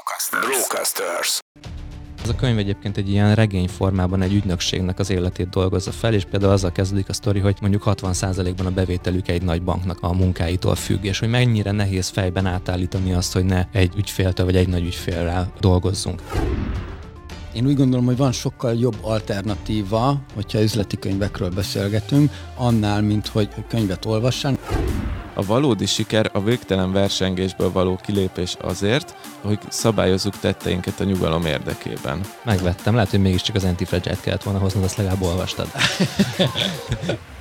[0.00, 0.46] Brocasters.
[0.46, 1.38] Brocasters.
[2.22, 6.24] Ez a könyv egyébként egy ilyen regény formában egy ügynökségnek az életét dolgozza fel, és
[6.24, 10.74] például azzal kezdődik a sztori, hogy mondjuk 60%-ban a bevételük egy nagy banknak a munkáitól
[10.74, 14.84] függ, és hogy mennyire nehéz fejben átállítani azt, hogy ne egy ügyféltől vagy egy nagy
[14.84, 16.22] ügyfélrel dolgozzunk.
[17.52, 23.48] Én úgy gondolom, hogy van sokkal jobb alternatíva, hogyha üzleti könyvekről beszélgetünk, annál, mint hogy
[23.68, 24.58] könyvet olvassán.
[25.40, 32.20] A valódi siker a végtelen versengésből való kilépés azért, hogy szabályozzuk tetteinket a nyugalom érdekében.
[32.44, 35.66] Megvettem, lehet, hogy mégiscsak az Antifragile-t kellett volna hoznod, azt legalább olvastad.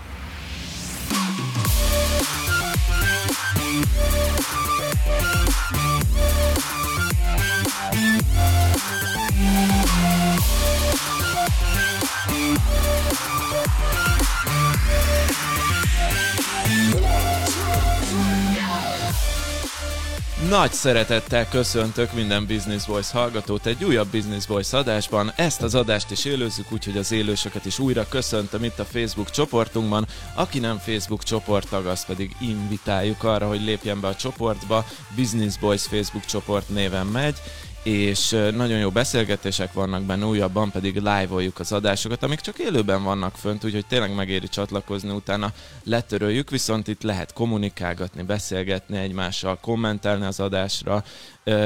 [20.49, 25.31] Nagy szeretettel köszöntök minden Business Voice hallgatót egy újabb Business Voice adásban.
[25.35, 30.05] Ezt az adást is élőzzük, úgyhogy az élősöket is újra köszöntöm itt a Facebook csoportunkban.
[30.35, 34.85] Aki nem Facebook csoporttag, azt pedig invitáljuk arra, hogy lépjen be a csoportba.
[35.15, 37.35] Business Boys Facebook csoport néven megy
[37.83, 43.35] és nagyon jó beszélgetések vannak benne, újabban pedig live-oljuk az adásokat, amik csak élőben vannak
[43.35, 50.39] fönt, úgyhogy tényleg megéri csatlakozni, utána letöröljük, viszont itt lehet kommunikálgatni, beszélgetni egymással, kommentelni az
[50.39, 51.03] adásra,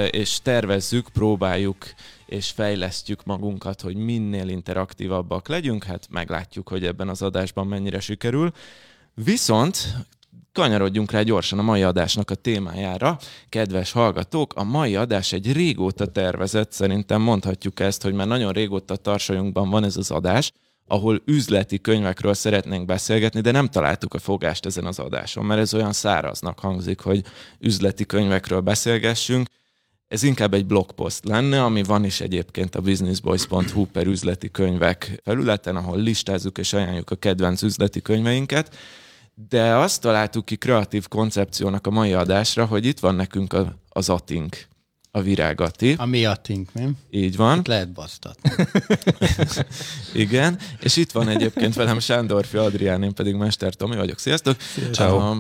[0.09, 1.85] és tervezzük, próbáljuk
[2.25, 8.51] és fejlesztjük magunkat, hogy minél interaktívabbak legyünk, hát meglátjuk, hogy ebben az adásban mennyire sikerül.
[9.13, 9.95] Viszont
[10.53, 13.17] Kanyarodjunk rá gyorsan a mai adásnak a témájára.
[13.49, 18.95] Kedves hallgatók, a mai adás egy régóta tervezett, szerintem mondhatjuk ezt, hogy már nagyon régóta
[18.95, 20.51] tarsajunkban van ez az adás,
[20.87, 25.73] ahol üzleti könyvekről szeretnénk beszélgetni, de nem találtuk a fogást ezen az adáson, mert ez
[25.73, 27.23] olyan száraznak hangzik, hogy
[27.59, 29.47] üzleti könyvekről beszélgessünk.
[30.07, 35.75] Ez inkább egy blogpost lenne, ami van is egyébként a businessboys.hu per üzleti könyvek felületen,
[35.75, 38.75] ahol listázzuk és ajánljuk a kedvenc üzleti könyveinket
[39.35, 44.09] de azt találtuk ki kreatív koncepciónak a mai adásra, hogy itt van nekünk a, az
[44.09, 44.67] atink,
[45.11, 45.95] a virágati.
[45.97, 46.97] A mi atink, nem?
[47.09, 47.57] Így van.
[47.57, 48.51] Itt lehet basztatni.
[50.23, 54.19] Igen, és itt van egyébként velem Sándorfi Adrián, én pedig Mester Tomi vagyok.
[54.19, 54.57] Sziasztok!
[54.91, 55.35] Ciao.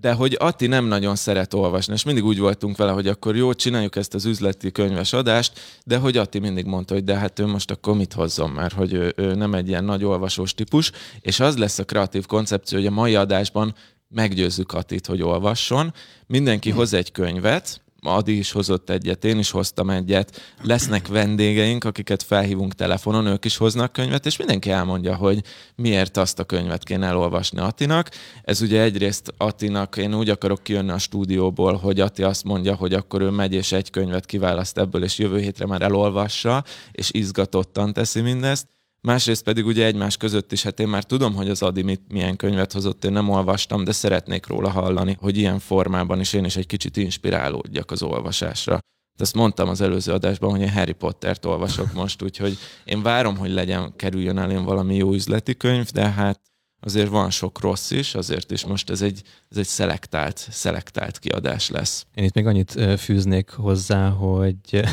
[0.00, 3.52] De hogy Atti nem nagyon szeret olvasni, és mindig úgy voltunk vele, hogy akkor jó,
[3.52, 7.46] csináljuk ezt az üzleti könyves adást, de hogy Atti mindig mondta, hogy de hát ő
[7.46, 11.40] most akkor mit hozzon, mert hogy ő, ő nem egy ilyen nagy olvasós típus, és
[11.40, 13.74] az lesz a kreatív koncepció, hogy a mai adásban
[14.08, 15.94] meggyőzzük Attit, hogy olvasson,
[16.26, 22.22] mindenki hoz egy könyvet, Adi is hozott egyet, én is hoztam egyet, lesznek vendégeink, akiket
[22.22, 25.42] felhívunk telefonon, ők is hoznak könyvet, és mindenki elmondja, hogy
[25.74, 28.10] miért azt a könyvet kéne elolvasni Atinak.
[28.42, 32.94] Ez ugye egyrészt Atinak, én úgy akarok kijönni a stúdióból, hogy Ati azt mondja, hogy
[32.94, 37.92] akkor ő megy és egy könyvet kiválaszt ebből, és jövő hétre már elolvassa, és izgatottan
[37.92, 38.75] teszi mindezt.
[39.06, 42.36] Másrészt pedig ugye egymás között is, hát én már tudom, hogy az Adi mit, milyen
[42.36, 46.56] könyvet hozott, én nem olvastam, de szeretnék róla hallani, hogy ilyen formában is én is
[46.56, 48.78] egy kicsit inspirálódjak az olvasásra.
[49.16, 53.36] De ezt mondtam az előző adásban, hogy én Harry Pottert olvasok most, úgyhogy én várom,
[53.36, 56.40] hogy legyen, kerüljön elém valami jó üzleti könyv, de hát
[56.86, 61.70] azért van sok rossz is, azért is most ez egy, ez egy szelektált, szelektált kiadás
[61.70, 62.06] lesz.
[62.14, 64.56] Én itt még annyit fűznék hozzá, hogy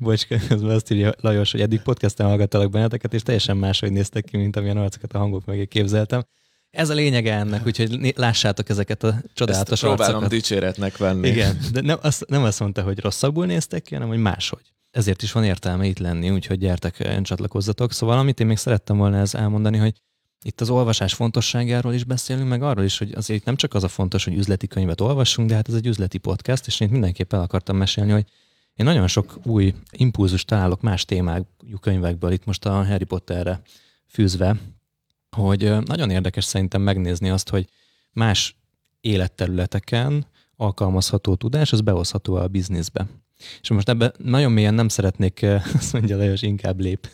[0.00, 4.36] bocs, közben azt írja Lajos, hogy eddig podcasten hallgattalak benneteket, és teljesen máshogy néztek ki,
[4.36, 6.24] mint amilyen arcokat a hangok mögé képzeltem.
[6.70, 10.30] Ez a lényege ennek, úgyhogy lássátok ezeket a csodálatos Ezt próbálom arcokat.
[10.30, 11.28] dicséretnek venni.
[11.28, 14.72] Igen, de nem azt, nem azt mondta, hogy rosszabbul néztek ki, hanem hogy máshogy.
[14.90, 17.92] Ezért is van értelme itt lenni, úgyhogy gyertek, csatlakozzatok.
[17.92, 19.94] Szóval amit én még szerettem volna ez elmondani, hogy
[20.46, 23.88] itt az olvasás fontosságáról is beszélünk, meg arról is, hogy azért nem csak az a
[23.88, 27.40] fontos, hogy üzleti könyvet olvassunk, de hát ez egy üzleti podcast, és én mindenképp el
[27.40, 28.26] akartam mesélni, hogy
[28.74, 31.44] én nagyon sok új impulzus találok más témájú
[31.80, 33.60] könyvekből, itt most a Harry Potterre
[34.06, 34.56] fűzve,
[35.36, 37.68] hogy nagyon érdekes szerintem megnézni azt, hogy
[38.12, 38.56] más
[39.00, 40.26] életterületeken
[40.56, 43.06] alkalmazható tudás, az behozható a bizniszbe.
[43.60, 45.46] És most ebben nagyon mélyen nem szeretnék,
[45.78, 47.08] azt mondja Lajos, inkább lép.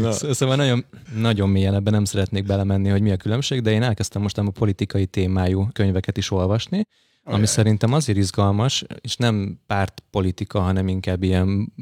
[0.00, 0.12] Na.
[0.12, 0.84] Szóval nagyon,
[1.14, 4.50] nagyon mélyen ebben nem szeretnék belemenni, hogy mi a különbség, de én elkezdtem most a
[4.50, 6.86] politikai témájú könyveket is olvasni,
[7.28, 11.72] ami szerintem azért izgalmas, és nem pártpolitika, hanem inkább ilyen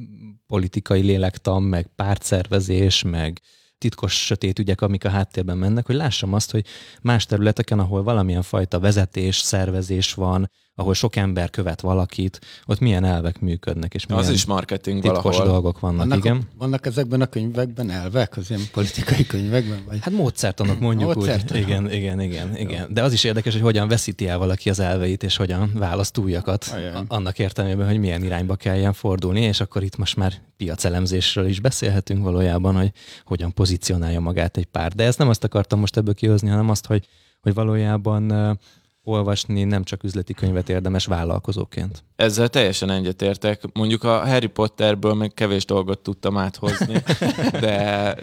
[0.47, 3.41] politikai lélektan, meg pártszervezés, meg
[3.85, 6.67] titkos sötét ügyek, amik a háttérben mennek, hogy lássam azt, hogy
[7.03, 13.05] más területeken, ahol valamilyen fajta vezetés, szervezés van, ahol sok ember követ valakit, ott milyen
[13.05, 15.47] elvek működnek, és milyen Az is marketing titkos valahol.
[15.47, 16.43] dolgok vannak, Vannak, igen.
[16.59, 19.83] vannak ezekben a könyvekben elvek, az ilyen politikai könyvekben?
[19.87, 19.99] Vagy?
[20.01, 21.63] Hát módszertanok mondjuk Módszertanok.
[21.63, 21.69] úgy.
[21.69, 22.93] Igen, igen, igen, igen.
[22.93, 26.65] De az is érdekes, hogy hogyan veszíti el valaki az elveit, és hogyan választ újakat.
[26.75, 26.93] Ajaj.
[26.95, 31.61] A- Annak értelmében, hogy milyen irányba kelljen fordulni, és akkor itt most már piacelemzésről is
[31.61, 32.91] beszélhetünk valójában, hogy
[33.25, 34.93] hogyan pozícionálja magát egy pár.
[34.93, 37.07] De ezt nem azt akartam most ebből kihozni, hanem azt, hogy,
[37.41, 38.59] hogy valójában
[39.05, 42.05] olvasni nem csak üzleti könyvet érdemes vállalkozóként.
[42.17, 43.63] Ezzel teljesen egyetértek.
[43.73, 47.03] Mondjuk a Harry Potterből még kevés dolgot tudtam áthozni,
[47.61, 48.15] de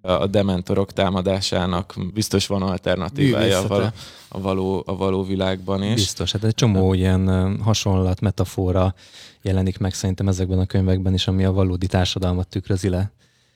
[0.00, 3.86] a dementorok támadásának biztos van alternatívája a való,
[4.28, 5.94] a való, a való világban is.
[5.94, 8.94] Biztos, hát egy csomó ilyen ö, hasonlat, metafora
[9.42, 13.12] jelenik meg szerintem ezekben a könyvekben is, ami a valódi társadalmat tükrözi le.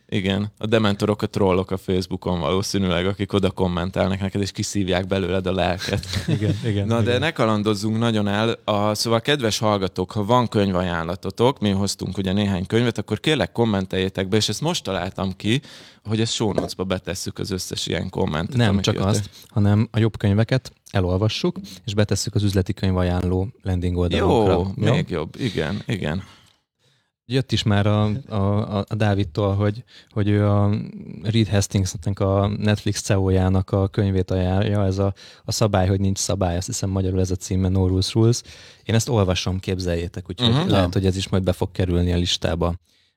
[0.09, 5.47] Igen, a dementorok a trollok a Facebookon valószínűleg, akik oda kommentálnak neked, és kiszívják belőled
[5.47, 6.07] a lelket.
[6.27, 6.87] Igen, igen.
[6.87, 8.59] Na de ne kalandozzunk nagyon el.
[8.65, 14.29] A, szóval kedves hallgatók, ha van könyvajánlatotok, mi hoztunk ugye néhány könyvet, akkor kérlek kommenteljétek
[14.29, 15.61] be, és ezt most találtam ki,
[16.05, 18.57] hogy ezt show notes-ba betesszük az összes ilyen kommentet.
[18.57, 19.05] Nem csak jött.
[19.05, 24.53] azt, hanem a jobb könyveket elolvassuk, és betesszük az üzleti könyv ajánló landing oldalunkra.
[24.53, 25.35] Jó, még jobb.
[25.39, 26.23] Igen, igen.
[27.29, 30.71] Jött is már a, a, a Dávidtól, hogy, hogy ő a
[31.23, 35.15] Reed Hastingsnek a Netflix CEO-jának a könyvét ajánlja, ez a,
[35.45, 38.43] a szabály, hogy nincs szabály, azt hiszem magyarul ez a címe No Rules Rules.
[38.85, 40.69] Én ezt olvasom, képzeljétek, úgyhogy uh-huh.
[40.69, 42.75] lehet, hogy ez is majd be fog kerülni a listába.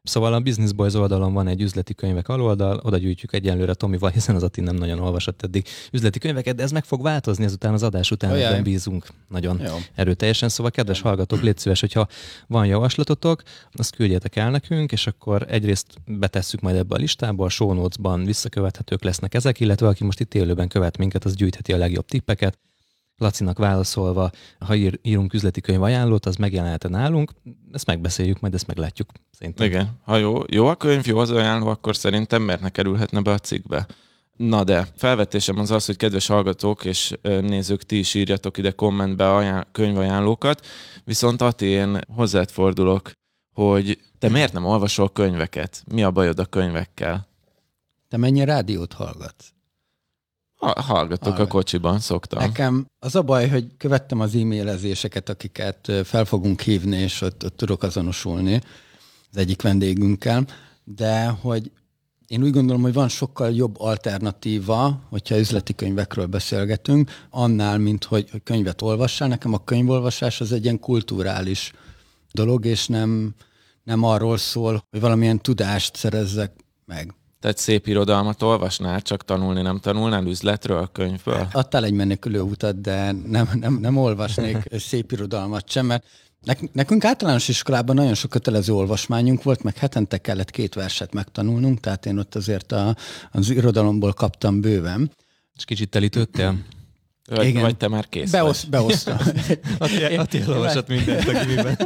[0.09, 4.35] Szóval a Business Boys oldalon van egy üzleti könyvek aloldal, oda gyűjtjük egyenlőre Tomival, hiszen
[4.35, 7.83] az Ati nem nagyon olvasott eddig üzleti könyveket, de ez meg fog változni ezután az
[7.83, 8.45] adás után, Ajaj.
[8.45, 9.75] ebben bízunk nagyon Jó.
[9.95, 10.49] erőteljesen.
[10.49, 12.07] Szóval, kedves hallgatók, légy szíves, hogyha
[12.47, 13.41] van javaslatotok,
[13.71, 18.25] azt küldjétek el nekünk, és akkor egyrészt betesszük majd ebbe a listába, a show notes-ban
[18.25, 22.57] visszakövethetők lesznek ezek, illetve aki most itt élőben követ minket, az gyűjtheti a legjobb tippeket.
[23.19, 27.31] Lacinak válaszolva, ha ír, írunk üzleti könyv ajánlót, az megjelenhet nálunk,
[27.71, 29.09] ezt megbeszéljük, majd ezt meglátjuk.
[29.31, 29.65] Szerintem.
[29.65, 29.89] Igen.
[30.03, 33.37] Ha jó, jó a könyv, jó az ajánló, akkor szerintem miért ne kerülhetne be a
[33.37, 33.87] cikkbe?
[34.37, 39.33] Na de, felvetésem az az, hogy kedves hallgatók és nézők, ti is írjatok ide kommentbe
[39.33, 40.65] ajánl- könyvajánlókat,
[41.03, 43.11] viszont Ati, én hozzád fordulok,
[43.53, 45.83] hogy te miért nem olvasol könyveket?
[45.91, 47.27] Mi a bajod a könyvekkel?
[48.07, 49.53] Te mennyi rádiót hallgatsz?
[50.59, 52.39] Ha, hallgatok a kocsiban, szoktam.
[52.39, 57.57] Nekem az a baj, hogy követtem az e-mailezéseket, akiket fel fogunk hívni, és ott, ott
[57.57, 58.61] tudok azonosulni
[59.31, 60.45] az egyik vendégünkkel,
[60.83, 61.71] de hogy
[62.27, 68.29] én úgy gondolom, hogy van sokkal jobb alternatíva, hogyha üzleti könyvekről beszélgetünk, annál, mint hogy,
[68.29, 69.27] hogy könyvet olvassál.
[69.27, 71.73] Nekem a könyvolvasás az egy ilyen kulturális
[72.31, 73.35] dolog, és nem,
[73.83, 76.51] nem arról szól, hogy valamilyen tudást szerezzek
[76.85, 77.13] meg.
[77.39, 81.47] Tehát szép irodalmat olvasnál, csak tanulni nem tanulnál üzletről, könyvből?
[81.51, 84.57] Adtál egy menekülő utat, de nem, nem, nem olvasnék
[84.89, 86.05] szép irodalmat sem, mert
[86.41, 91.79] nek- nekünk általános iskolában nagyon sok kötelező olvasmányunk volt, meg hetente kellett két verset megtanulnunk,
[91.79, 92.95] tehát én ott azért a,
[93.31, 95.11] az irodalomból kaptam bőven.
[95.55, 96.57] És kicsit telítődtél?
[97.29, 97.61] Vagy, Igen.
[97.61, 98.69] vagy te már kész Beosz, vagy?
[98.69, 99.17] beosztam.
[100.17, 101.77] Ati elolvasott mindent a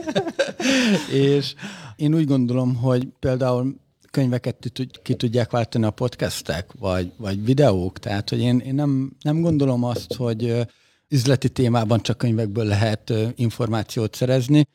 [1.28, 1.54] és
[1.96, 3.82] én úgy gondolom, hogy például
[4.14, 8.76] könyveket ki tud- ki tudják váltani a podcastek, vagy, vagy videók, tehát hogy én, én
[8.76, 10.68] nem, nem gondolom azt, hogy
[11.10, 14.68] üzleti témában csak könyvekből lehet információt szerezni,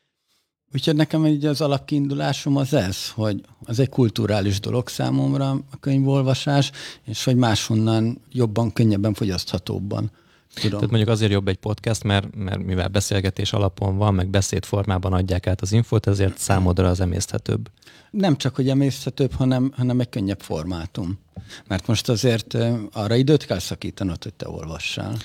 [0.73, 6.71] Úgyhogy nekem így az alapkiindulásom az ez, hogy az egy kulturális dolog számomra a könyvolvasás,
[7.05, 10.11] és hogy máshonnan jobban, könnyebben, fogyaszthatóbban
[10.61, 10.79] tudom.
[10.79, 15.13] Tehát mondjuk azért jobb egy podcast, mert, mert mivel beszélgetés alapon van, meg beszéd formában
[15.13, 17.71] adják át az infót, ezért számodra az emészthetőbb.
[18.11, 21.19] Nem csak, hogy emészhetőbb, hanem, hanem egy könnyebb formátum.
[21.67, 22.57] Mert most azért
[22.93, 25.17] arra időt kell szakítanod, hogy te olvassál.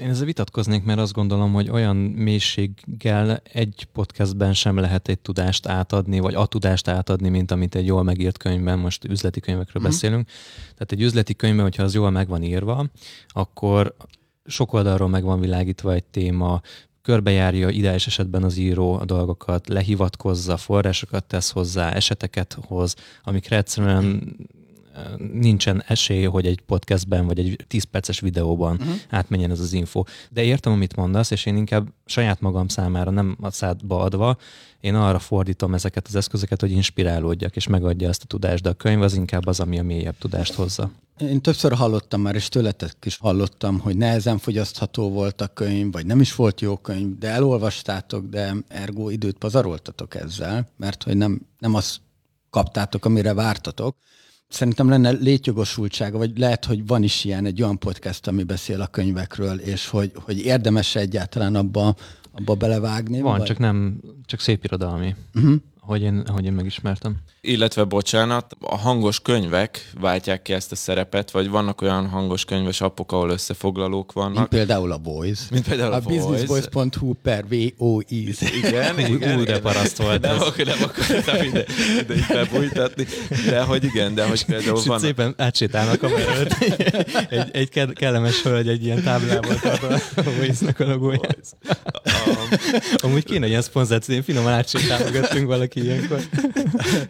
[0.00, 5.66] Én ezzel vitatkoznék, mert azt gondolom, hogy olyan mélységgel egy podcastben sem lehet egy tudást
[5.66, 9.90] átadni, vagy a tudást átadni, mint amit egy jól megírt könyvben, most üzleti könyvekről Mhm.
[9.90, 10.26] beszélünk.
[10.60, 12.86] Tehát egy üzleti könyvben, hogyha az jól meg van írva,
[13.28, 13.94] akkor
[14.48, 16.60] sok oldalról meg van világítva egy téma,
[17.02, 24.36] körbejárja ideális esetben az író a dolgokat, lehivatkozza, forrásokat tesz hozzá, eseteket hoz, amikre egyszerűen
[24.94, 25.02] eh,
[25.32, 28.94] nincsen esély, hogy egy podcastben vagy egy 10 perces videóban Uh-huh.
[29.08, 30.02] átmenjen ez az info.
[30.30, 34.36] De értem, amit mondasz, és én inkább saját magam számára nem a szádba adva,
[34.80, 38.74] én arra fordítom ezeket az eszközöket, hogy inspirálódjak, és megadja ezt a tudást, de a
[38.74, 40.90] könyv az inkább az, ami a mélyebb tudást hozza.
[41.20, 46.06] Én többször hallottam már, és tőletek is hallottam, hogy nehezen fogyasztható volt a könyv, vagy
[46.06, 51.40] nem is volt jó könyv, de elolvastátok, de ergo időt pazaroltatok ezzel, mert hogy nem,
[51.58, 52.00] nem azt
[52.50, 53.96] kaptátok, amire vártatok.
[54.48, 58.86] Szerintem lenne létjogosultsága, vagy lehet, hogy van is ilyen egy olyan podcast, ami beszél a
[58.86, 61.94] könyvekről, és hogy, hogy érdemes egyáltalán abba
[62.38, 63.20] abba belevágni?
[63.20, 63.46] Van, vagy?
[63.46, 65.54] csak nem, csak szép irodalmi, Uh-huh.
[65.80, 67.16] hogy én, hogy én megismertem.
[67.40, 72.80] Illetve, bocsánat, a hangos könyvek váltják ki ezt a szerepet, vagy vannak olyan hangos könyves
[72.80, 74.48] appok, ahol összefoglalók Mint vannak.
[74.48, 75.42] például a Voice.
[75.50, 76.22] Mint például a, A Voice.
[76.26, 78.42] businessboys.hu per VOIZ.
[78.64, 79.38] Igen, igen.
[79.38, 80.40] ú, de paraszt volt Nem, ez.
[80.42, 81.64] akkor nem akartam ide,
[82.00, 83.06] ide így bebújtatni.
[83.46, 84.98] De hogy igen, de hogy például van...
[84.98, 86.52] szépen átsétálnak a előtt.
[87.28, 91.56] egy, egy kellemes hölgy egy ilyen táblával tartva a Voice-nak a logóját.
[92.96, 96.20] Amúgy kéne ilyen szponzáció, én finoman átsétálgatunk valaki ilyenkor.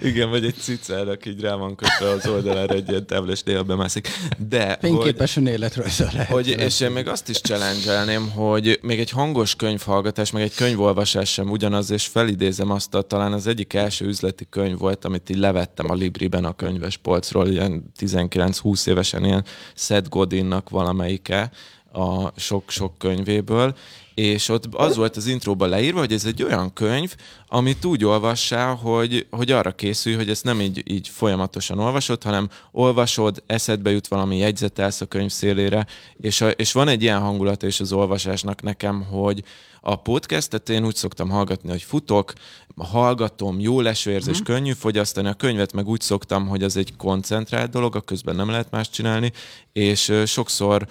[0.02, 4.08] Igen, vagy egy cicának így rá van kötve az oldalára egy ilyen táblás néha bemászik.
[4.48, 6.28] De hogy, Fényképes önéletrajzol lehet.
[6.28, 11.32] hogy, és én még azt is challenge hogy még egy hangos könyvhallgatás, meg egy könyvolvasás
[11.32, 15.38] sem ugyanaz, és felidézem azt, a, talán az egyik első üzleti könyv volt, amit így
[15.38, 19.44] levettem a Libriben a könyves polcról, ilyen 19-20 évesen, ilyen
[19.74, 21.50] Seth Godinnak valamelyike
[21.92, 23.74] a sok-sok könyvéből,
[24.18, 27.14] és ott az volt az intróban leírva, hogy ez egy olyan könyv,
[27.46, 32.48] amit úgy olvassál, hogy, hogy arra készülj, hogy ezt nem így, így folyamatosan olvasod, hanem
[32.72, 35.86] olvasod, eszedbe jut valami, jegyzetelsz a könyv szélére,
[36.20, 39.42] és, a, és van egy ilyen hangulata is az olvasásnak nekem, hogy
[39.80, 42.32] a podcastet én úgy szoktam hallgatni, hogy futok,
[42.76, 44.44] hallgatom, jó lesőérzés, mm.
[44.44, 48.50] könnyű fogyasztani, a könyvet meg úgy szoktam, hogy az egy koncentrált dolog, a közben nem
[48.50, 49.32] lehet más csinálni,
[49.72, 50.86] és sokszor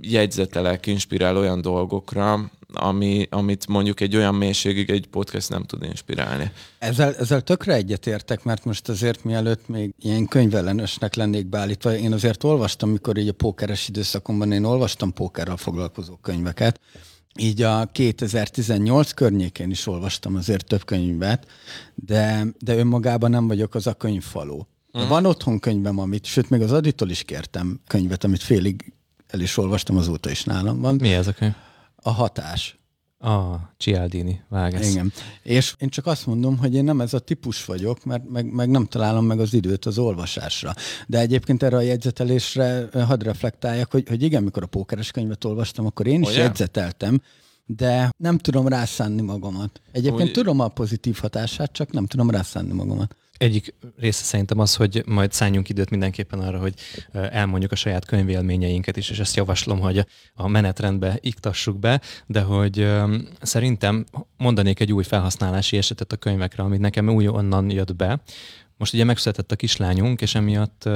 [0.00, 6.50] jegyzetelek, inspirál olyan dolgokra, ami, amit mondjuk egy olyan mélységig egy podcast nem tud inspirálni.
[6.78, 12.44] Ezzel, ezzel tökre egyetértek, mert most azért mielőtt még ilyen könyvellenösnek lennék beállítva, én azért
[12.44, 16.80] olvastam, mikor így a pókeres időszakomban én olvastam pókerrel foglalkozó könyveket,
[17.38, 21.46] így a 2018 környékén is olvastam azért több könyvet,
[21.94, 24.66] de, de önmagában nem vagyok az a könyvfaló.
[24.92, 25.08] De Mhm.
[25.08, 28.92] van otthon könyvem, amit, sőt, még az Aditól is kértem könyvet, amit félig
[29.26, 30.94] el is olvastam, azóta is nálam van.
[30.94, 31.52] Mi ez a könyv?
[31.96, 32.78] A hatás.
[33.18, 34.90] A Cialdini, vágesz.
[34.90, 35.12] Igen.
[35.42, 38.70] És én csak azt mondom, hogy én nem ez a típus vagyok, mert meg, meg
[38.70, 40.74] nem találom meg az időt az olvasásra.
[41.06, 45.44] De egyébként erre a jegyzetelésre eh, hadd reflektáljak, hogy, hogy igen, mikor a pókeres könyvet
[45.44, 46.40] olvastam, akkor én is Olyan?
[46.40, 47.20] jegyzeteltem,
[47.66, 49.80] de nem tudom rászánni magamat.
[49.92, 53.16] Egyébként Úgy- tudom a pozitív hatását, csak nem tudom rászánni magamat.
[53.38, 56.74] Egyik része szerintem az, hogy majd szálljunk időt mindenképpen arra, hogy
[57.12, 62.88] elmondjuk a saját könyvélményeinket is, és ezt javaslom, hogy a menetrendbe iktassuk be, de hogy
[63.40, 64.04] szerintem
[64.36, 68.20] mondanék egy új felhasználási esetet a könyvekre, amit nekem új onnan jött be.
[68.76, 70.88] Most ugye megszületett a kislányunk, és emiatt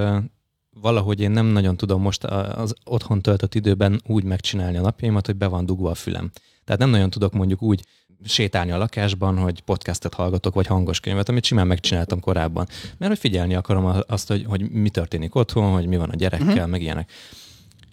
[0.71, 5.37] valahogy én nem nagyon tudom most az otthon töltött időben úgy megcsinálni a napjaimat, hogy
[5.37, 6.31] be van dugva a fülem.
[6.65, 7.85] Tehát nem nagyon tudok mondjuk úgy
[8.25, 12.67] sétálni a lakásban, hogy podcastet hallgatok, vagy hangos könyvet, amit simán megcsináltam korábban.
[12.97, 16.49] Mert hogy figyelni akarom azt, hogy, hogy mi történik otthon, hogy mi van a gyerekkel,
[16.49, 16.69] uh-huh.
[16.69, 17.11] meg ilyenek.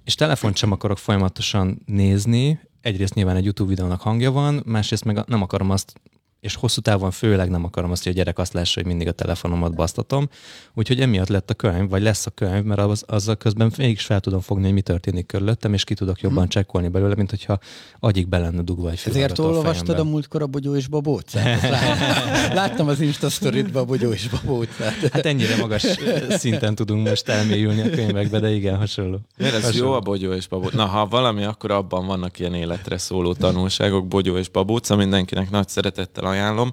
[0.03, 5.24] És telefont sem akarok folyamatosan nézni, egyrészt nyilván egy YouTube videónak hangja van, másrészt meg
[5.27, 5.93] nem akarom azt,
[6.39, 9.12] és hosszú távon főleg nem akarom azt, hogy a gyerek azt lássa, hogy mindig a
[9.12, 10.29] telefonomat basztatom.
[10.74, 14.20] Úgyhogy emiatt lett a könyv, vagy lesz a könyv, mert az, azzal közben mégis fel
[14.20, 16.50] tudom fogni, hogy mi történik körülöttem, és ki tudok jobban hmm.
[16.50, 17.60] csekkolni belőle, mint hogyha
[18.00, 21.62] agyig be lenne dugva egy Ezért olvastad a múltkor a Bogyó és Babócát?
[22.53, 24.96] Láttam, az Insta sztoritba a Bogyó és Babócát.
[25.12, 25.86] Hát ennyire magas
[26.29, 29.20] szinten tudunk most elmélyülni a könyvekbe, de igen, hasonló.
[29.38, 29.86] Miért ez hasonló.
[29.86, 30.74] jó a bogyó és babóc?
[30.74, 35.67] Na, ha valami, akkor abban vannak ilyen életre szóló tanulságok, bogyó és babóca, mindenkinek nagy
[35.67, 36.69] szeretettel ajánlom.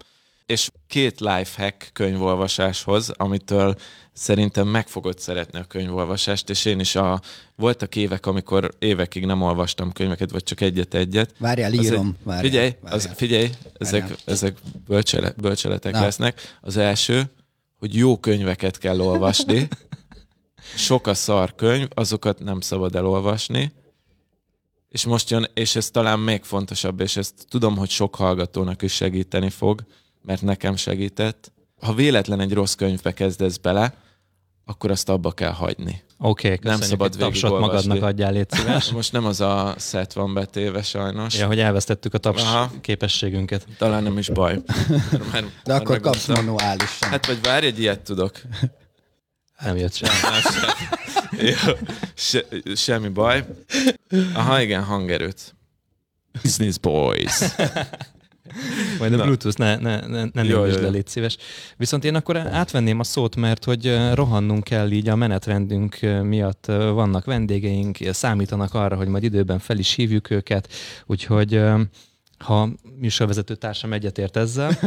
[0.47, 3.75] És két lifehack könyvolvasáshoz, amitől
[4.13, 7.21] szerintem meg fogod szeretni a könyvolvasást, és én is a,
[7.57, 11.35] voltak évek, amikor évekig nem olvastam könyveket, vagy csak egyet-egyet.
[11.39, 12.07] Várjál, írom.
[12.07, 12.95] egy- Várjál, figyelj, várjál.
[12.95, 14.19] az, figyelj, ezek, Várjál.
[14.25, 14.57] ezek
[14.87, 16.01] bölcsele, bölcseletek Na.
[16.01, 16.57] lesznek.
[16.61, 17.23] Az első,
[17.79, 19.69] hogy jó könyveket kell olvasni.
[20.77, 23.73] Sok a szar könyv, azokat nem szabad elolvasni.
[24.95, 28.93] És most jön, és ez talán még fontosabb, és ezt tudom, hogy sok hallgatónak is
[28.93, 29.85] segíteni fog,
[30.23, 31.53] mert nekem segített.
[31.81, 33.95] Ha véletlen egy rossz könyvbe kezdesz bele,
[34.65, 36.03] akkor azt abba kell hagyni.
[36.19, 37.87] Oké, okay, Nem szabad egy tapsot végigolvasni.
[37.89, 38.91] magadnak adjál, légy szíves.
[38.91, 41.39] Most nem az a szet van betéve sajnos.
[41.39, 42.71] Ja, hogy elvesztettük a taps Aha.
[42.81, 43.67] képességünket.
[43.79, 44.55] Talán nem is baj.
[45.11, 46.55] Mert, mert De akkor kapsz megmondtam.
[46.55, 47.09] manuálisan.
[47.09, 48.41] Hát vagy várj, egy ilyet tudok.
[49.61, 50.11] Nem jött sem.
[50.23, 50.75] Nem, se,
[51.43, 51.73] jó,
[52.15, 52.45] se,
[52.75, 53.45] semmi baj.
[54.35, 55.55] Aha, igen, hangerőt.
[56.43, 57.41] Business Boys.
[58.99, 59.23] Majd a.
[59.23, 61.37] Bluetooth ne, ne, ne, ne Jó, jó, le, légy szíves.
[61.77, 66.67] Viszont én akkor átvenném a szót, mert hogy rohannunk kell így a menetrendünk miatt.
[66.67, 70.73] Vannak vendégeink, számítanak arra, hogy majd időben fel is hívjuk őket,
[71.07, 71.61] úgyhogy
[72.39, 72.69] ha
[72.99, 74.79] műsorvezető társam egyetért ezzel,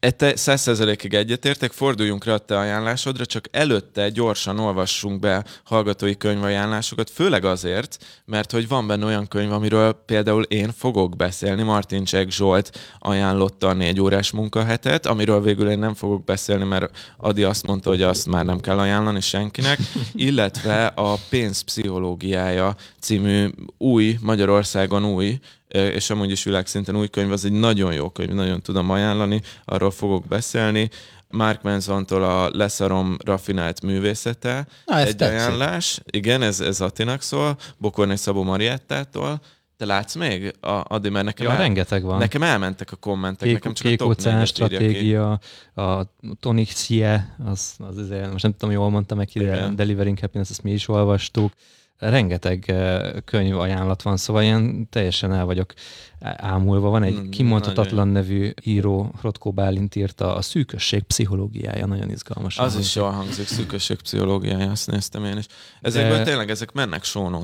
[0.00, 7.10] Te százszerzelékig egyetértek, forduljunk rá a te ajánlásodra, csak előtte gyorsan olvassunk be hallgatói könyvajánlásokat,
[7.10, 11.62] főleg azért, mert hogy van benne olyan könyv, amiről például én fogok beszélni.
[11.62, 17.14] Martin Csek Zsolt ajánlotta a négy órás munkahetet, amiről végül én nem fogok beszélni, mert
[17.16, 19.78] Adi azt mondta, hogy azt már nem kell ajánlani senkinek,
[20.14, 25.38] illetve a pénzpszichológiája című új, Magyarországon új
[25.68, 29.90] és amúgy is világszinten új könyv, az egy nagyon jó könyv, nagyon tudom ajánlani, arról
[29.90, 30.90] fogok beszélni.
[31.30, 35.36] Mark Mansontól a Leszarom rafinált művészete, Na, egy tetszik.
[35.36, 36.00] ajánlás.
[36.10, 39.40] Igen, ez, ez Atinak szól, Bokorné Szabó Mariettától.
[39.76, 40.54] Te látsz még?
[40.60, 42.18] A, Adi, mert nekem, ja, el, rengeteg van.
[42.18, 43.42] nekem elmentek a kommentek.
[43.48, 45.40] Kék, nekem csak kék a óceán stratégia,
[45.74, 46.02] a
[46.40, 50.62] Tonic Sie, az, az, az, most nem tudom, jól mondtam meg, de Delivering Happiness, ezt
[50.62, 51.52] mi is olvastuk
[51.98, 55.72] rengeteg eh, könyv ajánlat van, szóval ilyen teljesen el vagyok
[56.20, 56.88] ámulva.
[56.88, 62.58] Van egy mm, kimondhatatlan nevű író, Rotko Bálint írta, a szűkösség pszichológiája, nagyon izgalmas.
[62.58, 65.46] Az is jól hangzik, szűkösség pszichológiája, azt néztem én is.
[65.80, 66.22] Ezekből De...
[66.22, 67.40] tényleg ezek mennek show.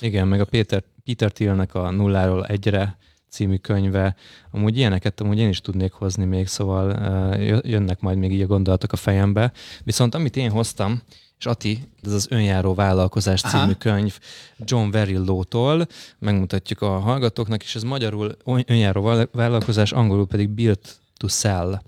[0.00, 2.98] Igen, meg a Péter, Peter Thielnek a nulláról egyre
[3.30, 4.16] című könyve.
[4.50, 8.46] Amúgy ilyeneket amúgy én is tudnék hozni még, szóval eh, jönnek majd még így a
[8.46, 9.52] gondolatok a fejembe.
[9.84, 11.02] Viszont amit én hoztam,
[11.38, 13.74] és Ati, ez az Önjáró Vállalkozás című Aha.
[13.78, 14.18] könyv
[14.58, 15.86] John Verillótól,
[16.18, 21.80] megmutatjuk a hallgatóknak, és ez magyarul Önjáró Vállalkozás, angolul pedig Built to Sell.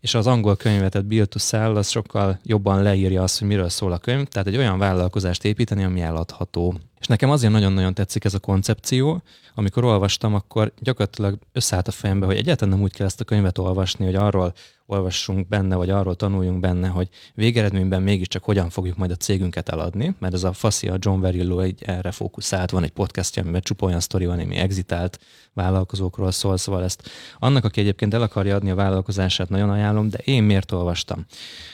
[0.00, 3.68] És az angol könyvet, tehát Build to Sell, az sokkal jobban leírja azt, hogy miről
[3.68, 6.80] szól a könyv, tehát egy olyan vállalkozást építeni, ami eladható.
[7.00, 9.22] És nekem azért nagyon-nagyon tetszik ez a koncepció.
[9.54, 13.58] Amikor olvastam, akkor gyakorlatilag összeállt a fejembe, hogy egyáltalán nem úgy kell ezt a könyvet
[13.58, 14.52] olvasni, hogy arról
[14.86, 20.14] olvassunk benne, vagy arról tanuljunk benne, hogy végeredményben mégiscsak hogyan fogjuk majd a cégünket eladni,
[20.18, 23.86] mert ez a Faszi, a John Verillo egy erre fókuszált, van egy podcastja, amiben csupa
[23.86, 25.18] olyan sztori van, ami exitált
[25.52, 30.18] vállalkozókról szól, szóval ezt annak, aki egyébként el akarja adni a vállalkozását, nagyon ajánlom, de
[30.18, 31.26] én miért olvastam?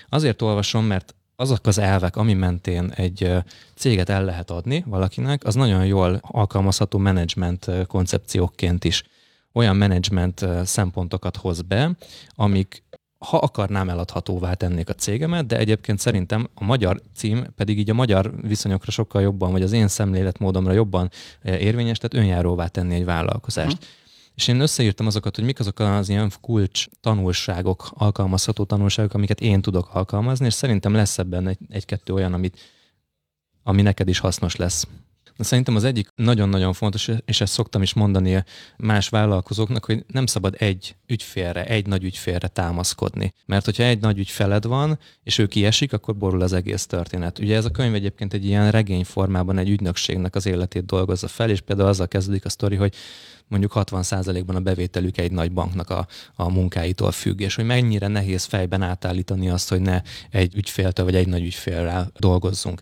[0.08, 3.32] Azért olvasom, mert azok az elvek, ami mentén egy
[3.74, 9.02] céget el lehet adni valakinek, az nagyon jól alkalmazható menedzsment koncepciókként is
[9.52, 11.96] olyan menedzsment szempontokat hoz be,
[12.34, 12.82] amik
[13.18, 17.94] ha akarnám, eladhatóvá tennék a cégemet, de egyébként szerintem a magyar cím pedig így a
[17.94, 21.10] magyar viszonyokra sokkal jobban, vagy az én szemléletmódomra jobban
[21.42, 23.72] érvényes, tehát önjáróvá tenni egy vállalkozást.
[23.72, 23.88] Uh-huh.
[24.34, 29.62] És én összeírtam azokat, hogy mik azok az ilyen kulcs tanulságok, alkalmazható tanulságok, amiket én
[29.62, 32.58] tudok alkalmazni, és szerintem lesz ebben egy, egy-kettő olyan, amit,
[33.62, 34.86] ami neked is hasznos lesz.
[35.38, 38.44] Szerintem az egyik nagyon-nagyon fontos, és ezt szoktam is mondani
[38.76, 43.34] más vállalkozóknak, hogy nem szabad egy ügyfélre, egy nagy ügyfélre támaszkodni.
[43.46, 47.38] Mert hogyha egy nagy ügyfeled van, és ő kiesik, akkor borul az egész történet.
[47.38, 51.50] Ugye ez a könyv egyébként egy ilyen regény formában egy ügynökségnek az életét dolgozza fel,
[51.50, 52.94] és például azzal kezdődik a sztori, hogy
[53.48, 58.44] mondjuk 60%-ban a bevételük egy nagy banknak a, a munkáitól függ, és hogy mennyire nehéz
[58.44, 62.80] fejben átállítani azt, hogy ne egy ügyféltől vagy egy nagy ügyfélrel dolgozzunk.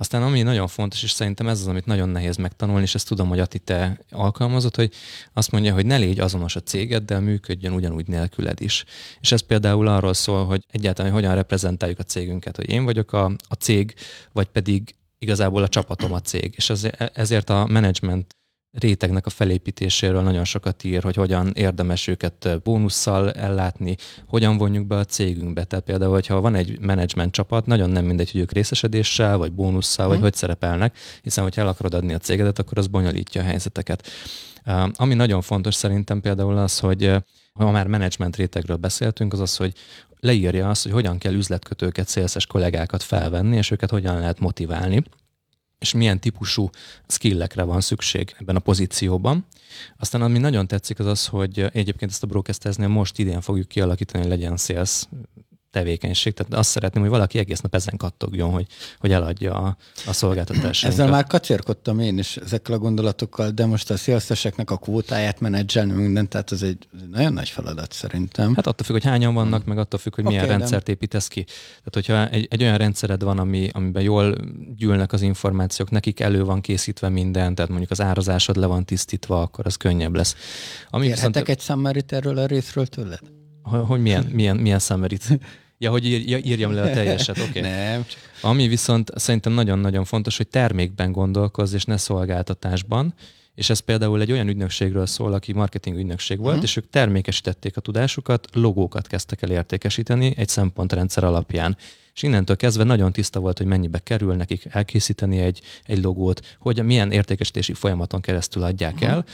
[0.00, 3.28] Aztán ami nagyon fontos, és szerintem ez az, amit nagyon nehéz megtanulni, és ezt tudom,
[3.28, 4.92] hogy Ati te alkalmazott, hogy
[5.32, 8.84] azt mondja, hogy ne légy azonos a cégeddel, működjön ugyanúgy nélküled is.
[9.20, 13.12] És ez például arról szól, hogy egyáltalán hogy hogyan reprezentáljuk a cégünket, hogy én vagyok
[13.12, 13.94] a, a cég,
[14.32, 16.54] vagy pedig igazából a csapatom a cég.
[16.56, 16.72] És
[17.12, 18.36] ezért a menedzsment
[18.72, 24.96] rétegnek a felépítéséről nagyon sokat ír, hogy hogyan érdemes őket bónusszal ellátni, hogyan vonjuk be
[24.96, 25.64] a cégünkbe.
[25.64, 30.06] Tehát például, hogyha van egy menedzsment csapat, nagyon nem mindegy, hogy ők részesedéssel, vagy bónusszal,
[30.06, 30.24] vagy hmm.
[30.24, 34.08] hogy szerepelnek, hiszen hogyha el akarod adni a cégedet, akkor az bonyolítja a helyzeteket.
[34.92, 37.12] Ami nagyon fontos szerintem például az, hogy
[37.52, 39.72] ha már menedzsment rétegről beszéltünk, az az, hogy
[40.20, 45.02] leírja azt, hogy hogyan kell üzletkötőket, szélszes kollégákat felvenni, és őket hogyan lehet motiválni
[45.80, 46.70] és milyen típusú
[47.06, 49.46] skillekre van szükség ebben a pozícióban.
[49.98, 54.22] Aztán ami nagyon tetszik az az, hogy egyébként ezt a broadcasterznél most idén fogjuk kialakítani,
[54.22, 55.02] hogy legyen sales
[55.70, 56.34] tevékenység.
[56.34, 58.66] Tehát azt szeretném, hogy valaki egész nap ezen kattogjon, hogy,
[58.98, 61.00] hogy eladja a, a szolgáltatásainkat.
[61.00, 65.92] Ezzel már kacérkodtam én is ezekkel a gondolatokkal, de most a szélszeseknek a kvótáját menedzselni
[65.92, 68.54] minden, tehát ez egy nagyon nagy feladat szerintem.
[68.54, 71.44] Hát attól függ, hogy hányan vannak, meg attól függ, hogy milyen okay, rendszert építesz ki.
[71.44, 74.36] Tehát, hogyha egy, egy olyan rendszered van, ami, amiben jól
[74.76, 79.42] gyűlnek az információk, nekik elő van készítve minden, tehát mondjuk az árazásod le van tisztítva,
[79.42, 80.36] akkor az könnyebb lesz.
[80.90, 81.48] Ami Kérhetek viszont...
[81.48, 83.39] egy szammerit erről a részről tőled?
[83.62, 85.38] Hogy milyen, milyen, milyen szammerit?
[85.78, 87.58] Ja, hogy ír, írjam le a teljeset, oké.
[87.58, 87.62] Okay.
[87.70, 88.04] Nem.
[88.42, 93.14] Ami viszont szerintem nagyon-nagyon fontos, hogy termékben gondolkozz, és ne szolgáltatásban.
[93.54, 96.64] És ez például egy olyan ügynökségről szól, aki marketing ügynökség volt, uh-huh.
[96.64, 101.76] és ők termékesítették a tudásukat, logókat kezdtek el értékesíteni egy szempontrendszer alapján.
[102.14, 106.84] És innentől kezdve nagyon tiszta volt, hogy mennyibe kerül nekik elkészíteni egy, egy logót, hogy
[106.84, 109.24] milyen értékesítési folyamaton keresztül adják el,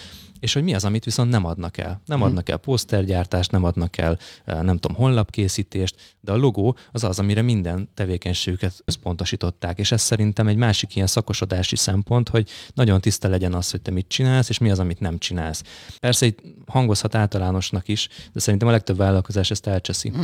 [0.41, 2.01] és hogy mi az, amit viszont nem adnak el.
[2.07, 2.27] Nem Mhm.
[2.27, 7.19] adnak el posztergyártást, nem adnak el, eh, nem tudom, honlapkészítést, de a logó az az,
[7.19, 13.29] amire minden tevékenységüket összpontosították, és ez szerintem egy másik ilyen szakosodási szempont, hogy nagyon tiszta
[13.29, 15.63] legyen az, hogy te mit csinálsz, és mi az, amit nem csinálsz.
[16.01, 20.09] Persze itt hangozhat általánosnak is, de szerintem a legtöbb vállalkozás ezt elcseszi.
[20.09, 20.23] Mhm.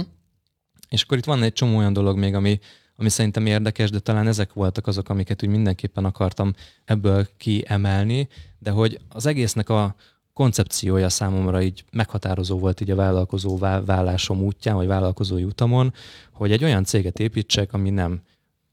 [0.92, 2.59] És akkor itt van egy csomó olyan dolog még, ami,
[2.96, 6.52] ami szerintem érdekes, de talán ezek voltak azok, amiket úgy mindenképpen akartam
[6.85, 8.28] ebből kiemelni,
[8.59, 9.94] de hogy az egésznek a
[10.33, 15.92] koncepciója számomra így meghatározó volt így a vállalkozó vá- vállásom útján, vagy vállalkozói utamon,
[16.33, 18.22] hogy egy olyan céget építsek, ami nem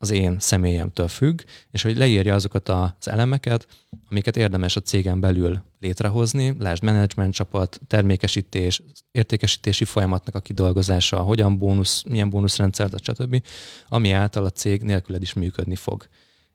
[0.01, 3.67] az én személyemtől függ, és hogy leírja azokat az elemeket,
[4.09, 8.81] amiket érdemes a cégen belül létrehozni, lásd menedzsment csapat, termékesítés,
[9.11, 13.43] értékesítési folyamatnak a kidolgozása, hogyan bónusz, milyen bónuszrendszert, stb.,
[13.87, 16.07] ami által a cég nélküled is működni fog.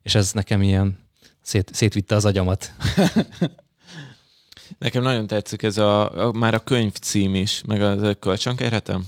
[0.03, 0.99] És ez nekem ilyen
[1.41, 2.73] szét, szétvitte az agyamat.
[4.79, 9.07] Nekem nagyon tetszik ez a, a már a könyv cím is, meg a kölcsönkérhetem,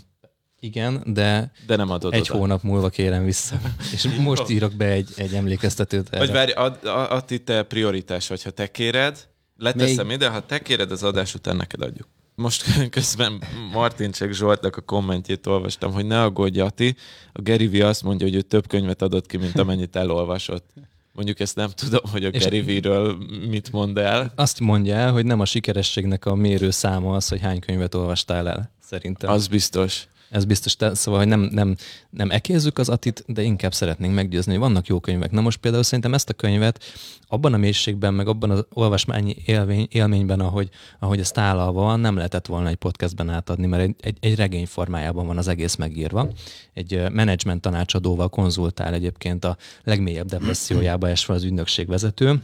[0.66, 2.38] Igen, de de nem adod egy oda.
[2.38, 3.60] hónap múlva kérem vissza.
[3.94, 6.18] És most írok be egy, egy emlékeztetőt erre.
[6.18, 10.46] Vagy várj, ad, ad, ad itt te prioritás, vagy ha te kéred, leteszem ide, ha
[10.46, 12.08] te kéred, az adás után neked adjuk.
[12.34, 16.96] Most közben Martin csak Zsoltnak a kommentjét olvastam, hogy ne aggódj, Ati.
[17.32, 20.70] A Gary V azt mondja, hogy ő több könyvet adott ki, mint amennyit elolvasott.
[21.12, 23.16] Mondjuk ezt nem tudom, hogy a Gary V-ről
[23.48, 24.32] mit mond el.
[24.34, 28.48] Azt mondja el, hogy nem a sikerességnek a mérő száma az, hogy hány könyvet olvastál
[28.48, 29.30] el, szerintem.
[29.30, 30.06] Az biztos.
[30.30, 31.76] Ez biztos, te, szóval, hogy nem, nem,
[32.10, 35.30] nem ekézzük az atit, de inkább szeretnénk meggyőzni, hogy vannak jó könyvek.
[35.30, 36.84] Na most például szerintem ezt a könyvet
[37.28, 42.16] abban a mélységben, meg abban az olvasmányi élmény, élményben, ahogy, ahogy ez tálalva van, nem
[42.16, 46.28] lehetett volna egy podcastben átadni, mert egy, egy, egy regény formájában van az egész megírva.
[46.74, 52.42] Egy menedzsment tanácsadóval konzultál egyébként a legmélyebb depressziójába esve az ügynökség vezető,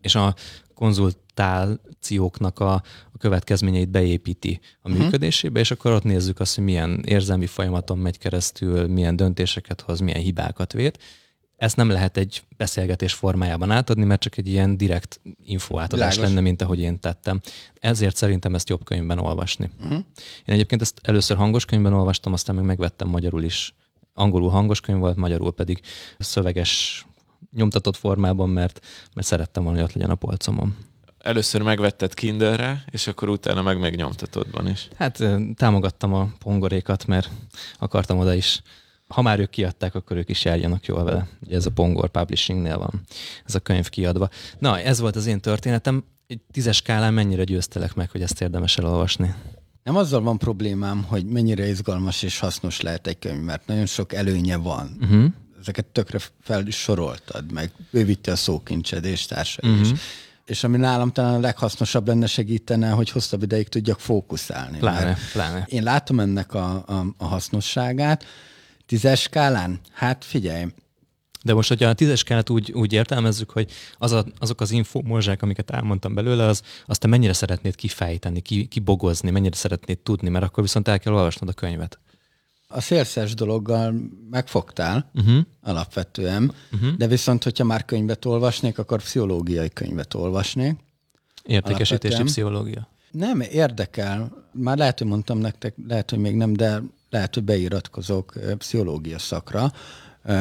[0.00, 0.34] és a
[0.74, 2.82] konzultációknak a,
[3.18, 8.18] a következményeit beépíti a működésébe, és akkor ott nézzük azt, hogy milyen érzelmi folyamaton megy
[8.18, 10.98] keresztül, milyen döntéseket hoz, milyen hibákat vét.
[11.56, 16.34] Ezt nem lehet egy beszélgetés formájában átadni, mert csak egy ilyen direkt info átadás Világos.
[16.34, 17.40] lenne, mint ahogy én tettem.
[17.80, 19.70] Ezért szerintem ezt jobb könyvben olvasni.
[19.78, 19.98] Uh-huh.
[20.44, 23.74] Én egyébként ezt először hangos könyvben olvastam, aztán meg megvettem magyarul is.
[24.14, 25.80] Angolul hangos könyv volt, magyarul pedig
[26.18, 27.06] szöveges
[27.52, 30.76] nyomtatott formában, mert, mert szerettem volna, hogy ott legyen a polcomon.
[31.28, 34.88] Először megvetted Kindle-re, és akkor utána meg megnyomtatottban is.
[34.96, 35.24] Hát
[35.56, 37.30] támogattam a pongorékat, mert
[37.78, 38.62] akartam oda is,
[39.08, 41.28] ha már ők kiadták, akkor ők is járjanak jól vele.
[41.40, 43.00] Ugye ez a Pongor Publishingnél van,
[43.46, 44.28] ez a könyv kiadva.
[44.58, 46.04] Na, ez volt az én történetem.
[46.26, 49.34] Egy tízes skálán mennyire győztelek meg, hogy ezt érdemes elolvasni?
[49.82, 54.12] Nem azzal van problémám, hogy mennyire izgalmas és hasznos lehet egy könyv, mert nagyon sok
[54.12, 54.96] előnye van.
[55.00, 55.24] Uh-huh.
[55.60, 59.90] Ezeket tökre fel is soroltad, meg bővíti a szókincsed és társai uh-huh.
[59.90, 60.00] is.
[60.48, 64.78] És ami nálam talán a leghasznosabb lenne segítene, hogy hosszabb ideig tudjak fókuszálni.
[64.78, 65.64] Pláne, pláne.
[65.68, 68.24] Én látom ennek a, a, a hasznosságát.
[68.86, 69.80] Tízes skálán?
[69.92, 70.66] Hát figyelj,
[71.42, 75.42] De most, hogyha a tízes skálát úgy, úgy értelmezzük, hogy az a, azok az infomozsák,
[75.42, 80.44] amiket elmondtam belőle, az, azt te mennyire szeretnéd kifejteni, ki, kibogozni, mennyire szeretnéd tudni, mert
[80.44, 81.98] akkor viszont el kell olvasnod a könyvet.
[82.68, 83.94] A szélszes dologgal
[84.30, 85.44] megfogtál Uh-huh.
[85.62, 86.96] alapvetően, uh-huh.
[86.96, 90.76] de viszont, hogyha már könyvet olvasnék, akkor pszichológiai könyvet olvasnék.
[91.42, 92.26] Értékesítési Alapvetően.
[92.26, 92.88] pszichológia.
[93.10, 94.46] Nem, érdekel.
[94.52, 99.72] Már lehet, hogy mondtam nektek, lehet, hogy még nem, de lehet, hogy beiratkozok pszichológia szakra,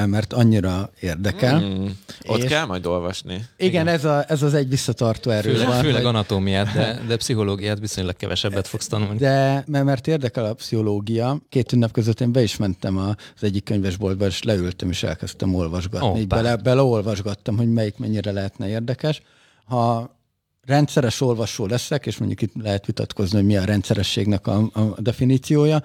[0.06, 1.60] mert annyira érdekel.
[1.60, 1.86] Mm.
[2.26, 3.46] Ott És- kell majd olvasni.
[3.58, 5.80] Igen, ez, a, ez az egy visszatartó erő Főleg, van.
[5.80, 9.18] főleg hogy- anatómiát, de, de pszichológiát viszonylag kevesebbet fogsz tanulni.
[9.18, 13.64] De mert, érdekel a pszichológia, két ünnep között én be is mentem a- az egyik
[13.64, 16.08] könyvesboltba, és leültem, és elkezdtem olvasgatni.
[16.08, 16.20] Hoppá.
[16.20, 19.22] Így bele, beleolvasgattam, hogy melyik mennyire lehetne érdekes.
[19.66, 20.16] Ha
[20.66, 25.82] rendszeres olvasó leszek, és mondjuk itt lehet vitatkozni, hogy mi a rendszerességnek a, a definíciója,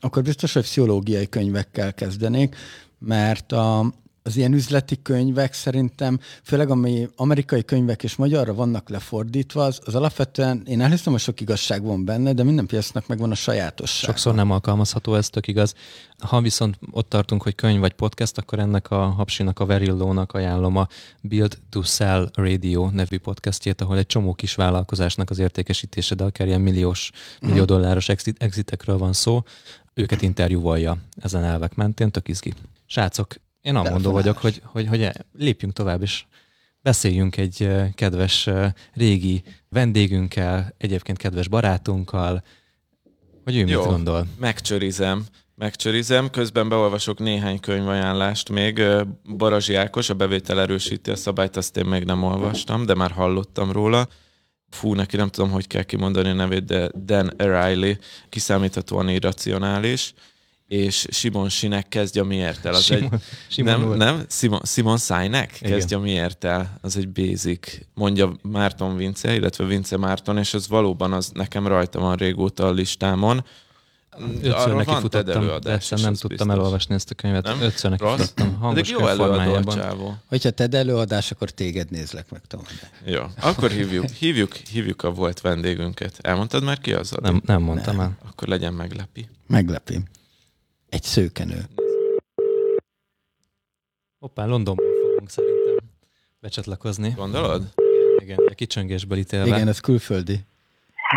[0.00, 2.56] akkor biztos, hogy pszichológiai könyvekkel kezdenék,
[3.00, 9.64] mert a, az ilyen üzleti könyvek szerintem, főleg ami amerikai könyvek és magyarra vannak lefordítva,
[9.64, 13.34] az, az alapvetően, én elhiszem, hogy sok igazság van benne, de minden piacnak megvan a
[13.34, 14.10] sajátosság.
[14.10, 15.74] Sokszor nem alkalmazható, ez tök igaz.
[16.18, 20.76] Ha viszont ott tartunk, hogy könyv vagy podcast, akkor ennek a Hapsinak, a Verillónak ajánlom
[20.76, 20.88] a
[21.20, 26.46] Build to Sell Radio nevű podcastjét, ahol egy csomó kis vállalkozásnak az értékesítése, de akár
[26.46, 27.10] ilyen milliós,
[27.40, 29.42] millió dolláros exit, exitekről van szó,
[29.94, 32.54] őket interjúvalja ezen elvek mentén, tök izgi.
[32.92, 36.24] Srácok, én amondó vagyok, hogy, hogy, hogy lépjünk tovább, és
[36.82, 38.48] beszéljünk egy kedves
[38.92, 42.42] régi vendégünkkel, egyébként kedves barátunkkal,
[43.44, 43.80] hogy ő Jó.
[43.80, 44.26] mit gondol.
[44.38, 45.24] Megcsörizem,
[45.54, 46.30] megcsörizem.
[46.30, 48.82] Közben beolvasok néhány könyvajánlást még.
[49.36, 53.72] Barazsi Ákos, a bevétel erősíti a szabályt, azt én még nem olvastam, de már hallottam
[53.72, 54.08] róla.
[54.68, 57.98] Fú, neki nem tudom, hogy kell kimondani a nevét, de Dan O'Reilly,
[58.28, 60.14] kiszámíthatóan irracionális
[60.70, 62.74] és Simon Sinek kezdje miért el.
[62.74, 64.24] Az Simon, egy, Simon nem, nem?
[64.28, 66.78] Simon, Simon Sinek kezdje miért el.
[66.80, 71.98] Az egy basic, mondja Márton Vince, illetve Vince Márton, és ez valóban az nekem rajta
[71.98, 73.44] van régóta a listámon.
[74.42, 76.48] Ötször neki futottam, persze nem tudtam biztos.
[76.48, 77.44] elolvasni ezt a könyvet.
[77.44, 77.60] Nem?
[77.60, 78.18] Ötször neki Rossz?
[78.18, 80.22] futottam, hangos jó formájában.
[80.26, 82.62] Hogyha te előadás, akkor téged nézlek meg, Tom.
[83.04, 86.18] Jó, akkor hívjuk, hívjuk, hívjuk a volt vendégünket.
[86.20, 87.14] Elmondtad már ki az?
[87.20, 88.04] Nem, nem mondtam nem.
[88.04, 88.28] el.
[88.28, 89.28] Akkor legyen meglepi.
[89.46, 90.00] Meglepi.
[90.90, 91.58] Egy szőkenő.
[94.18, 95.76] Hoppá, Londonból fogunk szerintem
[96.40, 97.12] becsatlakozni.
[97.16, 97.62] Gondolod?
[98.16, 99.46] Igen, igen, a kicsöngésből ítélve.
[99.46, 100.38] Igen, ez külföldi.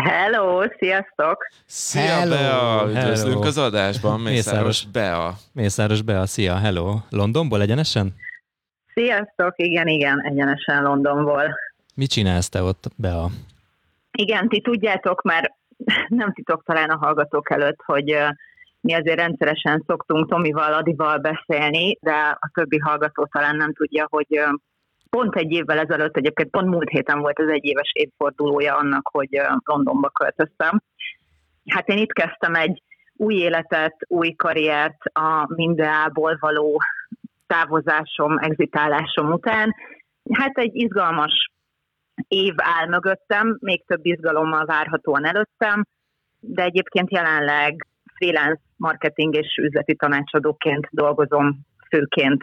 [0.02, 1.46] Hello, sziasztok!
[1.66, 2.88] Szia, hello, Bea!
[2.88, 3.46] Üdvözlünk hello.
[3.46, 5.34] az adásban, Mészáros Bea.
[5.52, 6.96] Mészáros Bea, szia, hello.
[7.10, 8.14] Londonból egyenesen?
[8.94, 11.58] Sziasztok, igen, igen, egyenesen Londonból.
[11.94, 13.30] Mit csinálsz te ott, Bea?
[14.12, 15.52] Igen, ti tudjátok, mert
[16.08, 18.16] nem titok talán a hallgatók előtt, hogy
[18.84, 24.40] mi azért rendszeresen szoktunk Tomival, Adival beszélni, de a többi hallgató talán nem tudja, hogy
[25.10, 30.08] pont egy évvel ezelőtt, egyébként pont múlt héten volt az egyéves évfordulója annak, hogy Londonba
[30.08, 30.80] költöztem.
[31.70, 32.82] Hát én itt kezdtem egy
[33.16, 36.80] új életet, új karriert a Mindeából való
[37.46, 39.74] távozásom, exitálásom után.
[40.32, 41.50] Hát egy izgalmas
[42.28, 45.84] év áll mögöttem, még több izgalommal várhatóan előttem,
[46.40, 47.86] de egyébként jelenleg
[48.24, 52.42] freelance marketing és üzleti tanácsadóként dolgozom főként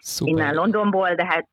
[0.00, 0.34] Szuper.
[0.34, 1.48] innen Londonból, de hát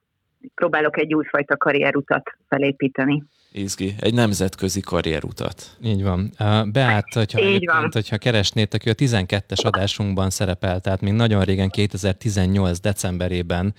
[0.55, 3.23] próbálok egy újfajta karrierutat felépíteni.
[3.55, 5.77] Izgi, egy nemzetközi karrierutat.
[5.83, 6.33] Így van.
[6.71, 7.89] Beát, hogyha, Így van.
[7.91, 13.73] hogyha keresnétek, ő a 12-es adásunkban szerepel, tehát még nagyon régen, 2018 decemberében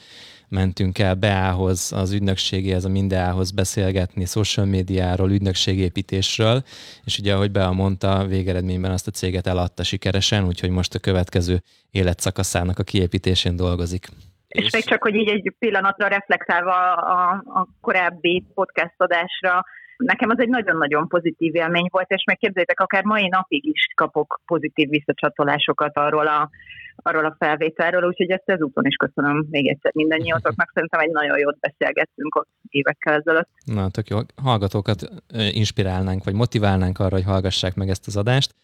[0.48, 6.64] mentünk el Beához, az ügynökségéhez, a Mindeához beszélgetni social médiáról, ügynökségépítésről,
[7.04, 11.62] és ugye, ahogy Bea mondta, végeredményben azt a céget eladta sikeresen, úgyhogy most a következő
[11.90, 14.08] életszakaszának a kiépítésén dolgozik.
[14.54, 19.64] És, és még csak, hogy így egy pillanatra reflektálva a, a korábbi podcast adásra,
[19.96, 24.88] nekem az egy nagyon-nagyon pozitív élmény volt, és megképzeljétek, akár mai napig is kapok pozitív
[24.88, 26.50] visszacsatolásokat arról a,
[26.96, 30.70] arról a felvételről, úgyhogy ezt ezúton is köszönöm még egyszer mindannyiótoknak.
[30.74, 33.48] Szerintem egy nagyon jót beszélgettünk ott évekkel ezelőtt.
[33.64, 34.18] Na, tök jó.
[34.42, 35.10] Hallgatókat
[35.50, 38.54] inspirálnánk, vagy motiválnánk arra, hogy hallgassák meg ezt az adást.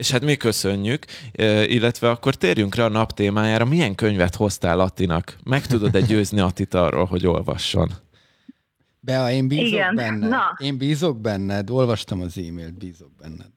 [0.00, 1.04] És hát mi köszönjük,
[1.66, 3.64] illetve akkor térjünk rá a nap témájára.
[3.64, 5.36] Milyen könyvet hoztál Attinak?
[5.44, 7.88] Meg tudod-e győzni Attit arról, hogy olvasson?
[9.00, 9.94] Bea, én bízok Igen.
[9.94, 10.28] benned.
[10.28, 10.56] Na.
[10.58, 13.50] Én bízok benned, olvastam az e-mailt, bízok benned.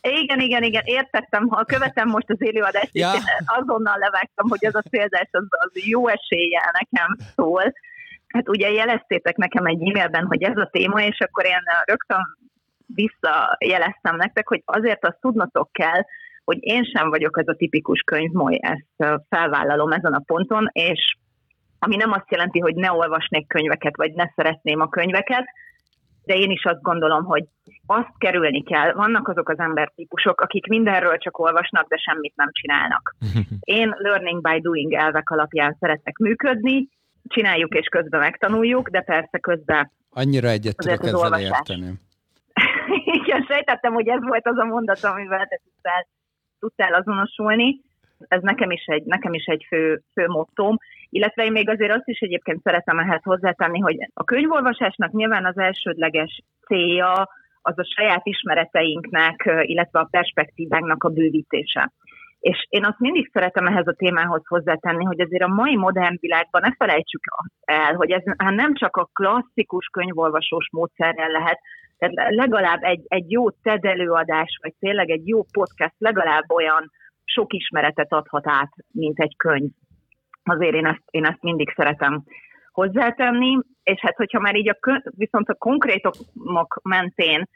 [0.00, 1.48] Igen, igen, igen, értettem.
[1.48, 3.10] Ha követem most az élőadást, ja.
[3.44, 7.72] azonnal levágtam, hogy ez a célzás az, az jó eséllyel nekem szól.
[8.28, 12.38] Hát ugye jeleztétek nekem egy e-mailben, hogy ez a téma, és akkor én rögtön
[12.94, 16.02] visszajeleztem nektek, hogy azért azt tudnotok kell,
[16.44, 21.16] hogy én sem vagyok ez a tipikus könyvmoly, ezt felvállalom ezen a ponton, és
[21.78, 25.44] ami nem azt jelenti, hogy ne olvasnék könyveket, vagy ne szeretném a könyveket,
[26.24, 27.44] de én is azt gondolom, hogy
[27.86, 28.92] azt kerülni kell.
[28.92, 33.16] Vannak azok az embertípusok, akik mindenről csak olvasnak, de semmit nem csinálnak.
[33.78, 36.88] Én learning by doing elvek alapján szeretek működni,
[37.28, 41.42] csináljuk és közben megtanuljuk, de persze közben Annyira egyet tudok ezzel olvasás.
[41.42, 41.92] érteni.
[43.20, 46.06] Igen, sejtettem, hogy ez volt az a mondat, amivel te tudtál,
[46.58, 47.80] tudtál azonosulni.
[48.28, 50.76] Ez nekem is egy, nekem is egy fő, fő mottóm.
[51.10, 55.58] Illetve én még azért azt is egyébként szeretem ehhez hozzátenni, hogy a könyvolvasásnak nyilván az
[55.58, 57.28] elsődleges célja
[57.62, 61.92] az a saját ismereteinknek, illetve a perspektívánknak a bővítése.
[62.40, 66.62] És én azt mindig szeretem ehhez a témához hozzátenni, hogy azért a mai modern világban
[66.64, 67.22] ne felejtsük
[67.64, 71.58] el, hogy ez hát nem csak a klasszikus könyvolvasós módszerrel lehet,
[71.98, 76.90] tehát legalább egy, egy jó TED előadás, vagy tényleg egy jó podcast legalább olyan
[77.24, 79.70] sok ismeretet adhat át, mint egy könyv.
[80.42, 82.22] Azért én ezt, én ezt mindig szeretem
[82.72, 86.14] hozzátenni, és hát hogyha már így a, viszont a konkrétok
[86.82, 87.48] mentén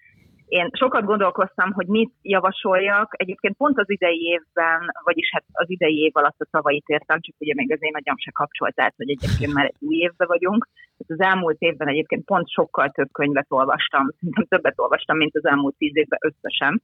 [0.53, 3.13] én sokat gondolkoztam, hogy mit javasoljak.
[3.17, 7.35] Egyébként pont az idei évben, vagyis hát az idei év alatt a szavait értem, csak
[7.39, 10.69] ugye még az én agyam se kapcsolt át, hogy egyébként már egy új évben vagyunk.
[10.99, 15.47] Hát az elmúlt évben egyébként pont sokkal több könyvet olvastam, szerintem többet olvastam, mint az
[15.47, 16.83] elmúlt tíz évben összesen,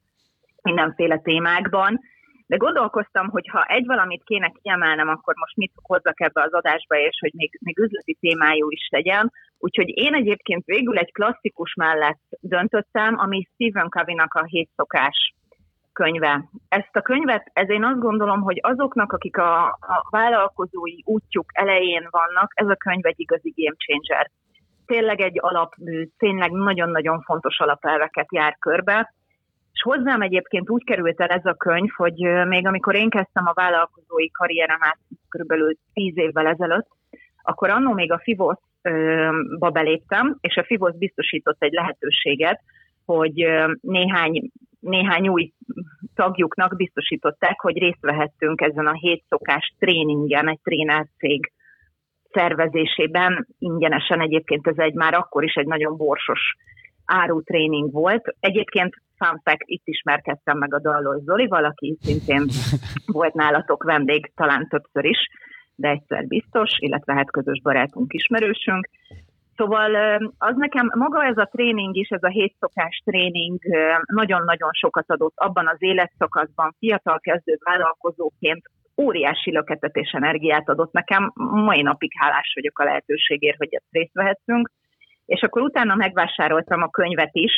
[0.63, 2.01] mindenféle témákban
[2.49, 6.97] de gondolkoztam, hogy ha egy valamit kéne kiemelnem, akkor most mit hozzak ebbe az adásba,
[6.97, 9.33] és hogy még, még üzleti témájú is legyen.
[9.59, 15.35] Úgyhogy én egyébként végül egy klasszikus mellett döntöttem, ami Stephen Covey-nak a hét szokás
[15.93, 16.49] könyve.
[16.69, 22.09] Ezt a könyvet, ez én azt gondolom, hogy azoknak, akik a, a vállalkozói útjuk elején
[22.11, 24.31] vannak, ez a könyv egy igazi game changer.
[24.87, 29.15] Tényleg egy alapmű, tényleg nagyon-nagyon fontos alapelveket jár körbe,
[29.79, 32.15] és hozzám egyébként úgy került el ez a könyv, hogy
[32.47, 36.89] még amikor én kezdtem a vállalkozói karrieremet körülbelül tíz évvel ezelőtt,
[37.43, 42.61] akkor annó még a FIVOS-ba beléptem, és a FIVOS biztosított egy lehetőséget,
[43.05, 43.47] hogy
[43.81, 45.53] néhány, néhány új
[46.15, 51.53] tagjuknak biztosították, hogy részt vehettünk ezen a hét szokás tréningen, egy trénercég
[52.31, 53.47] szervezésében.
[53.59, 56.41] Ingyenesen egyébként ez egy már akkor is egy nagyon borsos
[57.05, 58.35] árutréning volt.
[58.41, 62.47] Egyébként fun fact, itt ismerkedtem meg a Dallos Zolival, aki szintén
[63.19, 65.19] volt nálatok vendég talán többször is,
[65.75, 68.89] de egyszer biztos, illetve hát közös barátunk, ismerősünk.
[69.57, 69.95] Szóval
[70.39, 73.59] az nekem, maga ez a tréning is, ez a hétszokás tréning
[74.07, 78.63] nagyon-nagyon sokat adott abban az életszakaszban, fiatal kezdő vállalkozóként,
[79.03, 81.33] óriási löketet és energiát adott nekem.
[81.35, 84.71] Mai napig hálás vagyok a lehetőségért, hogy ezt részt vehetünk.
[85.25, 87.53] És akkor utána megvásároltam a könyvet is,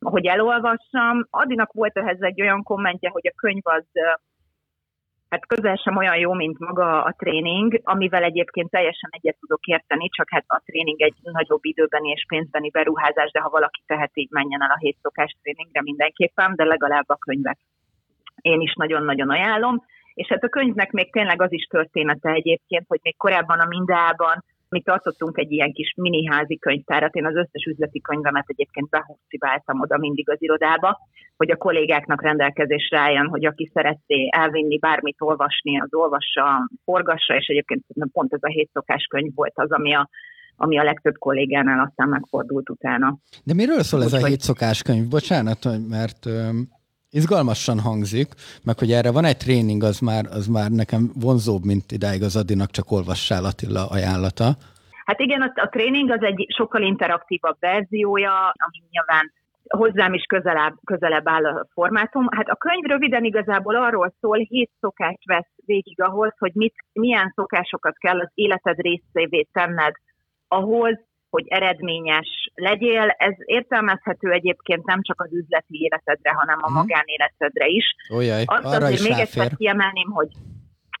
[0.00, 1.26] hogy elolvassam.
[1.30, 3.84] Adinak volt ehhez egy olyan kommentje, hogy a könyv az
[5.28, 10.08] hát közel sem olyan jó, mint maga a tréning, amivel egyébként teljesen egyet tudok érteni,
[10.08, 14.30] csak hát a tréning egy nagyobb időbeni és pénzbeni beruházás, de ha valaki tehet, így
[14.30, 17.58] menjen el a hét szokás tréningre mindenképpen, de legalább a könyvet
[18.40, 19.84] én is nagyon-nagyon ajánlom.
[20.14, 24.44] És hát a könyvnek még tényleg az is története egyébként, hogy még korábban a Mindában
[24.70, 29.98] mi tartottunk egy ilyen kis miniházi könyvtárat, én az összes üzleti könyvemet egyébként behúzcibáltam oda
[29.98, 30.98] mindig az irodába,
[31.36, 37.46] hogy a kollégáknak rendelkezésre álljon, hogy aki szeretné elvinni bármit olvasni, az olvassa, forgassa, és
[37.46, 40.08] egyébként pont ez a hét szokás könyv volt az, ami a
[40.62, 43.18] ami a legtöbb kollégánál aztán megfordult utána.
[43.44, 45.08] De miről szól ez Úgy, a hét szokás könyv?
[45.08, 46.26] Bocsánat, mert
[47.10, 48.28] izgalmasan hangzik,
[48.64, 52.36] meg hogy erre van egy tréning, az már, az már nekem vonzóbb, mint idáig az
[52.36, 54.48] Adinak csak olvassál Attila ajánlata.
[55.04, 59.32] Hát igen, a, a tréning az egy sokkal interaktívabb verziója, ami nyilván
[59.68, 62.26] hozzám is közelebb, közelebb áll a formátum.
[62.30, 67.32] Hát a könyv röviden igazából arról szól, hét szokást vesz végig ahhoz, hogy mit, milyen
[67.34, 69.94] szokásokat kell az életed részévé tenned
[70.48, 70.98] ahhoz,
[71.30, 73.14] hogy eredményes legyél.
[73.18, 77.84] Ez értelmezhető egyébként nem csak az üzleti életedre, hanem a magánéletedre is.
[78.08, 79.24] Ojjaj, Azt arra azért is még ráfér.
[79.24, 80.28] egyszer kiemelném, hogy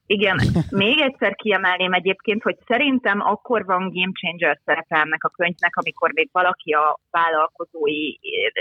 [0.06, 0.40] igen,
[0.84, 6.10] még egyszer kiemelném egyébként, hogy szerintem akkor van game changer szerepe ennek a könyvnek, amikor
[6.12, 8.14] még valaki a vállalkozói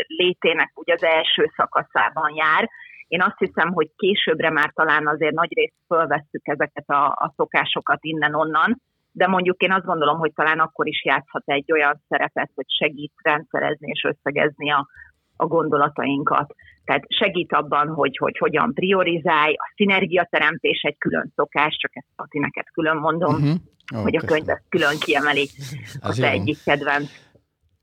[0.07, 2.69] létének ugye az első szakaszában jár.
[3.07, 7.99] Én azt hiszem, hogy későbbre már talán azért nagy részt fölvesszük ezeket a, a szokásokat
[8.01, 8.81] innen-onnan,
[9.19, 13.13] de mondjuk én azt gondolom, hogy talán akkor is játszhat egy olyan szerepet, hogy segít
[13.23, 14.87] rendszerezni és összegezni a,
[15.35, 16.55] a gondolatainkat.
[16.83, 22.39] Tehát segít abban, hogy, hogy hogyan priorizálj, a szinergiateremtés egy külön szokás, csak ezt Pati
[22.39, 23.55] neked külön mondom, uh-huh.
[23.95, 25.49] oh, hogy a könyv ezt külön kiemeli
[26.09, 27.09] a te egyik kedvenc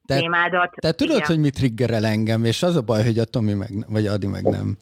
[0.05, 0.75] te, témádat.
[0.75, 1.27] Te tudod, Igen.
[1.27, 4.43] hogy mi triggerel engem, és az a baj, hogy a Tomi meg, vagy Adi meg
[4.43, 4.77] nem.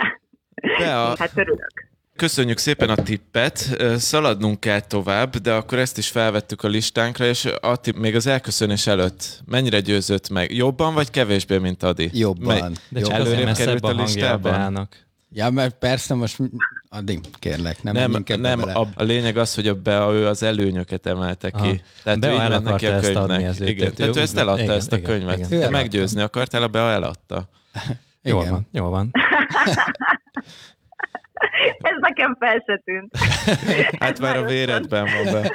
[0.78, 1.16] De a...
[1.18, 1.89] Hát örülök.
[2.20, 7.48] Köszönjük szépen a tippet, szaladnunk kell tovább, de akkor ezt is felvettük a listánkra, és
[7.60, 10.54] Atti, még az elköszönés előtt mennyire győzött meg?
[10.54, 12.10] Jobban vagy kevésbé, mint Adi?
[12.12, 12.58] Jobban.
[12.60, 14.88] Mely, de csak előrébb került a listában?
[15.32, 16.38] Ja, mert persze most
[16.88, 21.06] addig kérlek, nem Nem, nem a, a, lényeg az, hogy a Bea ő az előnyöket
[21.06, 21.58] emelte ki.
[21.58, 21.74] Aha.
[22.02, 23.42] Tehát Bea ő el neki a könyvnek.
[23.42, 25.36] Ezt igen, tehát ő ezt eladta, igen, ezt a könyvet.
[25.36, 25.60] Igen, igen.
[25.60, 27.48] Te meggyőzni akartál, a Bea eladta.
[28.22, 29.10] Jól van, jól van.
[31.90, 33.16] Ez nekem fel se tűnt.
[34.02, 35.54] Hát már a véredben van be.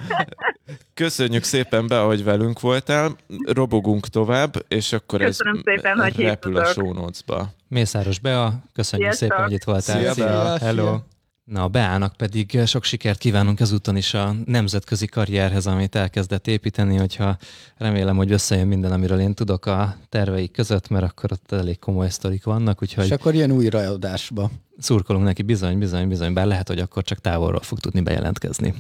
[0.93, 3.15] Köszönjük szépen be, hogy velünk voltál.
[3.45, 7.47] Robogunk tovább, és akkor Köszönöm ez szépen, hogy repül a show notes-ba.
[7.67, 9.29] Mészáros Bea, köszönjük Sziasztok.
[9.29, 9.99] szépen, hogy itt voltál.
[9.99, 10.57] Szia, Szia.
[10.57, 10.97] Hello.
[11.45, 16.97] Na, a Beának pedig sok sikert kívánunk ezúton is a nemzetközi karrierhez, amit elkezdett építeni,
[16.97, 17.37] hogyha
[17.77, 22.09] remélem, hogy összejön minden, amiről én tudok a terveik között, mert akkor ott elég komoly
[22.09, 22.81] sztorik vannak.
[22.81, 24.51] Úgyhogy És akkor jön újraadásba.
[24.77, 28.73] Szurkolunk neki bizony, bizony, bizony, bár lehet, hogy akkor csak távolról fog tudni bejelentkezni.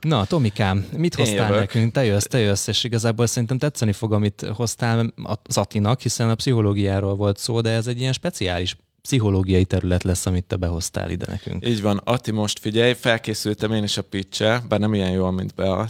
[0.00, 1.92] Na, Tomikám, mit hoztál nekünk?
[1.92, 5.12] Te jössz, te jössz, és igazából szerintem tetszeni fog, amit hoztál
[5.44, 10.26] az Atinak, hiszen a pszichológiáról volt szó, de ez egy ilyen speciális pszichológiai terület lesz,
[10.26, 11.66] amit te behoztál ide nekünk.
[11.66, 12.00] Így van.
[12.04, 15.88] Ati, most figyelj, felkészültem én is a pitch bár nem ilyen jól, mint be a,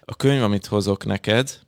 [0.00, 1.58] a könyv, amit hozok neked,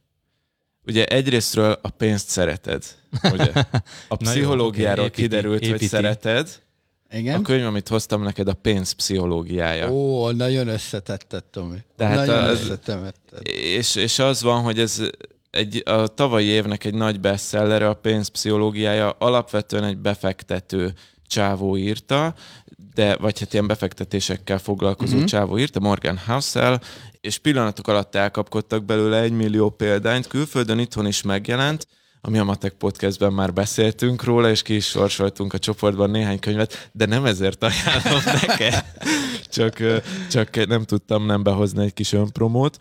[0.86, 2.84] ugye egyrésztről a pénzt szereted,
[3.32, 3.52] ugye?
[4.08, 5.78] A pszichológiáról jó, kiderült, építi.
[5.78, 6.62] hogy szereted,
[7.10, 7.38] igen?
[7.38, 9.92] A könyv, amit hoztam neked, a pénz pszichológiája.
[9.92, 11.78] Ó, nagyon összetetted, Tomi.
[11.96, 13.40] Tehát nagyon az, összetemetted.
[13.48, 15.02] És, és az van, hogy ez
[15.56, 20.92] egy, a tavalyi évnek egy nagy bestseller, a pénzpszichológiája alapvetően egy befektető
[21.26, 22.34] csávó írta,
[22.94, 25.28] de, vagy hát ilyen befektetésekkel foglalkozó uh-huh.
[25.28, 26.80] csávó írta, Morgan Housel,
[27.20, 31.86] és pillanatok alatt elkapkodtak belőle egy millió példányt, külföldön itthon is megjelent,
[32.26, 36.90] a Mi Matek podcastben már beszéltünk róla, és ki is sorsoltunk a csoportban néhány könyvet,
[36.92, 38.84] de nem ezért ajánlom neked,
[39.48, 39.82] csak,
[40.30, 42.76] csak nem tudtam nem behozni egy kis önpromót,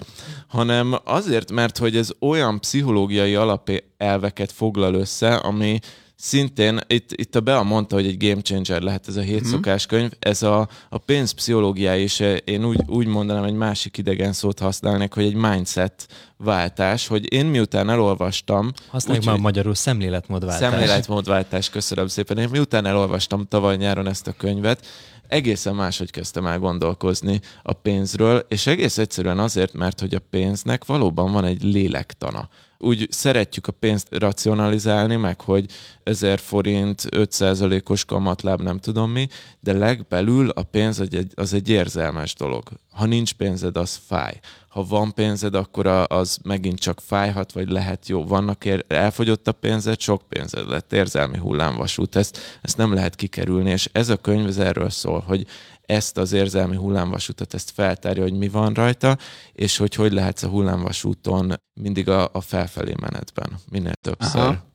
[0.47, 5.79] hanem azért, mert hogy ez olyan pszichológiai alapelveket foglal össze, ami
[6.15, 9.49] szintén itt, itt a Bea mondta, hogy egy game changer lehet ez a hét mm.
[9.49, 10.11] szokás könyv.
[10.19, 15.23] Ez a, a pénzpszichológiája is, én úgy, úgy mondanám, egy másik idegen szót használnék, hogy
[15.23, 16.07] egy mindset
[16.37, 18.71] váltás, hogy én miután elolvastam...
[18.89, 20.69] Használjuk már magyarul szemléletmódváltás.
[20.69, 22.37] Szemléletmódváltás, köszönöm szépen.
[22.37, 24.85] Én miután elolvastam tavaly nyáron ezt a könyvet,
[25.27, 30.85] egészen máshogy kezdtem el gondolkozni a pénzről, és egész egyszerűen azért, mert hogy a pénznek
[30.85, 32.49] valóban van egy lélektana
[32.85, 35.65] úgy szeretjük a pénzt racionalizálni, meg hogy
[36.03, 39.27] 1000 forint, 5%-os kamatláb, nem tudom mi,
[39.59, 41.01] de legbelül a pénz
[41.35, 42.63] az egy érzelmes dolog.
[42.91, 44.39] Ha nincs pénzed, az fáj.
[44.67, 48.25] Ha van pénzed, akkor az megint csak fájhat, vagy lehet jó.
[48.25, 52.15] Vannak ér- elfogyott a pénzed, sok pénzed lett, érzelmi hullámvasút.
[52.15, 55.47] Ezt, ezt nem lehet kikerülni, és ez a könyv erről szól, hogy
[55.85, 59.17] ezt az érzelmi hullámvasútat, ezt feltárja, hogy mi van rajta,
[59.53, 64.41] és hogy hogy lehetsz a hullámvasúton mindig a, a felfelé menetben, minél többször.
[64.41, 64.73] Aha.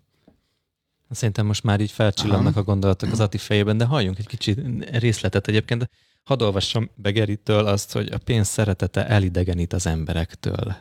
[1.11, 2.61] Szerintem most már így felcsillannak Aha.
[2.61, 4.59] a gondolatok az Ati fejében, de halljunk egy kicsit
[4.99, 5.91] részletet egyébként.
[6.23, 10.77] Hadd olvassam Begeritől azt, hogy a pénz szeretete elidegenít az emberektől.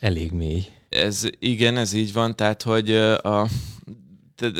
[0.00, 0.66] Elég mély.
[0.88, 3.48] Ez igen, ez így van, tehát hogy a,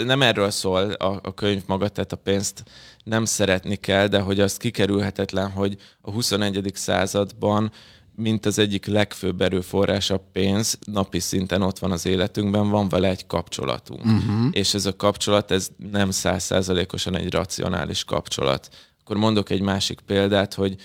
[0.04, 2.64] nem erről szól a, a könyv maga, tehát a pénzt
[3.04, 6.70] nem szeretni kell, de hogy az kikerülhetetlen, hogy a 21.
[6.74, 7.72] században
[8.16, 13.08] mint az egyik legfőbb erőforrás a pénz, napi szinten ott van az életünkben, van vele
[13.08, 14.04] egy kapcsolatunk.
[14.04, 14.48] Uh-huh.
[14.50, 18.68] És ez a kapcsolat, ez nem százszázalékosan egy racionális kapcsolat.
[19.00, 20.76] Akkor mondok egy másik példát, hogy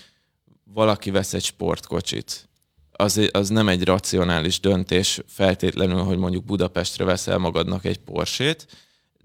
[0.64, 2.50] valaki vesz egy sportkocsit.
[2.92, 8.68] Az, az nem egy racionális döntés feltétlenül, hogy mondjuk Budapestre veszel magadnak egy Porsét,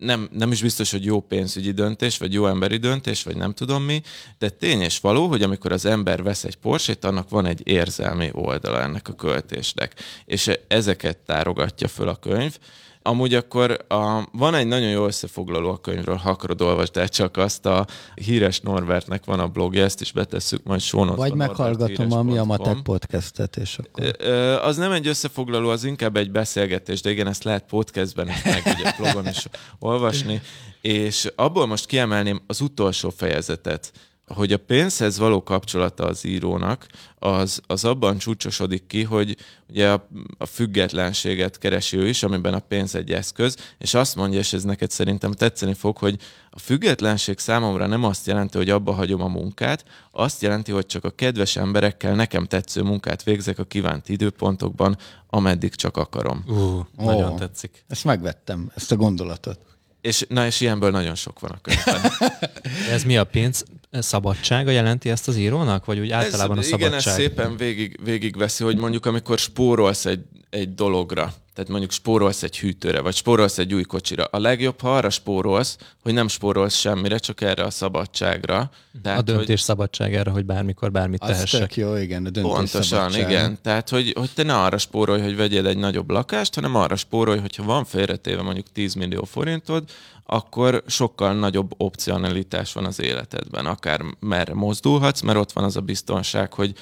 [0.02, 3.82] nem, nem is biztos, hogy jó pénzügyi döntés, vagy jó emberi döntés, vagy nem tudom
[3.82, 4.02] mi,
[4.38, 8.30] de tény és való, hogy amikor az ember vesz egy porsét, annak van egy érzelmi
[8.32, 9.94] oldala ennek a költésnek.
[10.24, 12.58] És ezeket tárogatja föl a könyv,
[13.02, 17.36] Amúgy akkor a, van egy nagyon jó összefoglaló a könyvről, ha akarod olvasd el csak
[17.36, 21.22] azt a híres Norbertnek van a blogja, ezt is betesszük majd sónotba.
[21.22, 24.16] Vagy meghallgatom a Mi a Matek podcastet, és akkor...
[24.62, 28.62] Az nem egy összefoglaló, az inkább egy beszélgetés, de igen, ezt lehet podcastben is, meg
[28.78, 29.46] ugye blogon is
[29.78, 30.40] olvasni,
[30.80, 33.92] és abból most kiemelném az utolsó fejezetet,
[34.34, 36.86] hogy a pénzhez való kapcsolata az írónak,
[37.18, 39.36] az, az abban csúcsosodik ki, hogy
[39.68, 40.08] ugye a,
[40.38, 44.62] a függetlenséget keresi ő is, amiben a pénz egy eszköz, és azt mondja, és ez
[44.62, 46.18] neked szerintem tetszeni fog, hogy
[46.50, 51.04] a függetlenség számomra nem azt jelenti, hogy abba hagyom a munkát, azt jelenti, hogy csak
[51.04, 56.44] a kedves emberekkel nekem tetsző munkát végzek a kívánt időpontokban, ameddig csak akarom.
[56.46, 57.84] Uh, nagyon tetszik.
[57.88, 59.58] Ezt megvettem, ezt a gondolatot.
[60.00, 62.10] És, na, és ilyenből nagyon sok van a könyvben.
[62.94, 63.64] ez mi a pénz?
[64.00, 65.84] Szabadsága jelenti ezt az írónak?
[65.84, 66.98] Vagy úgy általában ez, a szabadság?
[67.00, 71.90] Igen, ez szépen végig, végig veszi, hogy mondjuk amikor spórolsz egy, egy dologra, tehát mondjuk
[71.90, 74.24] spórolsz egy hűtőre, vagy spórolsz egy új kocsira.
[74.24, 78.70] A legjobb, ha arra spórolsz, hogy nem spórolsz semmire, csak erre a szabadságra.
[79.02, 79.58] Tehát, a döntés hogy...
[79.58, 81.70] szabadságára, hogy bármikor bármit tehessek.
[81.70, 83.28] Az jó, igen, a döntés Pontosan, szabadsága.
[83.28, 83.58] igen.
[83.62, 87.38] Tehát, hogy, hogy te ne arra spórolj, hogy vegyél egy nagyobb lakást, hanem arra spórolj,
[87.38, 89.84] hogyha van félretéve mondjuk 10 millió forintod,
[90.26, 93.66] akkor sokkal nagyobb opcionalitás van az életedben.
[93.66, 96.74] Akár merre mozdulhatsz, mert ott van az a biztonság, hogy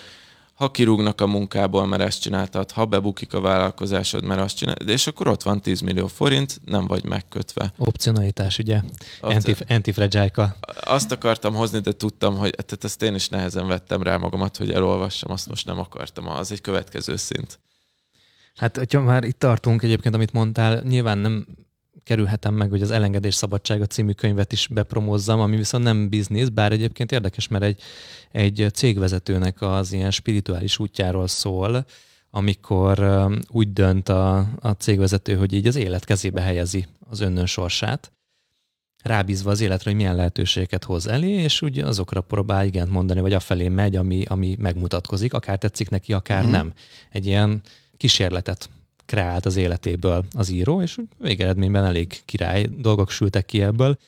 [0.61, 5.07] ha kirúgnak a munkából, mert ezt csináltad, ha bebukik a vállalkozásod, mert azt csináltad, és
[5.07, 7.73] akkor ott van 10 millió forint, nem vagy megkötve.
[7.79, 8.81] Opcionalitás, ugye?
[9.21, 14.17] Antif- antifragile Azt akartam hozni, de tudtam, hogy tehát ezt én is nehezen vettem rá
[14.17, 16.29] magamat, hogy elolvassam, azt most nem akartam.
[16.29, 17.59] Az egy következő szint.
[18.57, 21.47] Hát, hogyha már itt tartunk egyébként, amit mondtál, nyilván nem
[22.03, 26.73] kerülhetem meg, hogy az Elengedés Szabadsága című könyvet is bepromózzam, ami viszont nem biznisz, bár
[26.73, 27.81] egyébként érdekes, mert egy,
[28.33, 31.85] egy cégvezetőnek az ilyen spirituális útjáról szól,
[32.31, 38.13] amikor úgy dönt a, a cégvezető, hogy így az élet kezébe helyezi az önnön sorsát,
[39.03, 43.33] rábízva az életre, hogy milyen lehetőségeket hoz elé, és úgy azokra próbál igent mondani, vagy
[43.33, 46.51] afelé megy, ami, ami megmutatkozik, akár tetszik neki, akár mm.
[46.51, 46.73] nem.
[47.11, 47.63] Egy ilyen
[47.97, 48.69] kísérletet
[49.11, 53.99] kreált az életéből az író, és végeredményben elég király dolgok sültek ki ebből.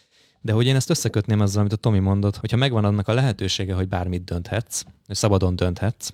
[0.41, 3.75] De hogy én ezt összekötném azzal, amit a Tomi mondott, hogyha megvan annak a lehetősége,
[3.75, 6.11] hogy bármit dönthetsz, hogy szabadon dönthetsz,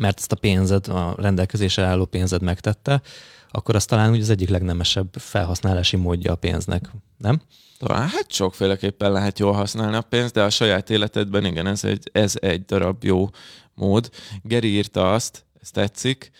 [0.00, 3.02] mert ezt a pénzed, a rendelkezésre álló pénzed megtette,
[3.48, 7.40] akkor az talán úgy az egyik legnemesebb felhasználási módja a pénznek, nem?
[7.78, 12.10] Talán hát sokféleképpen lehet jól használni a pénzt, de a saját életedben igen, ez egy,
[12.12, 13.28] ez egy darab jó
[13.74, 14.10] mód.
[14.42, 16.30] Geri írta azt, ez tetszik,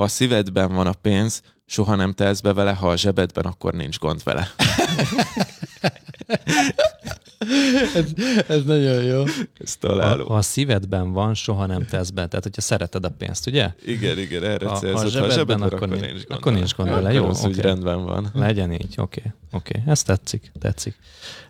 [0.00, 3.72] ha a szívedben van a pénz, soha nem telsz be vele, ha a zsebedben, akkor
[3.72, 4.48] nincs gond vele.
[7.94, 8.04] ez,
[8.48, 9.22] ez nagyon jó.
[9.60, 10.26] Ez Ha, találó.
[10.26, 12.26] ha a szívedben van, soha nem tesz be.
[12.26, 13.70] Tehát, hogyha szereted a pénzt, ugye?
[13.86, 14.98] Igen, igen, erre Ha- ha a célzott.
[15.00, 17.12] Ha a zsebedben, zsebedben, akkor akkor, nincs- gond akkor nincs gond vele.
[17.12, 17.60] Jó, Akkor az úgy oké.
[17.60, 18.30] rendben van.
[18.34, 19.22] Legyen így, oké,
[19.52, 19.82] oké.
[19.86, 20.94] Ez tetszik, tetszik.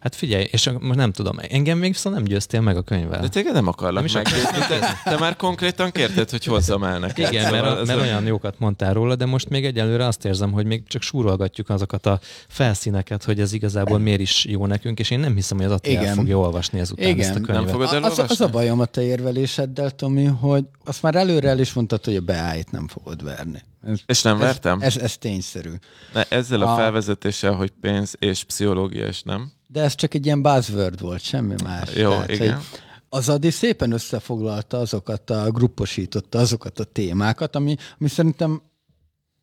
[0.00, 3.20] Hát figyelj, és most nem tudom, engem még viszont nem győztél meg a könyvvel.
[3.20, 4.58] De téged nem akarlak Nem meggyőzni.
[4.68, 7.32] Te, te már konkrétan kérted, hogy hozzam el neked.
[7.32, 10.24] Igen, mert, Szóval a, mert a- olyan jókat mondtál róla, de most még egyelőre azt
[10.24, 14.98] érzem, hogy még csak súrolgatjuk azokat a felszíneket, hogy ez igazából miért is jó nekünk,
[14.98, 16.14] és én nem hiszem, hogy az Atti el Igen.
[16.14, 17.18] fogja olvasni ezután Igen.
[17.20, 17.70] ezt a Nem könyvet.
[17.70, 18.22] fogod A- Az, elolvasni?
[18.28, 22.16] az a bajom a te érveléseddel, Tomi, hogy azt már előre el is mondtad, hogy
[22.16, 23.62] a beáit nem fogod verni.
[23.86, 24.80] Ez, És nem vertem?
[24.80, 25.70] ez, ez, ez tényszerű.
[26.12, 29.52] Ne, ezzel a A- felvezetéssel, hogy pénz és pszichológia, és nem?
[29.66, 31.94] De ez csak egy ilyen buzzword volt, semmi más.
[31.94, 32.54] Jó, Tehát, igen.
[32.54, 32.64] hogy
[33.08, 38.62] Az Adi szépen összefoglalta azokat, a grupposította azokat a témákat, ami, ami szerintem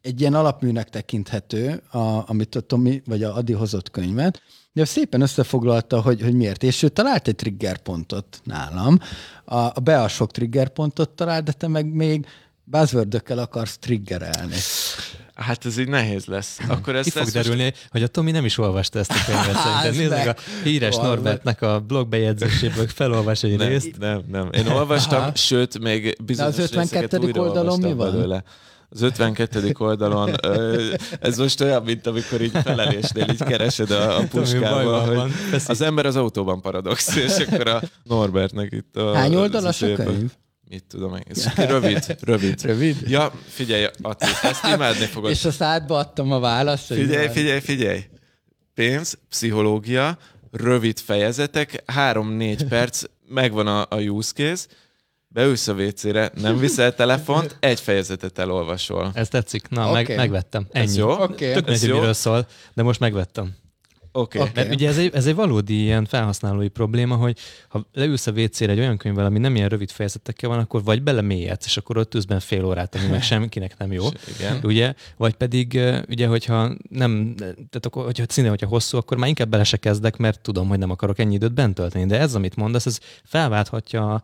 [0.01, 4.41] egy ilyen alapműnek tekinthető, a, amit a Tomi vagy a Adi hozott könyvet,
[4.77, 6.63] de szépen összefoglalta, hogy, hogy miért.
[6.63, 8.99] És ő talált egy triggerpontot nálam.
[9.45, 12.25] A, a Bea sok triggerpontot talált, de te meg még
[12.63, 14.55] buzzword akarsz triggerelni.
[15.35, 16.59] Hát ez így nehéz lesz.
[16.67, 19.15] Akkor ez Ki fog lesz most- derülni, hogy a Tomi nem is olvasta ezt a
[19.25, 19.85] könyvet szerintem.
[19.91, 21.13] Ez Nézd meg a híres Valami.
[21.13, 23.97] Norbertnek a blogbejegyzéséből felolvas egy Nem, részt.
[23.99, 24.49] nem, nem.
[24.51, 25.35] Én olvastam, Aha.
[25.35, 26.99] sőt, még bizonyos De az 52.
[26.99, 28.11] részeket újra oldalon mi van?
[28.11, 28.43] Belőle.
[28.89, 29.75] Az 52.
[29.77, 30.35] oldalon,
[31.19, 34.27] ez most olyan, mint amikor így felelésnél így keresed a, a
[34.59, 35.31] bajban hogy van.
[35.67, 39.13] Az ember az autóban paradox, és akkor a Norbertnek itt a...
[39.15, 40.31] Hány oldalas a könyv?
[40.69, 41.23] Mit tudom én.
[41.27, 42.61] Ez rövid, rövid.
[42.61, 42.95] Rövid?
[43.07, 45.29] Ja, figyelj, Ati, ezt imádni fogod.
[45.29, 46.85] És azt átba adtam a választ.
[46.93, 48.03] Figyelj, figyelj, figyelj!
[48.73, 50.17] Pénz, pszichológia,
[50.51, 54.65] rövid fejezetek, három-négy perc, megvan a, a use case,
[55.37, 59.11] beülsz a WC-re, nem viszel telefont, egy fejezetet elolvasol.
[59.13, 59.69] Ez tetszik.
[59.69, 59.93] Na, Oké.
[59.93, 60.67] meg, megvettem.
[60.71, 60.85] Ennyi.
[60.85, 61.09] Ez jó?
[61.09, 61.53] Oké.
[61.53, 63.55] Tök Ez mindegy, miről szól, de most megvettem.
[64.11, 64.37] Oké.
[64.37, 64.41] Okay.
[64.41, 64.59] Oké.
[64.59, 68.71] Mert ugye ez egy, ez egy valódi ilyen felhasználói probléma, hogy ha leülsz a WC-re
[68.71, 72.09] egy olyan könyvvel, ami nem ilyen rövid fejezetekkel van, akkor vagy belemélyedsz, és akkor ott
[72.09, 74.05] tűzben fél órát, ami meg senkinek nem jó.
[74.37, 74.59] Igen.
[74.63, 74.93] Ugye?
[75.17, 75.79] Vagy pedig,
[76.09, 80.17] ugye, hogyha nem, tehát akkor, hogyha színe, hogyha hosszú, akkor már inkább bele se kezdek,
[80.17, 82.05] mert tudom, hogy nem akarok ennyi időt bent tölteni.
[82.05, 84.21] De ez, amit mondasz, ez felválthatja a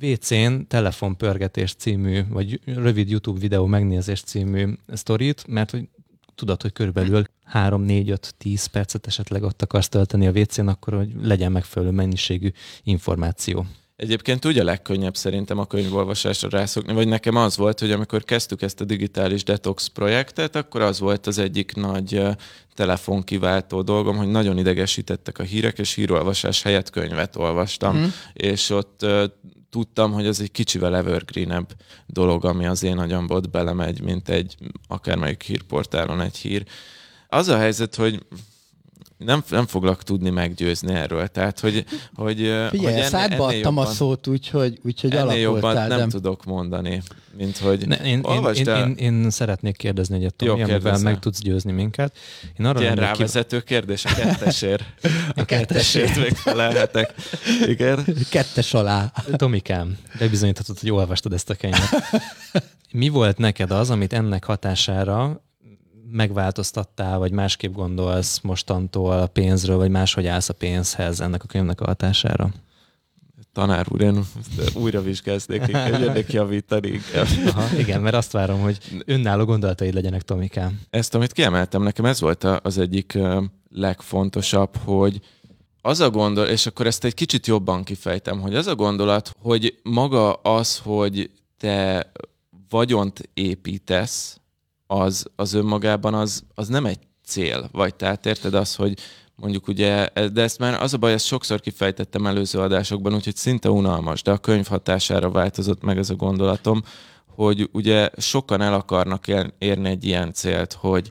[0.00, 5.88] WC-n telefonpörgetés című, vagy rövid YouTube videó megnézés című sztorit, mert hogy
[6.34, 10.94] tudod, hogy körülbelül 3, 4, 5, 10 percet esetleg ott akarsz tölteni a WC-n, akkor
[10.94, 12.50] hogy legyen megfelelő mennyiségű
[12.82, 13.66] információ.
[13.96, 18.62] Egyébként ugye a legkönnyebb szerintem a könyvolvasásra rászokni, vagy nekem az volt, hogy amikor kezdtük
[18.62, 22.22] ezt a digitális detox projektet, akkor az volt az egyik nagy
[22.74, 28.06] telefonkiváltó dolgom, hogy nagyon idegesítettek a hírek, és hírolvasás helyett könyvet olvastam, Mhm.
[28.32, 29.06] és ott
[29.74, 31.74] tudtam, hogy ez egy kicsivel evergreenebb
[32.06, 34.56] dolog, ami az én agyamba ott belemegy, mint egy
[34.88, 36.64] akármelyik hírportálon egy hír.
[37.28, 38.22] Az a helyzet, hogy
[39.16, 41.28] nem, nem foglak tudni meggyőzni erről.
[41.28, 41.84] Tehát, hogy,
[42.14, 45.74] hogy, Figyelj, hogy ennél, szádba adtam jobban, a szót úgy, hogy, úgy, hogy ennél jobban
[45.74, 46.06] nem de...
[46.06, 47.02] tudok mondani,
[47.36, 48.88] mint hogy Ne, én, én, olvasd én, el.
[48.88, 52.16] én, én, szeretnék kérdezni egyet, Tomi, amivel meg tudsz győzni minket.
[52.58, 54.84] Én arra Ilyen rávezető kérdés, a kettesért.
[55.36, 57.14] A Kettesért még felelhetek.
[57.66, 58.04] Igen.
[58.30, 59.12] Kettes alá.
[59.36, 61.90] Tomikám, bebizonyíthatod, hogy olvastad ezt a könyvet.
[62.92, 65.42] Mi volt neked az, amit ennek hatására
[66.14, 71.80] megváltoztattál, vagy másképp gondolsz mostantól a pénzről, vagy máshogy állsz a pénzhez ennek a könyvnek
[71.80, 72.50] a hatására?
[73.52, 74.24] Tanár úr, én
[74.74, 77.00] újra vizsgáznék, jönnék javítani.
[77.46, 80.80] Aha, igen, mert azt várom, hogy önálló gondolataid legyenek, Tomikám.
[80.90, 83.18] Ezt, amit kiemeltem, nekem ez volt az egyik
[83.70, 85.20] legfontosabb, hogy
[85.82, 89.78] az a gondol, és akkor ezt egy kicsit jobban kifejtem, hogy az a gondolat, hogy
[89.82, 92.10] maga az, hogy te
[92.68, 94.38] vagyont építesz,
[94.86, 97.68] az, az önmagában az, az nem egy cél.
[97.72, 98.98] Vagy tehát érted az, hogy
[99.36, 103.70] mondjuk ugye, de ezt már az a baj, ezt sokszor kifejtettem előző adásokban, úgyhogy szinte
[103.70, 106.82] unalmas, de a könyv hatására változott meg ez a gondolatom,
[107.34, 109.24] hogy ugye sokan el akarnak
[109.58, 111.08] érni egy ilyen célt, hogy,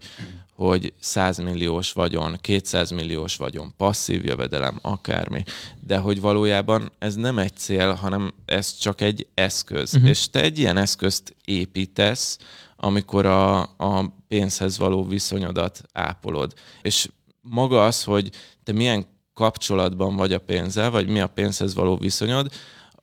[0.56, 5.44] hogy 100 milliós vagyon, 200 milliós vagyon, passzív jövedelem, akármi.
[5.80, 9.94] De hogy valójában ez nem egy cél, hanem ez csak egy eszköz.
[9.94, 10.10] Uh-huh.
[10.10, 12.38] És te egy ilyen eszközt építesz,
[12.84, 16.54] amikor a, a pénzhez való viszonyodat ápolod.
[16.82, 17.10] És
[17.42, 18.30] maga az, hogy
[18.64, 22.52] te milyen kapcsolatban vagy a pénzzel, vagy mi a pénzhez való viszonyod,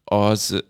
[0.04, 0.64] az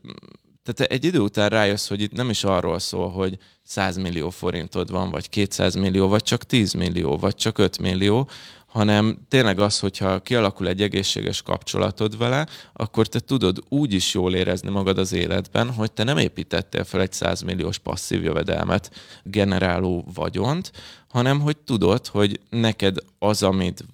[0.63, 4.91] tehát egy idő után rájössz, hogy itt nem is arról szól, hogy 100 millió forintod
[4.91, 8.29] van, vagy 200 millió, vagy csak 10 millió, vagy csak 5 millió,
[8.71, 14.35] hanem tényleg az, hogyha kialakul egy egészséges kapcsolatod vele, akkor te tudod úgy is jól
[14.35, 18.91] érezni magad az életben, hogy te nem építettél fel egy 100 milliós passzív jövedelmet
[19.23, 20.73] generáló vagyont,
[21.09, 23.85] hanem hogy tudod, hogy neked az, amit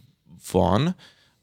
[0.53, 0.97] van,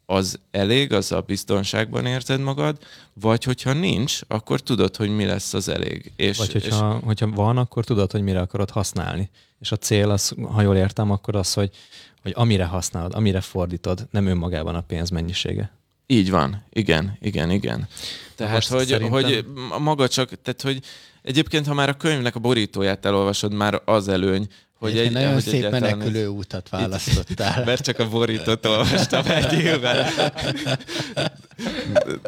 [0.05, 2.77] az elég, az a biztonságban érzed magad,
[3.13, 6.11] vagy hogyha nincs, akkor tudod, hogy mi lesz az elég.
[6.15, 7.05] És, vagy hogyha, és...
[7.05, 9.29] hogyha van, akkor tudod, hogy mire akarod használni.
[9.59, 11.69] És a cél, az, ha jól értem, akkor az, hogy,
[12.21, 15.71] hogy amire használod, amire fordítod, nem önmagában a pénz mennyisége.
[16.07, 17.87] Így van, igen, igen, igen.
[18.35, 19.11] Tehát, hogy, szerintem...
[19.11, 19.45] hogy
[19.79, 20.79] maga csak, tehát, hogy
[21.21, 24.47] egyébként, ha már a könyvnek a borítóját elolvasod, már az előny,
[24.83, 27.59] hogy egy, nagyon hogy szép menekülő útat választottál.
[27.59, 30.07] Itt, mert csak a borítót olvastam egy évvel.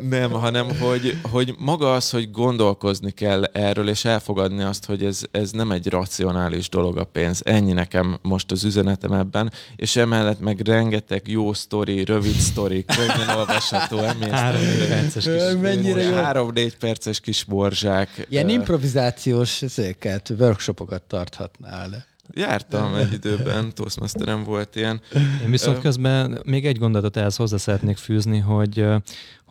[0.10, 5.22] Nem, hanem hogy, hogy maga az, hogy gondolkozni kell erről, és elfogadni azt, hogy ez,
[5.32, 7.42] ez nem egy racionális dolog a pénz.
[7.46, 13.38] Ennyi nekem most az üzenetem ebben, és emellett meg rengeteg jó sztori, rövid sztori, könnyen
[13.38, 13.98] olvasható,
[14.32, 16.14] Három-négy perces kis Mennyire jó.
[16.14, 18.26] Három-négy perces kis borzsák.
[18.30, 22.15] Ilyen improvizációs ezeket, workshopokat tarthatnál.
[22.34, 25.02] Jártam egy időben, Toastmasterem volt ilyen.
[25.44, 28.86] Én viszont közben még egy gondolatot ehhez hozzá szeretnék fűzni, hogy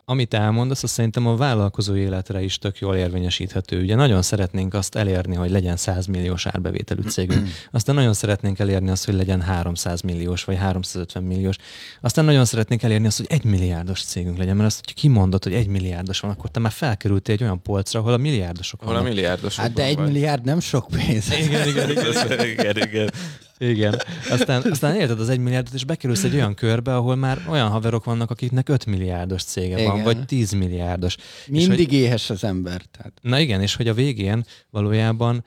[0.05, 3.81] amit elmondasz, az szerintem a vállalkozó életre is tök jól érvényesíthető.
[3.81, 7.47] Ugye nagyon szeretnénk azt elérni, hogy legyen 100 milliós árbevételű cégünk.
[7.71, 11.55] Aztán nagyon szeretnénk elérni azt, hogy legyen 300 milliós vagy 350 milliós.
[12.01, 15.53] Aztán nagyon szeretnénk elérni azt, hogy egy milliárdos cégünk legyen, mert azt, hogy kimondod, hogy
[15.53, 18.95] egy milliárdos van, akkor te már felkerültél egy olyan polcra, ahol a milliárdosok vannak.
[18.95, 21.31] Ahol a milliárdosok Hát de egy milliárd nem sok pénz.
[21.31, 22.47] Igen, igen, igen.
[22.57, 23.09] igen, igen.
[23.57, 24.01] Igen.
[24.29, 28.03] Aztán, aztán érted az egy milliárdot, és bekerülsz egy olyan körbe, ahol már olyan haverok
[28.03, 29.91] vannak, akiknek 5 milliárdos cége igen.
[29.91, 31.17] van, vagy 10 milliárdos.
[31.47, 32.81] Mindig és hogy, éhes az ember.
[32.91, 33.13] Tehát.
[33.21, 35.43] Na igen, és hogy a végén valójában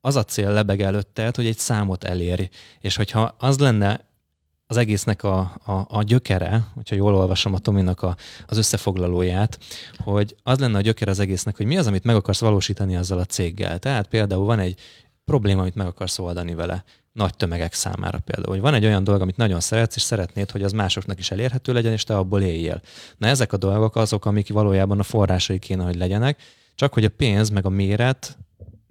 [0.00, 2.48] az a cél lebeg előtted, hogy egy számot elérj.
[2.80, 4.06] És hogyha az lenne
[4.66, 9.58] az egésznek a, a, a gyökere, hogyha jól olvasom a Tominak a, az összefoglalóját,
[9.96, 13.18] hogy az lenne a gyökere az egésznek, hogy mi az, amit meg akarsz valósítani azzal
[13.18, 13.78] a céggel.
[13.78, 14.80] Tehát például van egy
[15.24, 16.84] probléma, amit meg akarsz oldani vele
[17.18, 18.54] nagy tömegek számára például.
[18.54, 21.72] Hogy van egy olyan dolog, amit nagyon szeretsz, és szeretnéd, hogy az másoknak is elérhető
[21.72, 22.80] legyen, és te abból éljél.
[23.16, 26.42] Na ezek a dolgok azok, amik valójában a forrásai kéne, hogy legyenek,
[26.74, 28.38] csak hogy a pénz meg a méret,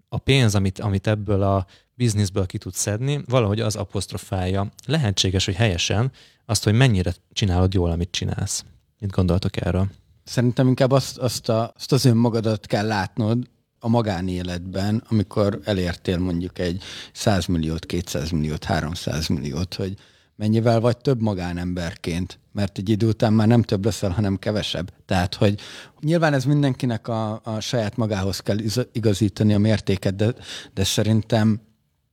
[0.09, 4.71] a pénz, amit, amit ebből a bizniszből ki tudsz szedni, valahogy az apostrofálja.
[4.85, 6.11] Lehetséges, hogy helyesen
[6.45, 8.65] azt, hogy mennyire csinálod jól, amit csinálsz.
[8.99, 9.87] Mit gondoltok erről?
[10.23, 13.47] Szerintem inkább azt, azt, a, azt az önmagadat kell látnod,
[13.79, 19.93] a magánéletben, amikor elértél mondjuk egy 100 milliót, 200 milliót, 300 milliót, hogy
[20.35, 24.93] mennyivel vagy több magánemberként, mert egy idő után már nem több leszel, hanem kevesebb.
[25.05, 25.59] Tehát, hogy
[25.99, 28.57] nyilván ez mindenkinek a, a saját magához kell
[28.91, 30.33] igazítani a mértéket, de,
[30.73, 31.61] de szerintem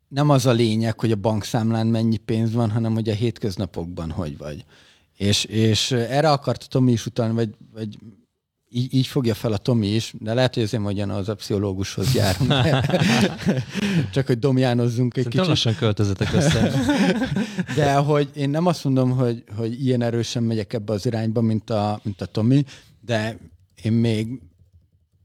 [0.08, 4.38] nem az a lényeg, hogy a bankszámlán mennyi pénz van, hanem hogy a hétköznapokban hogy
[4.38, 4.64] vagy.
[5.16, 7.98] És, és erre akart Tomi is utalni, vagy, vagy
[8.77, 12.53] így, így fogja fel a Tomi is, de lehet, hogy azért az a pszichológushoz járunk.
[14.14, 15.64] Csak hogy domjánozzunk egy Szerintem kicsit.
[15.64, 16.70] lassan költözetek össze.
[17.77, 21.70] De hogy én nem azt mondom, hogy, hogy ilyen erősen megyek ebbe az irányba, mint
[21.70, 22.64] a, mint a Tomi,
[23.01, 23.39] de
[23.83, 24.41] én még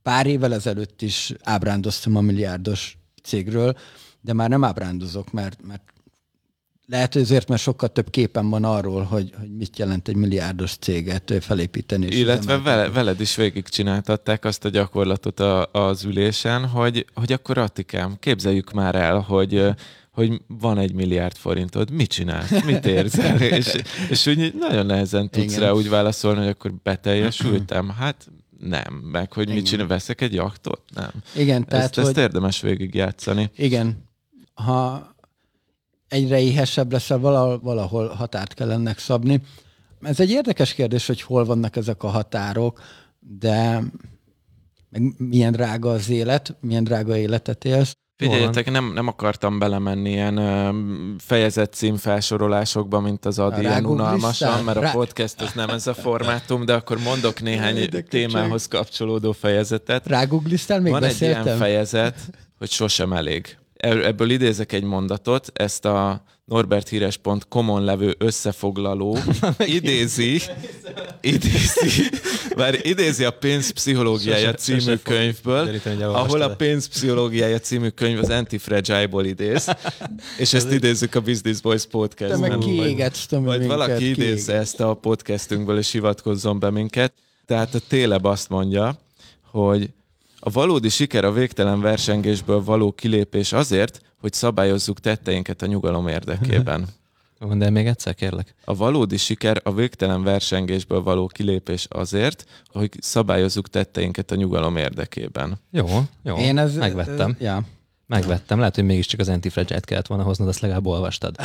[0.02, 3.78] pár évvel ezelőtt is ábrándoztam a milliárdos cégről,
[4.22, 5.84] de már nem ábrándozok, mert, mert
[6.90, 10.76] lehet, hogy azért, mert sokkal több képen van arról, hogy, hogy mit jelent egy milliárdos
[10.76, 12.06] céget felépíteni.
[12.06, 17.58] És Illetve vele, veled is végigcsináltatták azt a gyakorlatot a, az ülésen, hogy, hogy akkor
[17.58, 19.66] Attikám, képzeljük már el, hogy
[20.12, 23.42] hogy van egy milliárd forintod, mit csinálsz, mit érzel?
[23.60, 23.76] és,
[24.10, 25.60] és úgy nagyon nehezen tudsz Igen.
[25.60, 27.90] rá úgy válaszolni, hogy akkor beteljesültem.
[27.90, 28.28] Hát
[28.60, 29.56] nem, meg hogy Igen.
[29.56, 30.82] mit csinál, veszek egy jaktot?
[30.96, 31.12] Nem.
[31.36, 32.04] Igen, tehát, ezt, hogy...
[32.04, 33.52] ezt érdemes végigjátszani.
[33.56, 34.08] Igen.
[34.54, 35.09] Ha
[36.10, 39.42] egyre éhesebb leszel, valahol, valahol határt kell ennek szabni.
[40.02, 42.82] Ez egy érdekes kérdés, hogy hol vannak ezek a határok,
[43.20, 43.84] de
[44.90, 47.94] meg milyen drága az élet, milyen drága életet élsz.
[48.16, 50.70] Figyeljetek, nem, nem akartam belemenni ilyen ö,
[51.18, 55.94] fejezet cím felsorolásokba, mint az Adi, ilyen unalmasan, mert a podcast az nem ez a
[55.94, 60.08] formátum, de akkor mondok néhány témához kapcsolódó fejezetet.
[60.08, 61.40] Ráguglisztál, még Van beszéltem?
[61.40, 62.16] egy ilyen fejezet,
[62.58, 69.18] hogy sosem elég ebből idézek egy mondatot, ezt a norberthíres.com-on levő összefoglaló
[69.80, 70.42] idézi,
[71.22, 72.10] idézi,
[72.56, 79.70] már idézi a pénzpszichológiája című könyvből, ahol a pénzpszichológiája című könyv az Antifragile-ból idéz,
[80.38, 84.94] és ezt idézzük a Business Boys podcast Te meg kiégetsz, Vagy valaki idézze ezt a
[84.94, 87.14] podcastünkből, és hivatkozzon be minket.
[87.46, 89.00] Tehát a Téleb azt mondja,
[89.52, 89.90] hogy
[90.40, 96.88] A valódi siker a végtelen versengésből való kilépés azért, hogy szabályozzuk tetteinket a nyugalom érdekében.
[97.40, 98.56] Mondd el még egyszer, kérlek.
[98.66, 105.60] A valódi siker a végtelen versengésből való kilépés azért, hogy szabályozzuk tetteinket a nyugalom érdekében.
[105.72, 105.88] Jó,
[106.24, 106.38] jó.
[106.38, 107.30] Én ez, megvettem.
[107.30, 107.62] Ez, ja.
[108.06, 108.60] Megvettem.
[108.60, 111.36] Lehet, hogy mégiscsak az antifragile kellett volna hoznod, azt legalább olvastad.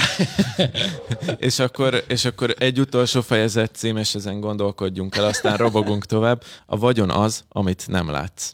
[1.36, 6.42] és, akkor, és akkor egy utolsó fejezet cím, és ezen gondolkodjunk el, aztán robogunk tovább.
[6.66, 8.52] A vagyon az, amit nem látsz.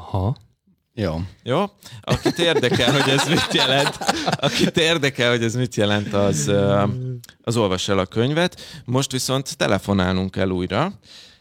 [0.00, 0.36] Aha.
[0.94, 1.20] Jó.
[1.42, 1.64] Jó?
[2.00, 3.98] Akit érdekel, hogy ez mit jelent,
[4.40, 6.50] akit érdekel, hogy ez mit jelent, az,
[7.42, 8.60] az olvas el a könyvet.
[8.84, 10.92] Most viszont telefonálnunk kell újra.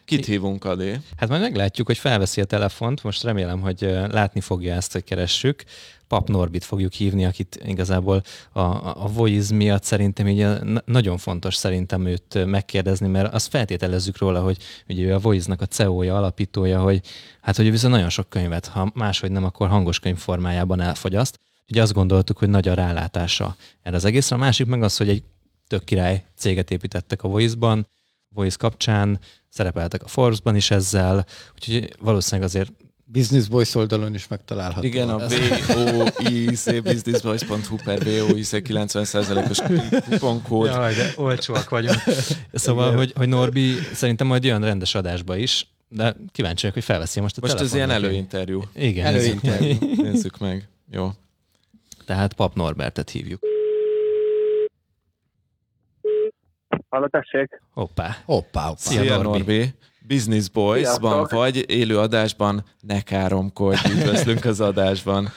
[0.05, 0.99] Kit hívunk, Adé?
[1.17, 3.03] Hát majd meglátjuk, hogy felveszi a telefont.
[3.03, 3.81] Most remélem, hogy
[4.11, 5.63] látni fogja ezt, hogy keressük.
[6.09, 8.61] Pap Norbit fogjuk hívni, akit igazából a,
[9.03, 10.47] a Voice miatt szerintem így
[10.85, 14.57] nagyon fontos szerintem őt megkérdezni, mert azt feltételezzük róla, hogy
[14.87, 17.01] ugye ő a Voice-nak a CEO-ja, alapítója, hogy
[17.41, 21.39] hát hogy ő viszont nagyon sok könyvet, ha máshogy nem, akkor hangos könyv formájában elfogyaszt.
[21.69, 24.35] Ugye azt gondoltuk, hogy nagy a rálátása erre az egészre.
[24.35, 25.23] A másik meg az, hogy egy
[25.67, 27.87] tök király céget építettek a Voice-ban,
[28.29, 32.71] Voice kapcsán, szerepeltek a Forbes-ban is ezzel, úgyhogy valószínűleg azért
[33.11, 34.87] Business Boys oldalon is megtalálható.
[34.87, 39.59] Igen, a VOIC businessboys.hu per VOIC 90%-os
[40.09, 40.67] kuponkód.
[40.67, 41.97] Jaj, de olcsóak vagyunk.
[42.51, 47.19] Szóval, hogy, hogy Norbi szerintem majd jön rendes adásba is, de kíváncsi vagyok, hogy felveszi
[47.19, 48.63] most a Most ez ilyen előinterjú.
[48.75, 49.05] Igen.
[49.05, 49.77] Előinterjú.
[50.03, 50.67] Nézzük meg.
[50.91, 51.09] Jó.
[52.05, 53.41] Tehát Pap Norbertet hívjuk.
[56.89, 57.61] Halló, tessék.
[57.73, 58.17] Hoppá.
[58.25, 58.75] Hoppá, hoppá.
[58.77, 59.37] Szia, Szia, Norbi.
[59.37, 59.73] Norbi.
[60.13, 61.31] Business Boys-ban Sziasztok.
[61.39, 65.27] vagy, élő adásban, ne káromkodj, üdvözlünk az adásban.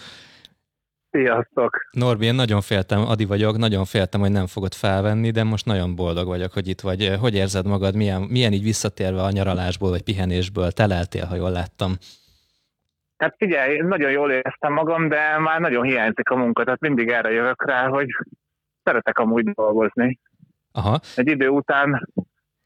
[1.11, 1.89] Sziasztok.
[1.91, 5.95] Norbi, én nagyon féltem, Adi vagyok, nagyon féltem, hogy nem fogod felvenni, de most nagyon
[5.97, 7.17] boldog vagyok, hogy itt vagy.
[7.21, 10.71] Hogy érzed magad, milyen, milyen így visszatérve a nyaralásból, vagy pihenésből?
[10.71, 11.93] Teleltél, ha jól láttam.
[13.17, 17.31] Hát figyelj, nagyon jól éreztem magam, de már nagyon hiányzik a munka, tehát mindig erre
[17.31, 18.07] jövök rá, hogy
[18.85, 20.19] szeretek amúgy dolgozni.
[20.73, 22.09] Aha, Egy idő után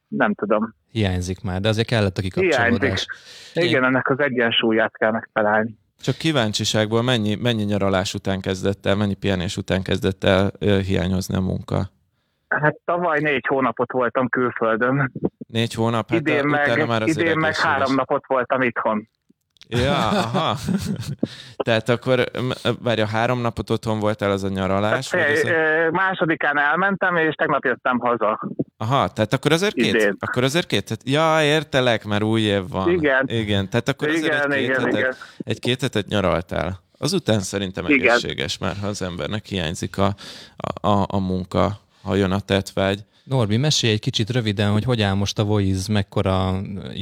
[0.09, 0.75] nem tudom.
[0.91, 3.07] hiányzik már, de azért kellett a kikapcsolódás.
[3.53, 3.71] Hiányzik.
[3.71, 5.79] Igen, ennek az egyensúlyát kell megtalálni.
[6.01, 11.37] Csak kíváncsiságból mennyi, mennyi nyaralás után kezdett el, mennyi pihenés után kezdett el ö, hiányozni
[11.37, 11.91] a munka?
[12.49, 15.13] Hát tavaly négy hónapot voltam külföldön,
[15.47, 16.11] Négy hónap?
[16.11, 19.09] Hát idén, meg, már idén meg három napot voltam itthon.
[19.69, 20.57] Ja, aha.
[21.57, 22.25] Tehát akkor,
[22.83, 25.09] várj, a három napot otthon voltál az a nyaralás?
[25.09, 25.91] Figyelj, az a...
[25.91, 28.41] Másodikán elmentem, és tegnap jöttem haza.
[28.77, 29.95] Aha, tehát akkor azért két?
[29.95, 30.17] Idén.
[30.19, 30.85] Akkor azért két?
[30.85, 32.91] Tehát, ja, értelek, mert új év van.
[32.91, 33.25] Igen.
[33.29, 35.14] Igen, tehát akkor azért Igen, egy, két igen, hetet, igen.
[35.39, 36.85] egy két hetet nyaraltál.
[36.99, 38.09] Azután szerintem Igen.
[38.09, 40.14] egészséges már, ha az embernek hiányzik a,
[40.57, 42.99] a, a, a munka, ha jön a tetvágy.
[43.25, 46.53] Norbi, mesélj egy kicsit röviden, hogy hogy áll most a Voice, mekkora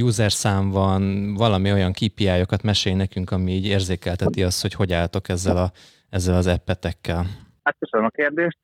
[0.02, 5.28] user szám van, valami olyan KPI-okat mesélj nekünk, ami így érzékelteti azt, hogy hogy álltok
[5.28, 5.70] ezzel, a,
[6.10, 7.24] ezzel az appetekkel.
[7.62, 8.58] Hát köszönöm a kérdést.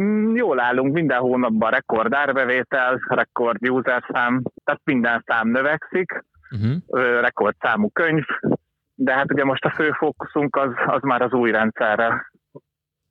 [0.00, 6.76] Mm, Jól állunk, minden hónapban rekord árbevétel, rekord user szám, tehát minden szám növekszik, Uh-huh.
[6.86, 8.24] ö, rekord számú könyv,
[8.94, 12.30] de hát ugye most a fő fókuszunk az, az már az új rendszerre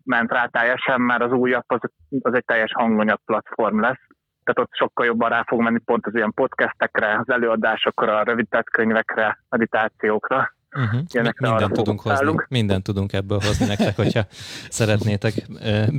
[0.06, 1.80] ment rá teljesen, mert az újabb az,
[2.22, 4.02] az egy teljes hanganyag platform lesz.
[4.44, 8.70] Tehát ott sokkal jobban rá fog menni pont az ilyen podcastekre, az előadásokra, a rövidített
[8.70, 10.54] könyvekre, meditációkra.
[10.78, 11.02] Uh-huh.
[11.12, 12.46] Ilyenekre Mindent tudunk hozni, fókuszálunk.
[12.50, 14.22] mindent tudunk ebből hozni nektek, hogyha
[14.70, 15.34] szeretnétek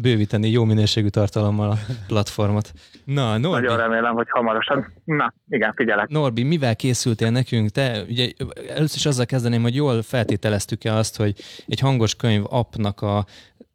[0.03, 1.77] bővíteni jó minőségű tartalommal a
[2.07, 2.73] platformot.
[3.05, 4.93] Na, Norbi, Nagyon remélem, hogy hamarosan.
[5.05, 6.09] Na, igen, figyelek.
[6.09, 7.71] Norbi, mivel készültél nekünk?
[7.71, 8.29] Te, ugye
[8.69, 11.35] először is azzal kezdeném, hogy jól feltételeztük-e azt, hogy
[11.67, 13.25] egy hangos könyv appnak a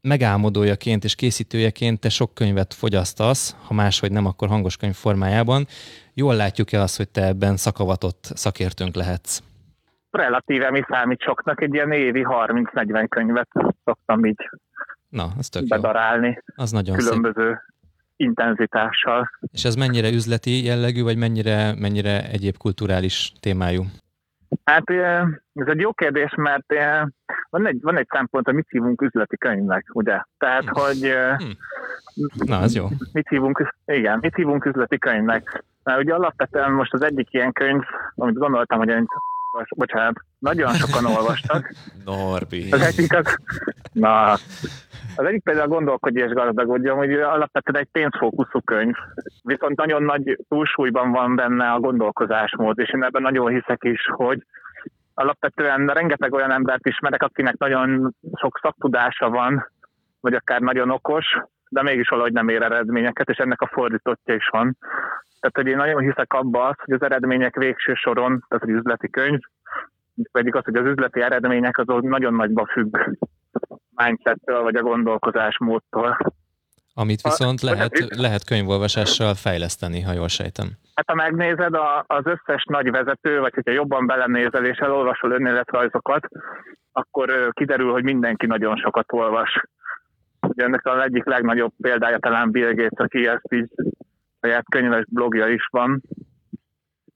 [0.01, 5.65] megálmodójaként és készítőjeként te sok könyvet fogyasztasz, ha máshogy nem, akkor hangos könyv formájában.
[6.13, 9.39] Jól látjuk-e azt, hogy te ebben szakavatott szakértőnk lehetsz?
[10.11, 13.49] Relatíve mi számít soknak, egy ilyen évi 30-40 könyvet
[13.83, 14.49] szoktam így
[15.09, 15.67] Na, az tök jó.
[15.67, 17.07] bedarálni Az nagyon szép.
[17.07, 17.61] különböző
[18.15, 19.29] intenzitással.
[19.51, 23.83] És ez mennyire üzleti jellegű, vagy mennyire, mennyire egyéb kulturális témájú?
[24.63, 24.89] Hát
[25.53, 26.73] ez egy jó kérdés, mert
[27.49, 30.19] van egy, van egy szempont, hogy mit hívunk üzleti könyvnek, ugye?
[30.37, 31.37] Tehát, hogy eh,
[32.45, 32.87] Na, az jó.
[33.13, 35.63] mit hívunk, igen, mit hívunk üzleti könyvnek?
[35.83, 37.81] Mert ugye alapvetően most az egyik ilyen könyv,
[38.15, 39.05] amit gondoltam, hogy én,
[39.75, 41.73] bocsánat, nagyon sokan olvastak.
[42.05, 42.71] Norbi.
[42.71, 43.35] Az egyik az,
[43.91, 44.31] na,
[45.15, 48.95] az egyik például gondolkodj és gazdagodjon, hogy alapvetően egy pénzfókuszú könyv,
[49.43, 54.45] viszont nagyon nagy túlsúlyban van benne a gondolkozásmód, és én ebben nagyon hiszek is, hogy
[55.13, 59.71] alapvetően rengeteg olyan embert ismerek, akinek nagyon sok szaktudása van,
[60.19, 61.25] vagy akár nagyon okos,
[61.71, 64.77] de mégis valahogy nem ér eredményeket, és ennek a fordítottja is van.
[65.39, 69.09] Tehát, hogy én nagyon hiszek abba azt, hogy az eredmények végső soron, tehát egy üzleti
[69.09, 69.39] könyv,
[70.31, 72.97] pedig az, hogy az üzleti eredmények azok nagyon nagyba függ
[74.05, 76.17] mindsettől, vagy a gondolkozásmódtól.
[76.93, 80.67] Amit viszont a, lehet, lehet könyvolvasással fejleszteni, ha jól sejtem.
[80.95, 86.27] Hát ha megnézed a, az összes nagy vezető, vagy hogyha jobban belenézel és elolvasol önéletrajzokat,
[86.91, 89.61] akkor kiderül, hogy mindenki nagyon sokat olvas.
[90.47, 93.69] Ugye ennek az egyik legnagyobb példája talán Bill Gates, aki ezt így
[94.41, 96.01] saját könyves blogja is van,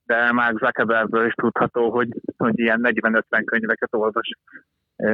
[0.06, 2.08] de már Zuckerbergből is tudható, hogy,
[2.38, 4.30] hogy ilyen 40-50 könyveket olvas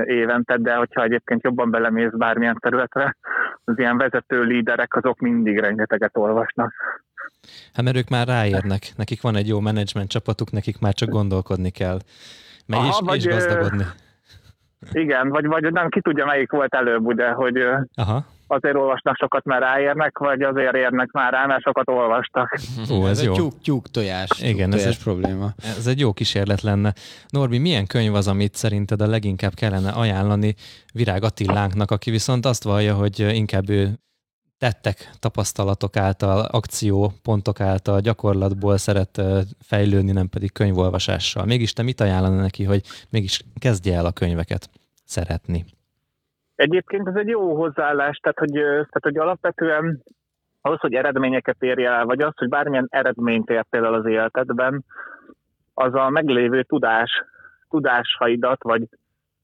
[0.05, 3.17] évente, de hogyha egyébként jobban belemész bármilyen területre,
[3.63, 6.73] az ilyen vezető líderek azok mindig rengeteget olvasnak.
[7.73, 11.69] Hát mert ők már ráérnek, nekik van egy jó menedzsment csapatuk, nekik már csak gondolkodni
[11.69, 11.99] kell.
[12.65, 13.83] Meg Aha, is, vagy, és gazdagodni.
[14.91, 17.63] Igen, vagy, vagy nem ki tudja, melyik volt előbb, ugye, hogy
[17.95, 22.59] Aha azért olvasnak sokat, mert ráérnek, vagy azért érnek már rá, mert sokat olvastak.
[22.91, 23.33] Ó, ez, ez jó.
[23.33, 24.29] Tyúk, tyúk tojás.
[24.41, 25.49] Igen, tojás ez egy probléma.
[25.77, 26.93] Ez egy jó kísérlet lenne.
[27.29, 30.55] Norbi, milyen könyv az, amit szerinted a leginkább kellene ajánlani
[30.93, 33.99] Virág Attilánknak, aki viszont azt vallja, hogy inkább ő
[34.63, 39.21] tettek, tapasztalatok által, akciópontok által, gyakorlatból szeret
[39.71, 41.45] fejlődni, nem pedig könyvolvasással.
[41.45, 42.81] Mégis te mit ajánlana neki, hogy
[43.11, 44.69] mégis kezdje el a könyveket
[45.05, 45.65] szeretni?
[46.55, 50.03] Egyébként ez egy jó hozzáállás, tehát hogy, tehát, hogy alapvetően
[50.61, 54.83] ahhoz, hogy eredményeket érje el, vagy az, hogy bármilyen eredményt értél el az életedben,
[55.73, 57.11] az a meglévő tudás,
[57.69, 58.87] tudásaidat, vagy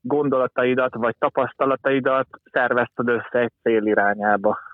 [0.01, 4.66] gondolataidat, vagy tapasztalataidat szervezted össze egy cél irányába.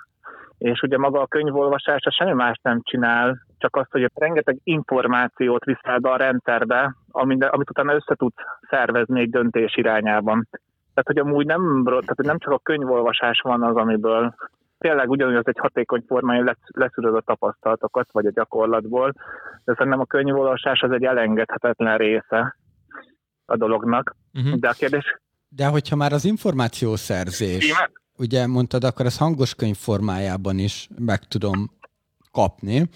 [0.64, 6.00] És ugye maga a könyvolvasás semmi más nem csinál, csak azt, hogy rengeteg információt viszel
[6.00, 10.48] be a rendszerbe, amit, amit utána össze tudsz szervezni egy döntés irányában.
[10.94, 14.36] Tehát, hogy amúgy nem, tehát nem csak a könyvolvasás van az, amiből
[14.78, 19.14] tényleg ugyanúgy az egy hatékony formája leszűröd a tapasztalatokat, vagy a gyakorlatból,
[19.64, 22.58] de szerintem a könyvolvasás az egy elengedhetetlen része
[23.46, 24.16] a dolognak.
[24.34, 24.60] Uh-huh.
[24.60, 25.20] De a kérdés...
[25.50, 27.90] De hogyha már az információszerzés, Íme?
[28.18, 31.72] Ugye mondtad, akkor ez hangos könyv formájában is meg tudom
[32.32, 32.90] kapni,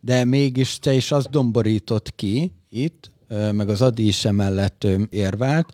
[0.00, 3.10] de mégis te is azt domborított ki itt,
[3.52, 5.72] meg az Adi is emellett érvált,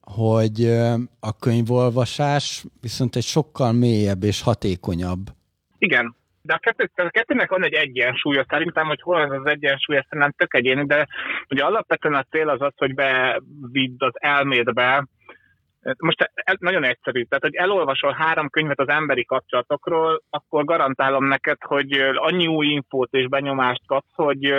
[0.00, 0.64] hogy
[1.20, 5.26] a könyvolvasás viszont egy sokkal mélyebb és hatékonyabb.
[5.78, 9.96] Igen, de a, kettő, a kettőnek van egy egyensúly, szerintem, hogy hol az az egyensúly,
[9.96, 11.08] ezt nem tök egyéni, de
[11.48, 15.06] ugye alapvetően a cél az az, hogy bevidd az elmédbe,
[15.98, 21.92] most nagyon egyszerű, tehát hogy elolvasol három könyvet az emberi kapcsolatokról, akkor garantálom neked, hogy
[22.14, 24.54] annyi új infót és benyomást kapsz, hogy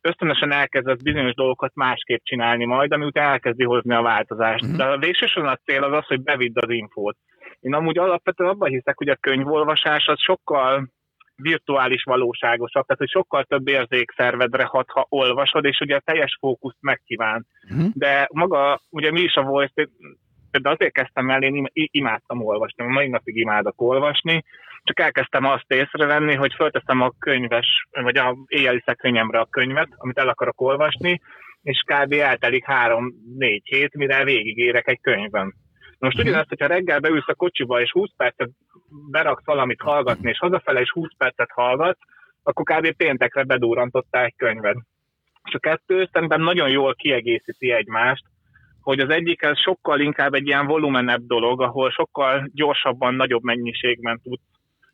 [0.00, 4.66] ösztönösen elkezdesz bizonyos dolgokat másképp csinálni majd, ami után elkezdi hozni a változást.
[4.66, 4.76] Mm-hmm.
[4.76, 7.16] De a végsősorban a cél az az, hogy bevidd az infót.
[7.60, 10.88] Én amúgy alapvetően abban hiszek, hogy a könyvolvasás az sokkal
[11.36, 16.78] virtuális valóságosabb, tehát hogy sokkal több érzékszervedre hat, ha olvasod, és ugye a teljes fókuszt
[16.80, 17.46] megkíván.
[17.74, 17.86] Mm-hmm.
[17.92, 19.88] De maga, ugye mi is a voice,
[20.50, 24.44] de azért kezdtem el, én imádtam olvasni, mai napig imádok olvasni,
[24.82, 30.18] csak elkezdtem azt észrevenni, hogy fölteszem a könyves, vagy a éjjeli szekrényemre a könyvet, amit
[30.18, 31.20] el akarok olvasni,
[31.62, 32.12] és kb.
[32.12, 35.54] eltelik három-négy hét, mire végigérek egy könyvben.
[35.98, 36.26] Most mhm.
[36.26, 38.50] ugyanazt, hogyha reggel beülsz a kocsiba, és 20 percet
[39.10, 42.00] beraksz valamit hallgatni, és hazafele is 20 percet hallgatsz,
[42.42, 42.96] akkor kb.
[42.96, 44.76] péntekre bedúrantottál egy könyvet.
[45.44, 48.24] És a kettő szerintem nagyon jól kiegészíti egymást,
[48.86, 54.20] hogy az egyik ez sokkal inkább egy ilyen volumenebb dolog, ahol sokkal gyorsabban, nagyobb mennyiségben
[54.22, 54.42] tudsz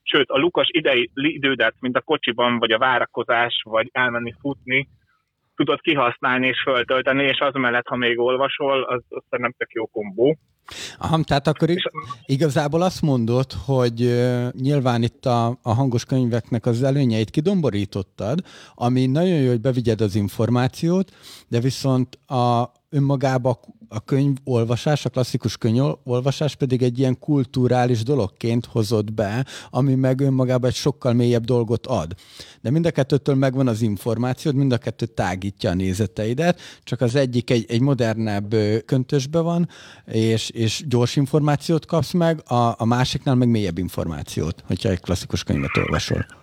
[0.03, 4.89] Sőt, a Lukas idei idődet, mint a kocsiban, vagy a várakozás, vagy elmenni futni,
[5.57, 9.87] tudod kihasználni és föltölteni, és az mellett, ha még olvasol, az, az nem tök jó
[9.87, 10.37] kombó.
[10.99, 11.87] Aha, tehát akkor és,
[12.27, 18.39] igazából azt mondod, hogy uh, nyilván itt a, a hangos könyveknek az előnyeit kidomborítottad,
[18.75, 21.11] ami nagyon jó, hogy bevigyed az információt,
[21.49, 22.63] de viszont a,
[22.93, 30.21] önmagában a könyvolvasás, a klasszikus könyvolvasás pedig egy ilyen kulturális dologként hozott be, ami meg
[30.21, 32.15] önmagában egy sokkal mélyebb dolgot ad.
[32.61, 37.15] De mind a kettőtől megvan az információd, mind a kettő tágítja a nézeteidet, csak az
[37.15, 39.69] egyik egy, egy modernebb köntösbe van,
[40.07, 45.45] és, és gyors információt kapsz meg, a, a másiknál meg mélyebb információt, hogyha egy klasszikus
[45.45, 46.42] könyvet olvasol.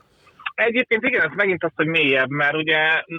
[0.66, 2.76] Egyébként igen, ez megint az, hogy mélyebb, mert ugye,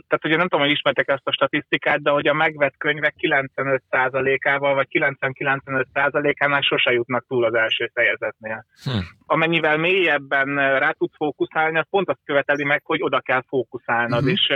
[0.08, 4.74] tehát ugye nem tudom, hogy ismertek ezt a statisztikát, de hogy a megvett könyvek 95%-ával
[4.74, 8.64] vagy 90-95%-ánál sose jutnak túl az első fejezetnél.
[8.84, 8.90] Hm.
[9.26, 14.28] Amennyivel mélyebben rá tudsz fókuszálni, az pont azt követeli meg, hogy oda kell fókuszálnod, hm.
[14.28, 14.52] és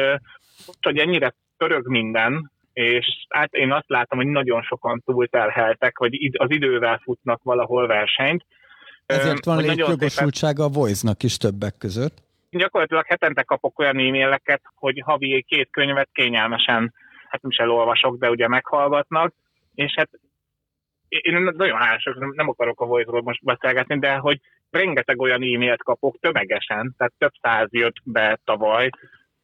[0.81, 6.51] hogy ennyire törög minden, és hát én azt látom, hogy nagyon sokan túltelheltek, hogy az
[6.51, 8.45] idővel futnak valahol versenyt.
[9.07, 12.23] Ezért van létjogosultsága a Voice-nak is többek között
[12.59, 16.95] gyakorlatilag hetente kapok olyan e-maileket, hogy havi két könyvet kényelmesen,
[17.29, 19.35] hát nem is elolvasok, de ugye meghallgatnak,
[19.75, 20.11] és hát
[21.09, 24.41] én nagyon hálások, nem akarok a voice most beszélgetni, de hogy
[24.71, 28.91] rengeteg olyan e-mailt kapok tömegesen, tehát több száz jött be tavaly,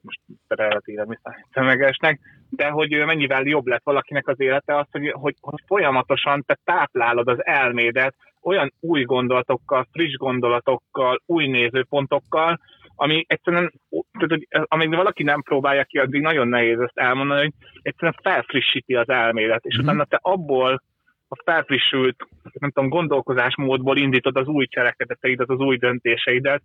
[0.01, 1.21] most relatíve
[1.53, 6.59] tömegesnek, de hogy mennyivel jobb lett valakinek az élete az, hogy, hogy, hogy folyamatosan te
[6.65, 12.61] táplálod az elmédet olyan új gondolatokkal, friss gondolatokkal, új nézőpontokkal,
[13.01, 13.73] ami egyszerűen,
[14.13, 18.95] tehát, hogy amíg valaki nem próbálja ki, addig nagyon nehéz ezt elmondani, hogy egyszerűen felfrissíti
[18.95, 19.85] az elmédet, és mm-hmm.
[19.85, 20.83] utána te abból
[21.29, 26.63] a felfrissült, nem tudom, gondolkozásmódból indítod az új cselekedeteidet, az új döntéseidet.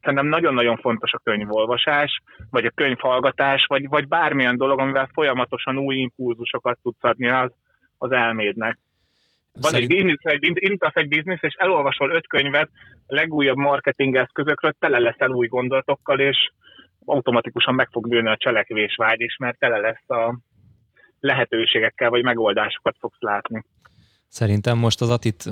[0.00, 2.20] Szerintem nagyon-nagyon fontos a könyvolvasás,
[2.50, 7.50] vagy a könyvhallgatás, vagy, vagy bármilyen dolog, amivel folyamatosan új impulzusokat tudsz adni az,
[7.98, 8.78] az elmédnek.
[9.60, 9.90] Van Szerint...
[9.90, 12.70] egy biznisz, egy, indítasz egy biznisz, és elolvasol öt könyvet
[13.06, 16.50] a legújabb marketing eszközökről, tele leszel új gondolatokkal, és
[17.04, 20.38] automatikusan meg fog nőni a cselekvésvágy is, mert tele lesz a
[21.20, 23.64] lehetőségekkel, vagy megoldásokat fogsz látni.
[24.40, 25.50] Szerintem most az Atit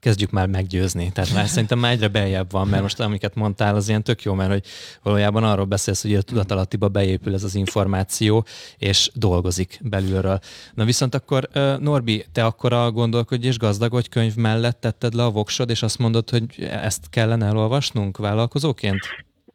[0.00, 1.12] kezdjük már meggyőzni.
[1.12, 4.34] Tehát már szerintem már egyre beljebb van, mert most amiket mondtál, az ilyen tök jó,
[4.34, 4.64] mert hogy
[5.02, 8.44] valójában arról beszélsz, hogy a tudatalattiba beépül ez az információ,
[8.78, 10.38] és dolgozik belülről.
[10.74, 11.42] Na viszont akkor
[11.80, 15.98] Norbi, te akkor a gondolkodj és gazdagodj könyv mellett tetted le a voksod, és azt
[15.98, 19.00] mondod, hogy ezt kellene elolvasnunk vállalkozóként?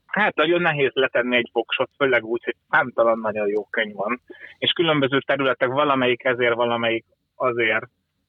[0.06, 4.22] Hát nagyon nehéz letenni egy voksot, főleg úgy, hogy számtalan nagyon jó könyv van,
[4.58, 7.06] és különböző területek valamelyik ezért, valamelyik
[7.36, 7.86] azért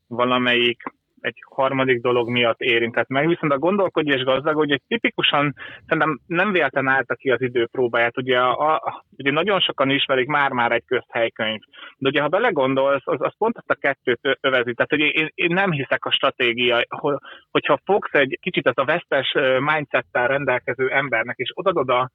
[0.06, 0.82] valamelyik
[1.24, 5.54] egy harmadik dolog miatt érintett meg, viszont a gondolkodj és gazdag, hogy egy tipikusan
[5.86, 8.18] szerintem nem véletlen állta ki az időpróbáját.
[8.18, 11.60] Ugye, a, a, ugye nagyon sokan ismerik már-már egy közhelykönyv,
[11.98, 14.74] de ugye ha belegondolsz, az, az pont azt a kettőt övezi.
[14.74, 17.16] Tehát hogy én, én nem hiszek a stratégia, hogy,
[17.50, 22.10] hogyha fogsz egy kicsit az a vesztes mindsettel rendelkező embernek, és odadod a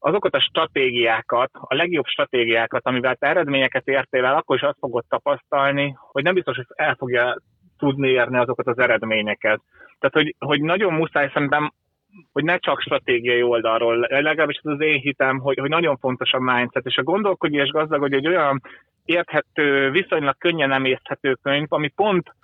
[0.00, 5.04] azokat a stratégiákat, a legjobb stratégiákat, amivel te eredményeket értél el, akkor is azt fogod
[5.08, 7.36] tapasztalni, hogy nem biztos, hogy el fogja
[7.78, 9.60] tudni érni azokat az eredményeket.
[9.98, 11.72] Tehát, hogy, hogy nagyon muszáj szerintem,
[12.32, 16.40] hogy ne csak stratégiai oldalról, legalábbis ez az én hitem, hogy, hogy nagyon fontos a
[16.40, 18.60] mindset, és a gondolkodj és gazdag, hogy egy olyan
[19.04, 22.34] érthető, viszonylag könnyen emészthető könyv, ami pont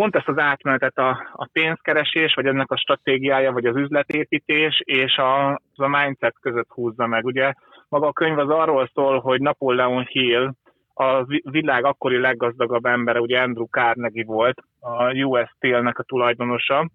[0.00, 5.16] pont ezt az átmenetet a, a pénzkeresés, vagy ennek a stratégiája, vagy az üzletépítés és
[5.16, 7.24] a, a mindset között húzza meg.
[7.24, 7.52] Ugye
[7.88, 10.52] maga a könyv az arról szól, hogy Napoleon Hill,
[10.94, 16.90] a világ akkori leggazdagabb embere, ugye Andrew Carnegie volt, a US Steel-nek a tulajdonosa,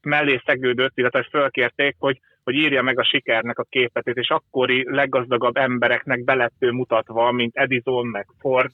[0.00, 5.56] mellé szegődött, illetve fölkérték, hogy, hogy írja meg a sikernek a képetét, és akkori leggazdagabb
[5.56, 8.70] embereknek belettő mutatva, mint Edison, meg Ford,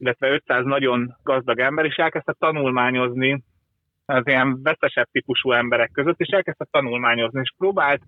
[0.00, 3.42] illetve 500 nagyon gazdag ember, és elkezdte tanulmányozni
[4.04, 8.02] az ilyen veszesebb típusú emberek között, és elkezdte tanulmányozni, és próbált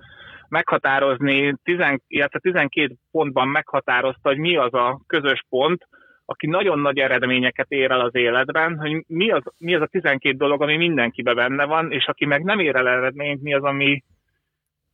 [0.49, 1.77] meghatározni, 10,
[2.07, 5.87] illetve 12 pontban meghatározta, hogy mi az a közös pont,
[6.25, 10.37] aki nagyon nagy eredményeket ér el az életben, hogy mi az, mi az a 12
[10.37, 14.03] dolog, ami mindenkiben benne van, és aki meg nem ér el eredményt, mi az, ami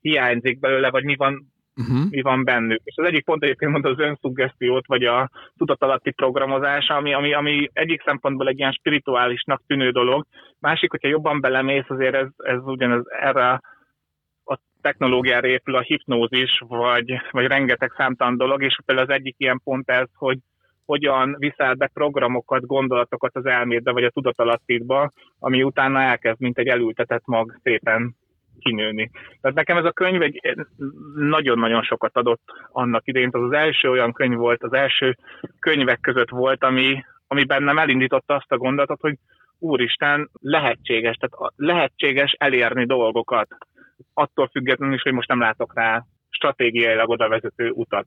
[0.01, 2.10] hiányzik belőle, vagy mi van uh-huh.
[2.10, 2.80] mi van bennük.
[2.84, 7.68] És az egyik pont egyébként mondta az önszuggesztiót, vagy a tudatalatti programozás, ami, ami, ami
[7.72, 10.26] egyik szempontból egy ilyen spirituálisnak tűnő dolog.
[10.60, 13.60] Másik, hogyha jobban belemész, azért ez, ez ugyanez erre
[14.44, 19.60] a technológiára épül a hipnózis, vagy, vagy rengeteg számtalan dolog, és például az egyik ilyen
[19.64, 20.38] pont ez, hogy
[20.86, 26.66] hogyan viszel be programokat, gondolatokat az elmédbe, vagy a tudatalattidba, ami utána elkezd, mint egy
[26.66, 28.16] elültetett mag szépen
[28.59, 29.11] kinőni.
[29.40, 30.40] Tehát nekem ez a könyv egy
[31.14, 32.42] nagyon-nagyon sokat adott
[32.72, 33.28] annak idején.
[33.32, 35.16] Az az első olyan könyv volt, az első
[35.59, 39.18] könyvek között volt, ami, ami bennem elindította azt a gondolatot, hogy
[39.59, 43.48] úristen, lehetséges, tehát lehetséges elérni dolgokat.
[44.14, 48.06] Attól függetlenül is, hogy most nem látok rá stratégiailag oda vezető utat.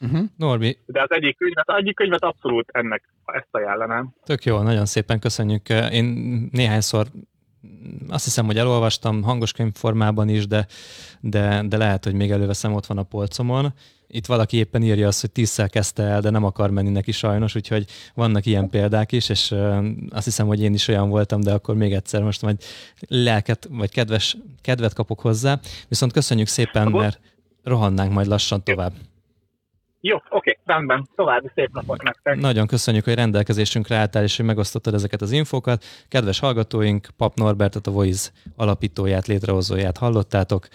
[0.00, 0.20] Uh-huh.
[0.36, 0.78] Norbi.
[0.86, 4.14] De az egyik könyvet, az egyik könyvet abszolút ennek ezt ajánlanám.
[4.24, 5.68] Tök jó, nagyon szépen köszönjük.
[5.92, 6.04] Én
[6.52, 7.06] néhányszor
[8.08, 10.66] azt hiszem, hogy elolvastam hangos könyvformában is, de,
[11.20, 13.74] de, de lehet, hogy még előveszem, ott van a polcomon.
[14.08, 17.54] Itt valaki éppen írja azt, hogy tízszer kezdte el, de nem akar menni neki sajnos,
[17.54, 19.54] úgyhogy vannak ilyen példák is, és
[20.10, 22.62] azt hiszem, hogy én is olyan voltam, de akkor még egyszer most majd
[23.08, 25.60] lelket, vagy kedves, kedvet kapok hozzá.
[25.88, 27.20] Viszont köszönjük szépen, mert
[27.62, 28.92] rohannánk majd lassan tovább.
[30.08, 31.08] Jó, oké, rendben.
[31.14, 32.36] További szép napot nektek.
[32.36, 35.84] Nagyon köszönjük, hogy rendelkezésünkre álltál, és hogy megosztottad ezeket az infókat.
[36.08, 40.68] Kedves hallgatóink, Pap Norbertet, a Voice alapítóját, létrehozóját hallottátok.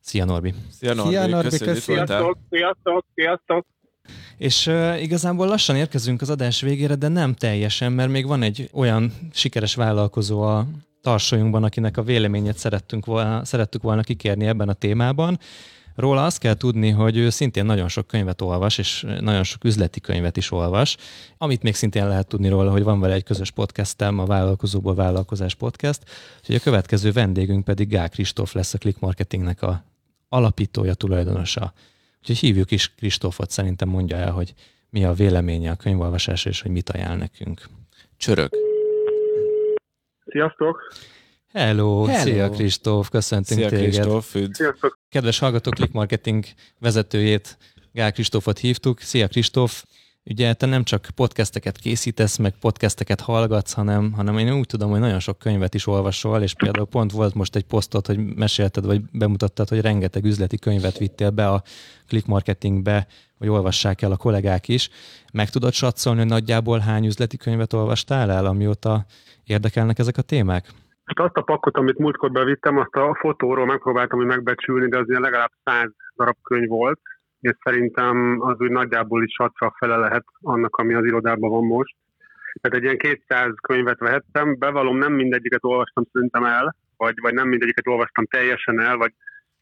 [0.00, 0.54] Szia Norbi!
[0.70, 3.66] Szia Norbi, Szia, Norbi köszönjük, sziasztok, sziasztok, sziasztok!
[4.36, 8.68] És uh, igazából lassan érkezünk az adás végére, de nem teljesen, mert még van egy
[8.72, 10.66] olyan sikeres vállalkozó a
[11.02, 15.38] tarsolyunkban, akinek a véleményét szerettünk volna, szerettük volna kikérni ebben a témában
[15.96, 20.00] Róla azt kell tudni, hogy ő szintén nagyon sok könyvet olvas, és nagyon sok üzleti
[20.00, 20.96] könyvet is olvas.
[21.38, 25.54] Amit még szintén lehet tudni róla, hogy van vele egy közös podcastem, a Vállalkozóból Vállalkozás
[25.54, 26.00] Podcast.
[26.38, 29.84] Úgyhogy a következő vendégünk pedig Gál Kristóf lesz a Click Marketingnek a
[30.28, 31.72] alapítója, tulajdonosa.
[32.20, 34.54] Úgyhogy hívjuk is Kristófot, szerintem mondja el, hogy
[34.90, 37.68] mi a véleménye a könyvolvasás, és hogy mit ajánl nekünk.
[38.16, 38.50] Csörög.
[40.26, 40.92] Sziasztok!
[41.56, 42.22] Hello, Hello.
[42.22, 43.84] szia Kristóf, köszöntünk Szia téged.
[43.84, 44.36] Kristóf.
[44.52, 44.98] Sziasztok!
[45.08, 46.44] Kedves hallgatók, Click Marketing
[46.78, 47.58] vezetőjét,
[47.92, 49.00] Gál Kristófot hívtuk.
[49.00, 49.84] Szia Kristóf!
[50.24, 55.00] Ugye te nem csak podcasteket készítesz, meg podcasteket hallgatsz, hanem, hanem én úgy tudom, hogy
[55.00, 59.00] nagyon sok könyvet is olvasol, és például pont volt most egy posztot, hogy mesélted, vagy
[59.12, 61.62] bemutattad, hogy rengeteg üzleti könyvet vittél be a
[62.06, 63.06] Click Marketingbe,
[63.38, 64.88] hogy olvassák el a kollégák is.
[65.32, 69.06] Meg tudod satszolni, hogy nagyjából hány üzleti könyvet olvastál el, amióta
[69.44, 70.72] érdekelnek ezek a témák?
[71.06, 75.08] Hát azt a pakkot, amit múltkor bevittem, azt a fotóról megpróbáltam hogy megbecsülni, de az
[75.08, 77.00] ilyen legalább száz darab könyv volt,
[77.40, 81.94] és szerintem az úgy nagyjából is hatszal fele lehet annak, ami az irodában van most.
[82.60, 87.48] Tehát egy ilyen 200 könyvet vehettem, bevallom nem mindegyiket olvastam szerintem el, vagy, vagy nem
[87.48, 89.12] mindegyiket olvastam teljesen el, vagy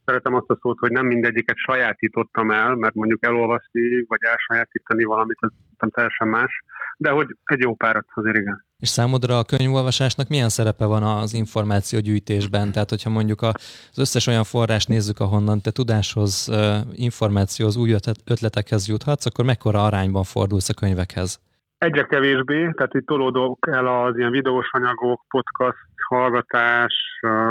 [0.04, 5.40] szeretem azt a szót, hogy nem mindegyiket sajátítottam el, mert mondjuk elolvasni, vagy elsajátítani valamit,
[5.78, 6.62] nem teljesen más,
[6.96, 8.64] de hogy egy jó párat azért igen.
[8.84, 12.72] És számodra a könyvolvasásnak milyen szerepe van az információgyűjtésben?
[12.72, 16.50] Tehát, hogyha mondjuk az összes olyan forrás nézzük, ahonnan te tudáshoz,
[16.92, 21.40] információhoz, új ötletekhez juthatsz, akkor mekkora arányban fordulsz a könyvekhez?
[21.78, 25.78] Egyre kevésbé, tehát itt tolódok el az ilyen videós anyagok, podcast,
[26.08, 26.94] hallgatás,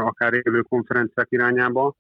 [0.06, 1.94] akár élő konferenciák irányába,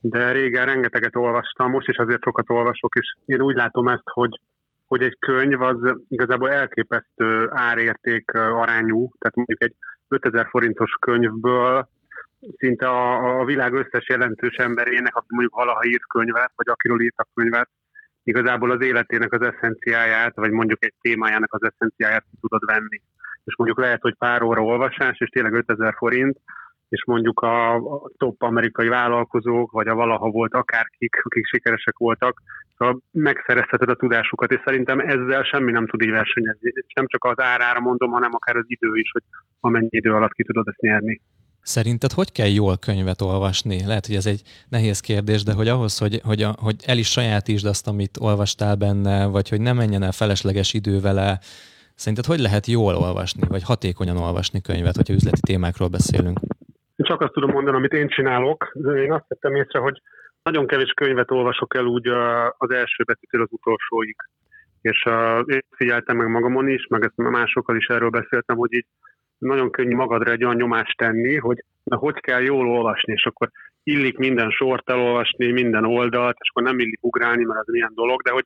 [0.00, 4.40] de régen rengeteget olvastam, most is azért sokat olvasok, és én úgy látom ezt, hogy
[4.86, 9.74] hogy egy könyv az igazából elképesztő árérték arányú, tehát mondjuk egy
[10.08, 11.88] 5000 forintos könyvből
[12.56, 17.28] szinte a, a világ összes jelentős emberének, aki mondjuk valaha írt könyvet, vagy akiről írtak
[17.34, 17.68] könyvet,
[18.22, 23.00] igazából az életének az eszenciáját, vagy mondjuk egy témájának az eszenciáját ki tudod venni.
[23.44, 26.38] És mondjuk lehet, hogy pár óra olvasás, és tényleg 5000 forint,
[26.94, 27.80] és mondjuk a
[28.16, 32.42] top amerikai vállalkozók, vagy a valaha volt akárkik, akik sikeresek voltak,
[32.78, 36.72] szóval megszerezheted a tudásukat, és szerintem ezzel semmi nem tud így versenyezni.
[36.94, 39.22] Nem csak az árára mondom, hanem akár az idő is, hogy
[39.60, 41.20] amennyi idő alatt ki tudod ezt nyerni.
[41.60, 43.86] Szerinted hogy kell jól könyvet olvasni?
[43.86, 47.10] Lehet, hogy ez egy nehéz kérdés, de hogy ahhoz, hogy, hogy, a, hogy el is
[47.10, 51.38] sajátítsd azt, amit olvastál benne, vagy hogy ne menjen el felesleges idő vele,
[51.94, 56.40] szerinted hogy lehet jól olvasni, vagy hatékonyan olvasni könyvet, hogyha üzleti témákról beszélünk?
[56.96, 58.72] Csak azt tudom mondani, amit én csinálok.
[58.96, 60.00] Én azt tettem észre, hogy
[60.42, 62.08] nagyon kevés könyvet olvasok el úgy
[62.58, 64.16] az első betűtől az utolsóig.
[64.80, 65.04] És
[65.44, 68.86] én figyeltem meg magamon is, meg ezt másokkal is erről beszéltem, hogy így
[69.38, 73.50] nagyon könnyű magadra egy olyan nyomást tenni, hogy na, hogy kell jól olvasni, és akkor
[73.82, 78.22] illik minden sort elolvasni, minden oldalt, és akkor nem illik ugrálni, mert az milyen dolog,
[78.22, 78.44] de hogy,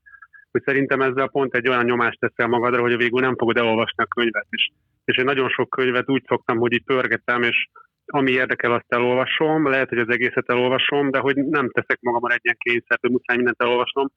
[0.50, 4.04] hogy szerintem ezzel pont egy olyan nyomást teszel magadra, hogy a végül nem fogod elolvasni
[4.04, 4.70] a könyvet is.
[5.04, 7.68] És én nagyon sok könyvet úgy szoktam, hogy így pörgetem, és
[8.10, 12.40] ami érdekel, azt elolvasom, lehet, hogy az egészet elolvasom, de hogy nem teszek magamra egy
[12.42, 14.08] ilyen kényszert, hogy muszáj mindent elolvasnom.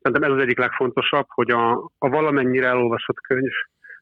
[0.00, 3.52] Szerintem ez az egyik legfontosabb, hogy a, a valamennyire elolvasott könyv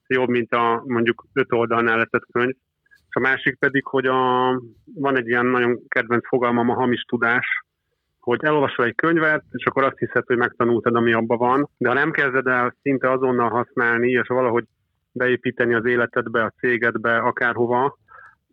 [0.07, 2.55] jobb, mint a mondjuk öt oldalnál letett könyv.
[3.09, 4.51] És a másik pedig, hogy a,
[4.95, 7.47] van egy ilyen nagyon kedvenc fogalmam, a hamis tudás,
[8.20, 11.95] hogy elolvasol egy könyvet, és akkor azt hiszed, hogy megtanultad, ami abban van, de ha
[11.95, 14.64] nem kezded el szinte azonnal használni, és valahogy
[15.12, 17.99] beépíteni az életedbe, a cégedbe, akárhova,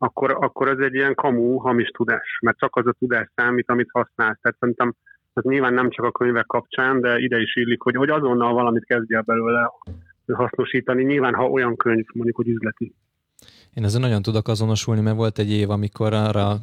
[0.04, 3.90] akkor, akkor ez egy ilyen kamu, hamis tudás, mert csak az a tudás számít, amit
[3.92, 4.40] használsz.
[4.42, 4.94] Tehát szerintem
[5.34, 8.86] ez nyilván nem csak a könyvek kapcsán, de ide is illik, hogy, hogy azonnal valamit
[8.86, 9.72] kezdje belőle
[10.34, 12.96] hasznosítani, nyilván ha olyan könyv, mondjuk, hogy üzleti.
[13.74, 16.58] Én ezzel nagyon tudok azonosulni, mert volt egy év, amikor arra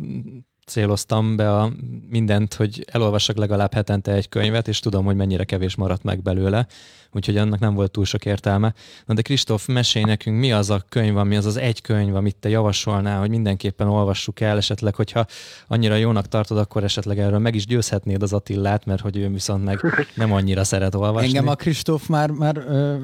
[0.69, 1.73] céloztam be a
[2.11, 6.67] mindent, hogy elolvassak legalább hetente egy könyvet, és tudom, hogy mennyire kevés maradt meg belőle,
[7.13, 8.75] úgyhogy annak nem volt túl sok értelme.
[9.07, 12.37] Na de Kristóf, mesélj nekünk, mi az a könyv, ami az az egy könyv, amit
[12.37, 15.27] te javasolnál, hogy mindenképpen olvassuk el, esetleg, hogyha
[15.67, 19.65] annyira jónak tartod, akkor esetleg erről meg is győzhetnéd az Attillát, mert hogy ő viszont
[19.65, 19.81] meg
[20.15, 21.27] nem annyira szeret olvasni.
[21.27, 22.57] Engem a Kristóf már, már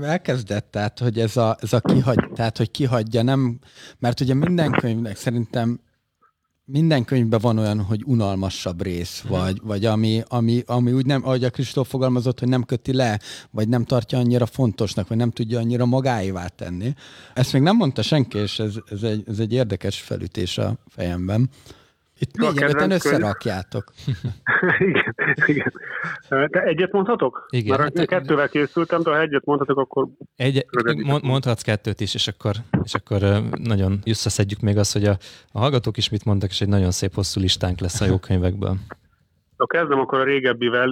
[0.02, 3.58] elkezdett, tehát hogy ez a, ez a kihagy, tehát hogy kihagyja, nem,
[3.98, 5.80] mert ugye minden könyvnek szerintem
[6.66, 9.32] minden könyvben van olyan, hogy unalmasabb rész, mhm.
[9.32, 13.20] vagy, vagy ami, ami, ami úgy nem, ahogy a Kristóf fogalmazott, hogy nem köti le,
[13.50, 16.94] vagy nem tartja annyira fontosnak, vagy nem tudja annyira magáévá tenni.
[17.34, 21.50] Ezt még nem mondta senki, és ez, ez, egy, ez egy érdekes felütés a fejemben.
[22.18, 23.84] Itt négyen öten összerakjátok.
[24.78, 25.14] igen,
[25.46, 25.72] igen.
[26.28, 27.46] De egyet mondhatok?
[27.50, 27.78] Igen.
[27.78, 30.08] Mert hát, kettővel készültem, de ha egyet mondhatok, akkor...
[30.36, 30.66] Egy,
[31.22, 32.54] mondhatsz kettőt is, és akkor,
[32.84, 33.20] és akkor
[33.62, 35.16] nagyon összeszedjük még azt, hogy a,
[35.52, 38.76] a hallgatók is mit mondtak, és egy nagyon szép hosszú listánk lesz a jó könyvekből.
[39.56, 40.88] Ha kezdem akkor a régebbivel,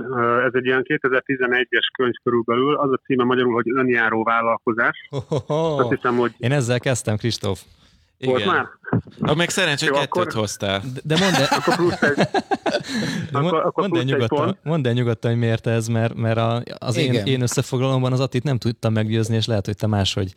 [0.46, 5.08] ez egy ilyen 2011-es könyv körülbelül, az a címe magyarul, hogy önjáró vállalkozás.
[5.10, 6.32] Oh, Azt hiszem, hogy...
[6.38, 7.62] Én ezzel kezdtem, Kristóf.
[8.22, 8.34] Igen.
[8.34, 8.68] Volt már?
[9.20, 10.32] Ha még szerencsé, hogy kettőt akkor...
[10.32, 10.80] hoztál.
[10.94, 11.46] De, de mondd el...
[11.50, 12.18] akkor plusz egy...
[13.32, 16.96] akkor, akkor mondd, el nyugodtan, mondd el nyugodtan, hogy miért ez, mert, mert a, az
[16.96, 20.34] én, én összefoglalomban az Attit nem tudtam meggyőzni, és lehet, hogy te máshogy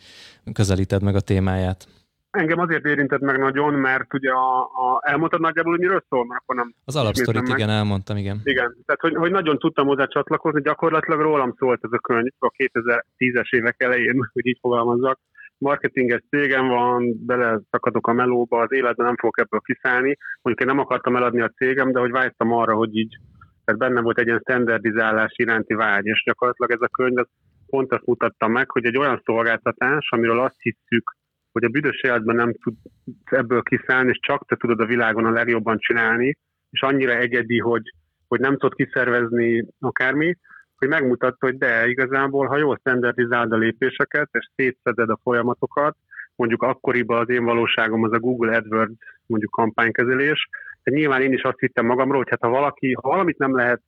[0.53, 1.87] közelíted meg a témáját.
[2.29, 6.41] Engem azért érintett meg nagyon, mert ugye a, a, elmondtad nagyjából, hogy miről szól, mert
[6.41, 6.73] akkor nem...
[6.85, 8.41] Az alapsztorit, igen, elmondtam, igen.
[8.43, 12.51] Igen, tehát hogy, hogy nagyon tudtam hozzá csatlakozni, gyakorlatilag rólam szólt ez a könyv a
[12.57, 15.19] 2010-es évek elején, hogy így fogalmazzak.
[15.57, 20.17] Marketinges cégem van, bele szakadok a melóba, az életben nem fogok ebből kiszállni.
[20.41, 23.17] Mondjuk én nem akartam eladni a cégem, de hogy vágytam arra, hogy így,
[23.65, 27.25] tehát benne volt egy ilyen standardizálás iránti vágy, és gyakorlatilag ez a könyv
[27.67, 31.15] pont azt mutatta meg, hogy egy olyan szolgáltatás, amiről azt hiszük,
[31.51, 32.75] hogy a büdös életben nem tud
[33.23, 36.37] ebből kiszállni, és csak te tudod a világon a legjobban csinálni,
[36.69, 37.93] és annyira egyedi, hogy,
[38.27, 40.35] hogy nem tudod kiszervezni akármi,
[40.77, 45.95] hogy megmutatta, hogy de igazából, ha jól standardizálod a lépéseket, és szétszeded a folyamatokat,
[46.35, 48.93] mondjuk akkoriban az én valóságom az a Google AdWords
[49.25, 50.49] mondjuk kampánykezelés,
[50.83, 53.81] de nyilván én is azt hittem magamról, hogy hát ha valaki, ha valamit nem lehet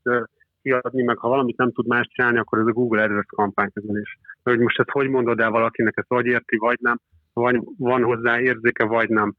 [0.62, 4.18] kiadni, meg ha valamit nem tud más csinálni, akkor ez a Google AdWords kampánykezelés.
[4.44, 7.00] De hogy most ezt hogy mondod el valakinek, ezt vagy érti, vagy nem,
[7.34, 9.36] vagy van hozzá érzéke, vagy nem.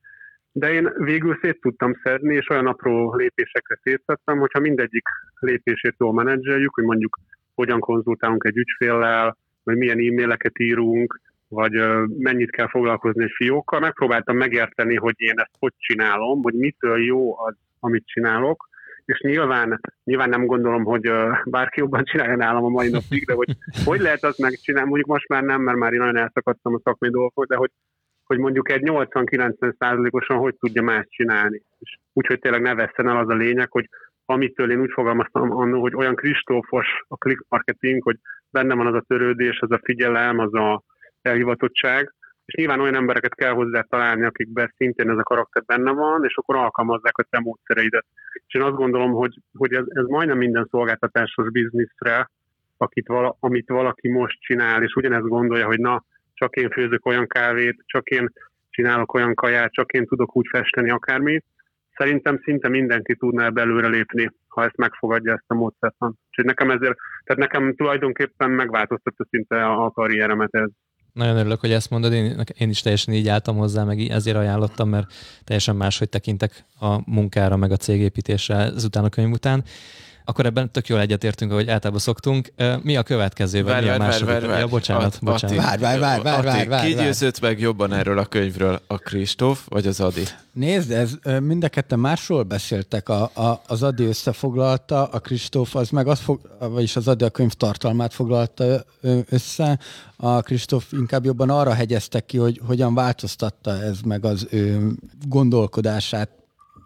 [0.52, 5.08] De én végül szét tudtam szedni, és olyan apró lépésekre szétszedtem, hogyha mindegyik
[5.38, 7.18] lépését jól menedzseljük, hogy mondjuk
[7.58, 11.72] hogyan konzultálunk egy ügyféllel, vagy milyen e-maileket írunk, vagy
[12.18, 13.80] mennyit kell foglalkozni egy fiókkal.
[13.80, 18.68] Megpróbáltam megérteni, hogy én ezt hogy csinálom, hogy mitől jó az, amit csinálok,
[19.04, 21.10] és nyilván, nyilván nem gondolom, hogy
[21.44, 25.28] bárki jobban csinálja nálam a mai napig, de hogy hogy lehet azt megcsinálni, mondjuk most
[25.28, 27.70] már nem, mert már én nagyon elszakadtam a szakmai dolgokról, de hogy,
[28.24, 31.62] hogy mondjuk egy 80-90 százalékosan hogy tudja más csinálni.
[31.78, 33.88] És úgyhogy tényleg ne vesszen el az a lényeg, hogy
[34.30, 38.16] amitől én úgy fogalmaztam annól, hogy olyan kristófos a click marketing, hogy
[38.50, 40.82] benne van az a törődés, az a figyelem, az a
[41.22, 42.14] elhivatottság,
[42.44, 46.36] és nyilván olyan embereket kell hozzá találni, akikben szintén ez a karakter benne van, és
[46.36, 48.06] akkor alkalmazzák a te módszereidet.
[48.46, 52.30] És én azt gondolom, hogy, hogy ez, ez majdnem minden szolgáltatásos bizniszre,
[52.76, 57.26] akit vala, amit valaki most csinál, és ugyanezt gondolja, hogy na, csak én főzök olyan
[57.26, 58.32] kávét, csak én
[58.70, 61.44] csinálok olyan kaját, csak én tudok úgy festeni akármit,
[61.98, 65.94] szerintem szinte mindenki tudná belőle lépni, ha ezt megfogadja ezt a módszert.
[65.98, 70.68] Úgyhogy nekem ezért, tehát nekem tulajdonképpen megváltoztatta szinte a karrieremet ez.
[71.12, 74.88] Nagyon örülök, hogy ezt mondod, én, én is teljesen így álltam hozzá, meg ezért ajánlottam,
[74.88, 75.06] mert
[75.44, 76.50] teljesen máshogy tekintek
[76.80, 79.64] a munkára, meg a cégépítésre ezután a könyv után
[80.28, 82.52] akkor ebben tök jól egyetértünk, ahogy általában szoktunk.
[82.82, 83.64] Mi a következő?
[83.64, 84.60] Várj, várj, várj, várj, várj.
[84.60, 85.56] Ja, bocsánat, At, bocsánat.
[85.56, 86.88] Várj, várj, várj, várj, várj, várj.
[86.88, 90.22] Ki győzött meg jobban erről a könyvről, a Kristóf vagy az Adi?
[90.52, 91.10] Nézd, ez,
[91.40, 93.08] mind a ketten másról beszéltek.
[93.08, 97.30] A, a, az Adi összefoglalta, a Kristóf az meg az fog, vagyis az Adi a
[97.30, 98.84] könyv tartalmát foglalta
[99.28, 99.78] össze.
[100.16, 104.92] A Kristóf inkább jobban arra hegyeztek ki, hogy hogyan változtatta ez meg az ő
[105.28, 106.37] gondolkodását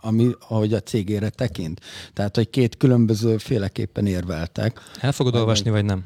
[0.02, 1.80] ami, ahogy a cégére tekint.
[2.12, 4.80] Tehát, hogy két különböző féleképpen érveltek.
[5.00, 6.04] El fogod olvasni, vagy nem?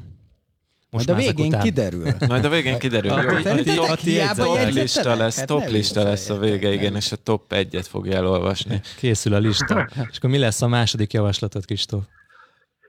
[0.89, 1.61] Most Majd a végén után.
[1.61, 2.05] kiderül.
[2.27, 3.11] Majd a végén kiderül.
[3.11, 7.87] A, a, top lista lesz, top lista lesz a vége, igen, és a top egyet
[7.87, 8.81] fogja elolvasni.
[8.97, 9.89] Készül a lista.
[10.11, 12.03] És akkor mi lesz a második javaslatod, Kristóf?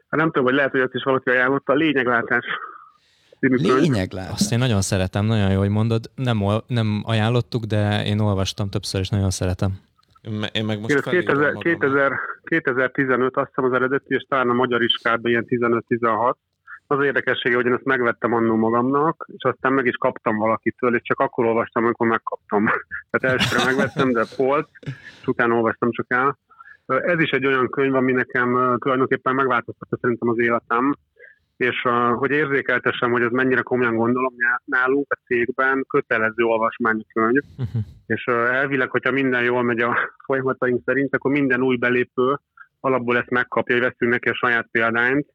[0.09, 1.73] Hát nem tudom, hogy lehet, hogy ezt is valaki ajánlotta.
[1.73, 2.45] A lényeglátás.
[3.41, 4.33] Lényeglátás.
[4.33, 6.11] Azt én nagyon szeretem, nagyon jó, hogy mondod.
[6.15, 9.81] Nem, nem ajánlottuk, de én olvastam többször, és nagyon szeretem.
[10.53, 12.13] Én meg most 2000, 2000,
[12.45, 16.35] 2015 azt hiszem az eredeti, és talán a magyar iskában ilyen 15-16.
[16.87, 21.03] Az érdekessége, hogy én ezt megvettem annó magamnak, és aztán meg is kaptam valakitől, és
[21.03, 22.65] csak akkor olvastam, amikor megkaptam.
[23.11, 24.69] Tehát elsőre megvettem, de volt,
[25.21, 26.39] és utána olvastam csak el.
[26.87, 30.95] Ez is egy olyan könyv, ami nekem tulajdonképpen megváltoztatta szerintem az életem,
[31.59, 37.83] és uh, hogy érzékeltessem, hogy ez mennyire komolyan gondolom, nálunk a cégben kötelező olvasmánykönyv, uh-huh.
[38.07, 42.39] és elvileg, hogyha minden jól megy a folyamataink szerint, akkor minden új belépő
[42.81, 45.27] alapból ezt megkapja, hogy veszünk neki a saját példányt,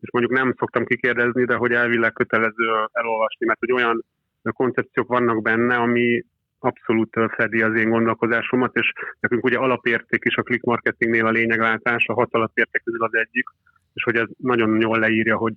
[0.00, 4.04] és mondjuk nem szoktam kikérdezni, de hogy elvileg kötelező elolvasni, mert hogy olyan
[4.42, 6.24] koncepciók vannak benne, ami
[6.58, 12.06] abszolút fedi az én gondolkozásomat, és nekünk ugye alapérték is a click marketingnél a lényeglátás,
[12.06, 13.46] a hat alapérték közül az egyik,
[13.94, 15.54] és hogy ez nagyon jól leírja, hogy,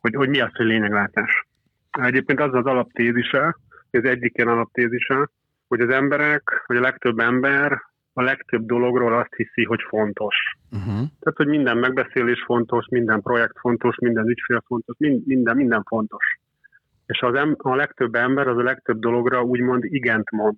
[0.00, 1.46] hogy, hogy mi az, hogy lényeglátás.
[1.90, 3.56] Egyébként az az alaptézise,
[3.90, 5.30] az egyik ilyen alaptézise,
[5.68, 7.82] hogy az emberek, vagy a legtöbb ember
[8.18, 10.36] a legtöbb dologról azt hiszi, hogy fontos.
[10.70, 10.94] Uh-huh.
[10.94, 16.38] Tehát, hogy minden megbeszélés fontos, minden projekt fontos, minden ügyfél fontos, minden, minden fontos.
[17.06, 20.56] És az em- a legtöbb ember az a legtöbb dologra úgymond igent mond.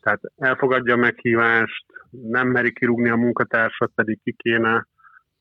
[0.00, 4.86] Tehát elfogadja a meghívást, nem meri kirúgni a munkatársat, pedig ki kéne,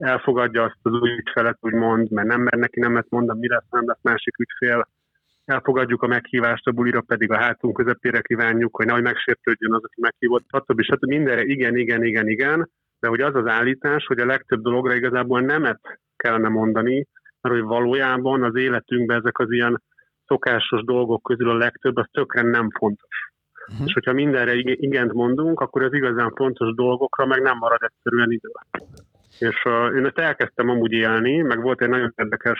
[0.02, 3.88] elfogadja azt az új ügyfelet, úgymond, mert nem mer neki nemet mondani, mi lesz, nem
[3.88, 4.88] lesz másik ügyfél,
[5.46, 10.02] elfogadjuk a meghívást, a bulira pedig a hátunk közepére kívánjuk, hogy nehogy megsértődjön az, aki
[10.02, 10.82] meghívott, stb.
[10.82, 11.06] stb.
[11.06, 12.70] Mindenre igen, igen, igen, igen,
[13.00, 17.08] de hogy az az állítás, hogy a legtöbb dologra igazából nemet kellene mondani,
[17.42, 19.82] mert hogy valójában az életünkben ezek az ilyen
[20.26, 23.32] szokásos dolgok közül a legtöbb, az tökre nem fontos.
[23.72, 23.88] Uh-huh.
[23.88, 28.50] És hogyha mindenre igent mondunk, akkor az igazán fontos dolgokra meg nem marad egyszerűen idő.
[29.42, 32.60] És uh, én ezt elkezdtem amúgy élni, meg volt egy nagyon érdekes,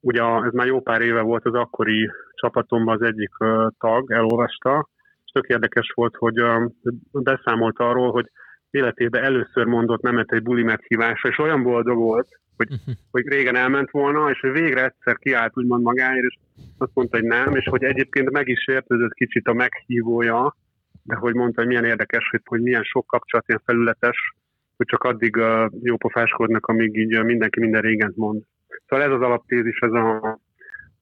[0.00, 4.88] ugye ez már jó pár éve volt az akkori csapatomban az egyik uh, tag, elolvasta,
[5.24, 6.70] és tök érdekes volt, hogy uh,
[7.12, 8.30] beszámolt arról, hogy
[8.70, 12.94] életében először mondott nemet egy buli meghívásra, és olyan boldog volt, hogy, uh-huh.
[13.10, 16.36] hogy régen elment volna, és hogy végre egyszer kiállt úgymond magáért, és
[16.78, 20.56] azt mondta, hogy nem, és hogy egyébként meg is értődött kicsit a meghívója,
[21.02, 24.34] de hogy mondta, hogy milyen érdekes, hogy, hogy milyen sok kapcsolat ilyen felületes,
[24.76, 28.42] hogy csak addig uh, jópofáskodnak, amíg így uh, mindenki minden régent mond.
[28.86, 30.38] Szóval ez az alaptézis, ez a,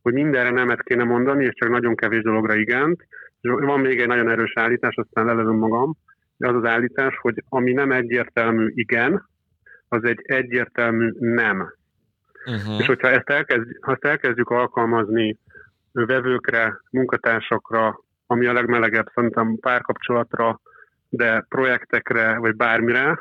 [0.02, 3.06] hogy mindenre nemet kéne mondani, és csak nagyon kevés dologra igent.
[3.40, 5.96] És van még egy nagyon erős állítás, aztán lelövöm magam,
[6.38, 9.28] az az állítás, hogy ami nem egyértelmű igen,
[9.88, 11.74] az egy egyértelmű nem.
[12.46, 12.78] Uh-huh.
[12.78, 15.38] És hogyha ezt, elkezd, ha ezt elkezdjük alkalmazni
[15.92, 20.60] vevőkre, munkatársakra, ami a legmelegebb szerintem párkapcsolatra,
[21.08, 23.18] de projektekre, vagy bármire,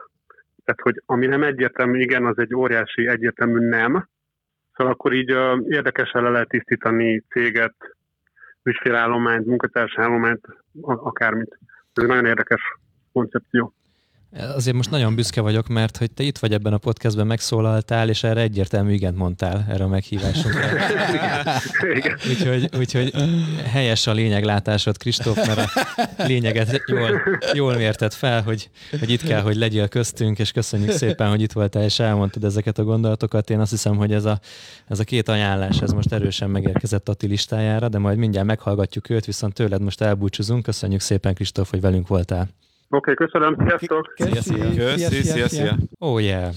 [0.69, 4.07] tehát hogy ami nem egyértelmű igen, az egy óriási egyértelmű nem,
[4.75, 7.75] szóval akkor így uh, érdekesen le lehet tisztítani céget,
[8.63, 10.47] ügyfélállományt, munkatársállományt,
[10.81, 11.57] akármit.
[11.93, 12.61] Ez egy nagyon érdekes
[13.13, 13.73] koncepció.
[14.37, 18.23] Azért most nagyon büszke vagyok, mert hogy te itt vagy ebben a podcastben, megszólaltál, és
[18.23, 20.65] erre egyértelmű igent mondtál erre a meghívásunkra.
[22.29, 23.13] úgyhogy, úgyhogy
[23.63, 25.59] helyes a lényeglátásod, Kristóf, mert
[26.17, 27.21] a lényeget jól,
[27.53, 28.69] jól mérted fel, hogy,
[28.99, 32.77] hogy itt kell, hogy legyél köztünk, és köszönjük szépen, hogy itt voltál, és elmondtad ezeket
[32.77, 33.49] a gondolatokat.
[33.49, 34.39] Én azt hiszem, hogy ez a,
[34.87, 39.25] ez a két ajánlás, ez most erősen megérkezett Ati listájára, de majd mindjárt meghallgatjuk őt,
[39.25, 40.63] viszont tőled most elbúcsúzunk.
[40.63, 42.49] Köszönjük szépen, Kristóf, hogy velünk voltál.
[42.91, 44.13] Oké, okay, köszönöm, sziasztok!
[44.15, 44.73] Szia, szia!
[44.73, 45.77] Köszi, szia, szia!
[45.97, 46.53] Oh yeah!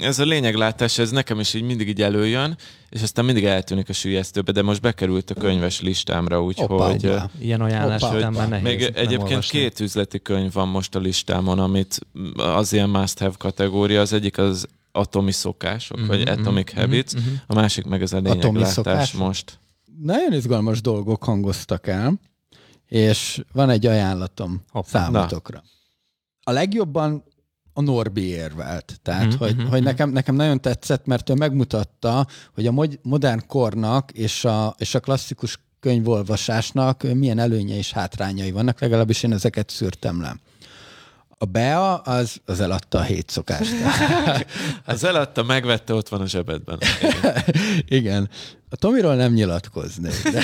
[0.00, 2.56] Ez a lényeglátás, ez nekem is így mindig így előjön,
[2.88, 7.10] és aztán mindig eltűnik a sülyeztőbe, de most bekerült a könyves listámra, úgyhogy...
[7.38, 8.64] Ilyen ajánlás hogy már nehéz.
[8.64, 9.58] Még egyébként olvasni.
[9.58, 11.98] két üzleti könyv van most a listámon, amit
[12.36, 17.14] az ilyen must-have kategória, az egyik az Atomi szokások, mm-hmm, vagy mhm, Atomic mm-hmm, Habits,
[17.14, 17.34] mm-hmm.
[17.46, 19.58] a másik meg ez a lényeglátás most.
[20.02, 22.20] Nagyon izgalmas dolgok hangoztak el
[22.92, 25.62] és van egy ajánlatom Hoppá, számotokra.
[26.44, 26.52] Na.
[26.52, 27.24] A legjobban
[27.72, 28.98] a Norbi érvelt.
[29.02, 29.36] Tehát, mm-hmm.
[29.36, 29.88] hogy, mhm, hogy mhm.
[29.88, 35.00] nekem, nekem nagyon tetszett, mert ő megmutatta, hogy a modern kornak és a, és a
[35.00, 40.36] klasszikus könyvolvasásnak milyen előnye és hátrányai vannak, legalábbis én ezeket szűrtem le.
[41.42, 43.72] A Bea az, az eladta a hét szokást.
[44.84, 46.78] az eladta, megvette, ott van a zsebedben.
[47.00, 47.44] Igen.
[48.02, 48.28] Igen.
[48.70, 50.30] A Tomiról nem nyilatkoznék.
[50.30, 50.42] De...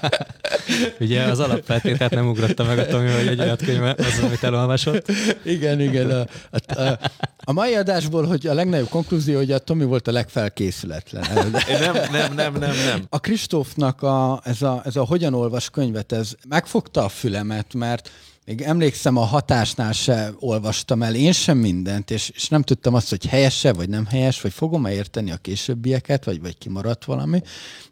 [1.00, 5.12] Ugye az alapfeltételt nem ugrotta meg a Tomi, hogy egy olyan könyv az, amit elolvasott.
[5.44, 6.10] Igen, igen.
[6.10, 6.98] A, a, a,
[7.44, 11.26] a mai adásból, hogy a legnagyobb konklúzió, hogy a Tomi volt a legfelkészületlen.
[11.66, 13.04] Nem, nem, nem, nem, nem.
[13.08, 18.10] A Kristófnak a, ez, a, ez a hogyan olvas könyvet, ez megfogta a fülemet, mert
[18.44, 23.10] még emlékszem, a hatásnál se olvastam el én sem mindent, és, és nem tudtam azt,
[23.10, 27.40] hogy helyese, vagy nem helyes, vagy fogom-e érteni a későbbieket, vagy, vagy kimaradt valami.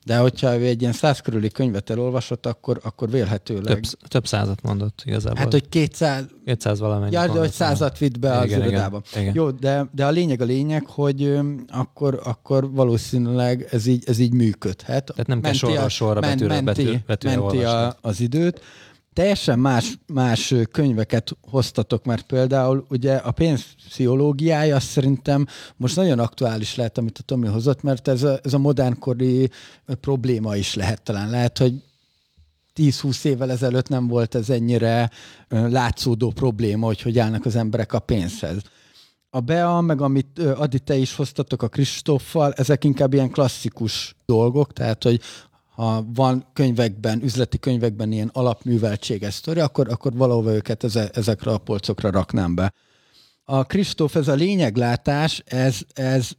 [0.05, 3.81] De hogyha ő egy ilyen száz körüli könyvet elolvasott, akkor, akkor vélhetőleg...
[3.81, 5.39] Több, több százat mondott igazából.
[5.39, 6.24] Hát, hogy 200...
[6.44, 7.12] 200 valamennyi.
[7.12, 9.02] Ja, de hogy százat vitt be az igen, irodába.
[9.10, 9.35] Igen, igen.
[9.35, 14.32] Jó, de, de a lényeg a lényeg, hogy akkor, akkor valószínűleg ez így, ez így
[14.32, 15.05] működhet.
[15.05, 18.60] Tehát nem kell sorra, sorra ment, betűre, menti, betűre, betűre menti a, az időt
[19.21, 26.99] teljesen más, más könyveket hoztatok, mert például ugye a pénzpszichológiája szerintem most nagyon aktuális lehet,
[26.99, 29.51] amit a Tomi hozott, mert ez a, ez a modernkori
[30.01, 31.31] probléma is lehet talán.
[31.31, 31.75] Lehet, hogy
[32.77, 35.11] 10-20 évvel ezelőtt nem volt ez ennyire
[35.49, 38.63] látszódó probléma, hogy hogy állnak az emberek a pénzhez.
[39.31, 44.73] A Bea, meg amit Adi te is hoztatok a Kristóffal, ezek inkább ilyen klasszikus dolgok,
[44.73, 45.21] tehát hogy
[45.81, 50.85] ha van könyvekben, üzleti könyvekben ilyen alapműveltséges sztori, akkor, akkor valahova őket
[51.16, 52.73] ezekre a polcokra raknám be.
[53.44, 56.31] A Kristóf, ez a lényeglátás, ez, ez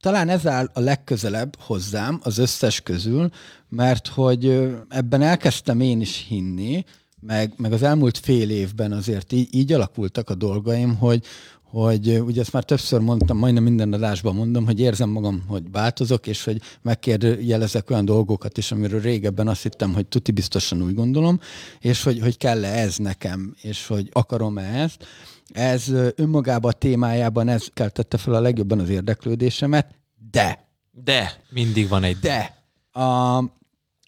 [0.00, 3.30] talán ez áll a legközelebb hozzám az összes közül,
[3.68, 6.84] mert hogy ebben elkezdtem én is hinni,
[7.20, 11.24] meg, meg az elmúlt fél évben azért így, így alakultak a dolgaim, hogy,
[11.70, 16.26] hogy ugye ezt már többször mondtam, majdnem minden adásban mondom, hogy érzem magam, hogy változok,
[16.26, 21.40] és hogy megkérdőjelezek olyan dolgokat is, amiről régebben azt hittem, hogy tuti biztosan úgy gondolom,
[21.80, 25.06] és hogy, hogy kell-e ez nekem, és hogy akarom-e ezt.
[25.52, 29.94] Ez önmagában a témájában ez keltette fel a legjobban az érdeklődésemet,
[30.30, 30.66] de
[31.04, 31.42] de.
[31.50, 32.56] Mindig van egy de.
[33.02, 33.44] A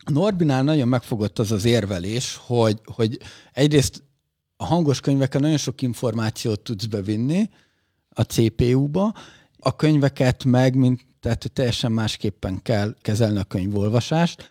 [0.04, 3.18] Norbinál nagyon megfogott az az érvelés, hogy, hogy
[3.52, 4.02] egyrészt
[4.60, 7.50] a hangos könyveken nagyon sok információt tudsz bevinni
[8.08, 9.14] a CPU-ba,
[9.58, 14.50] a könyveket meg, mint, tehát teljesen másképpen kell kezelni a könyvolvasást,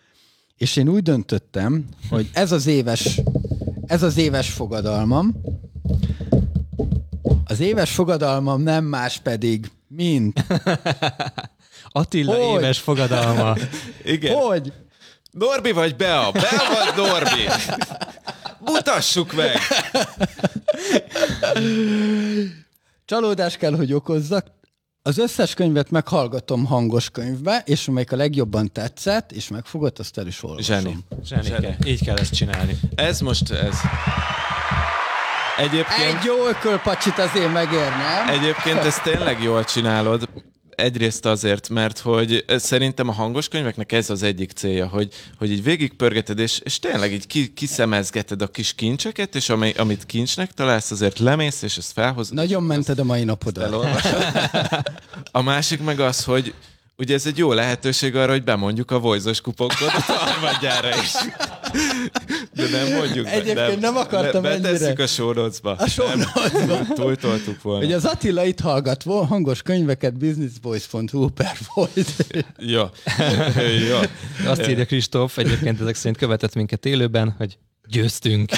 [0.56, 3.20] és én úgy döntöttem, hogy ez az éves,
[3.86, 5.34] ez az éves fogadalmam,
[7.44, 10.44] az éves fogadalmam nem más pedig, mint
[11.92, 12.60] Attila Hogy?
[12.60, 13.56] éves fogadalma.
[14.04, 14.36] Igen.
[14.36, 14.72] hogy
[15.30, 16.32] Norbi vagy Bea?
[16.32, 17.46] Bea vagy Norbi?
[18.64, 19.56] Mutassuk meg!
[23.04, 24.46] Csalódás kell, hogy okozzak.
[25.02, 30.26] Az összes könyvet meghallgatom hangos könyvbe, és amelyik a legjobban tetszett, és megfogott, azt el
[30.26, 30.76] is olvasom.
[30.76, 30.96] Zseni.
[31.24, 31.76] Zsenike.
[31.86, 32.78] Így kell ezt csinálni.
[32.94, 33.76] Ez most ez.
[35.56, 38.28] Egyébként, Egy jó ökölpacsit azért megér, nem?
[38.28, 40.28] egyébként ezt tényleg jól csinálod.
[40.80, 45.62] Egyrészt azért, mert hogy szerintem a hangos könyveknek ez az egyik célja, hogy, hogy így
[45.62, 50.90] végigpörgeted, és, és tényleg így ki, kiszemezgeted a kis kincseket, és ami, amit kincsnek találsz,
[50.90, 52.34] azért lemész, és ezt felhozod.
[52.34, 53.74] Nagyon mented a mai napodat.
[55.32, 56.54] A másik meg az, hogy
[57.00, 61.12] ugye ez egy jó lehetőség arra, hogy bemondjuk a voice kuponkodot a harmadjára is.
[62.60, 63.26] De nem mondjuk.
[63.26, 64.92] Egyébként nem akartam be, ennyire.
[65.18, 65.70] a notes-ba.
[65.70, 66.94] A notes-ba.
[67.02, 67.84] Túltoltuk volna.
[67.84, 72.26] Hogy az Attila itt hallgat hangos könyveket businessboys.hu per volt.
[72.58, 72.82] Jó.
[73.90, 73.98] Jó.
[74.50, 77.58] Azt írja Kristóf, egyébként ezek szerint követett minket élőben, hogy
[77.90, 78.50] győztünk.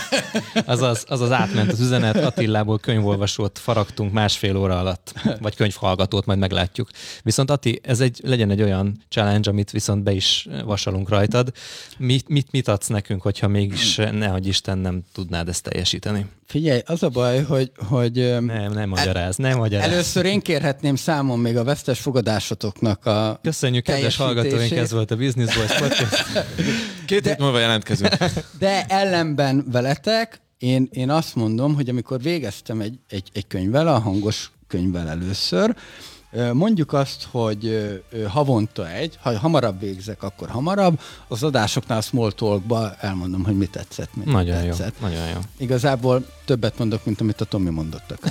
[0.65, 6.89] Azaz, azaz átment az üzenet, Attilából könyvolvasót faragtunk másfél óra alatt, vagy könyvhallgatót, majd meglátjuk.
[7.23, 11.53] Viszont Ati, ez egy, legyen egy olyan challenge, amit viszont be is vasalunk rajtad.
[11.99, 16.27] Mit, mit, mit adsz nekünk, hogyha mégis, nehogy Isten nem tudnád ezt teljesíteni?
[16.53, 19.91] Figyelj, az a baj, hogy, hogy Nem, nem magyaráz, nem magyaráz.
[19.91, 25.17] először én kérhetném számon még a vesztes fogadásotoknak a Köszönjük, kedves hallgatóink, ez volt a
[25.17, 26.25] Business Boys Podcast.
[27.07, 28.15] Két hét múlva jelentkezünk.
[28.59, 33.99] De ellenben veletek, én, én azt mondom, hogy amikor végeztem egy, egy, egy könyvvel, a
[33.99, 35.75] hangos könyvvel először,
[36.53, 37.91] mondjuk azt, hogy
[38.29, 43.67] havonta egy, ha hamarabb végzek, akkor hamarabb, az adásoknál a small talkba elmondom, hogy mi
[43.67, 45.01] tetszett, mi Nagyon jó, tetszett.
[45.01, 45.39] nagyon jó.
[45.59, 48.17] Igazából többet mondok, mint amit a Tomi mondott a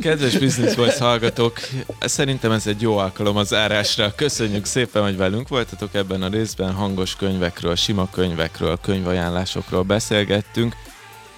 [0.00, 1.58] Kedves Business Voice hallgatók,
[2.00, 4.14] szerintem ez egy jó alkalom az árásra.
[4.14, 6.72] Köszönjük szépen, hogy velünk voltatok ebben a részben.
[6.72, 10.74] Hangos könyvekről, sima könyvekről, könyvajánlásokról beszélgettünk.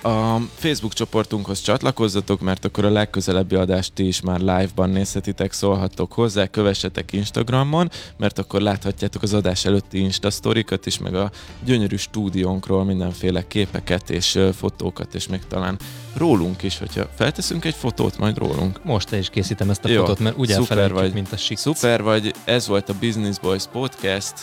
[0.02, 6.12] A Facebook csoportunkhoz csatlakozzatok, mert akkor a legközelebbi adást ti is már live-ban nézhetitek, szólhattok
[6.12, 11.30] hozzá, kövessetek Instagramon, mert akkor láthatjátok az adás előtti Insta sztorikat is, meg a
[11.64, 15.78] gyönyörű stúdiónkról mindenféle képeket és fotókat, és még talán
[16.16, 18.84] rólunk is, hogyha felteszünk egy fotót majd rólunk.
[18.84, 21.12] Most is készítem ezt a Jó, fotót, mert úgy elfelejtjük, vagy.
[21.12, 21.58] mint a sik.
[21.58, 24.34] Szuper vagy, ez volt a Business Boys Podcast.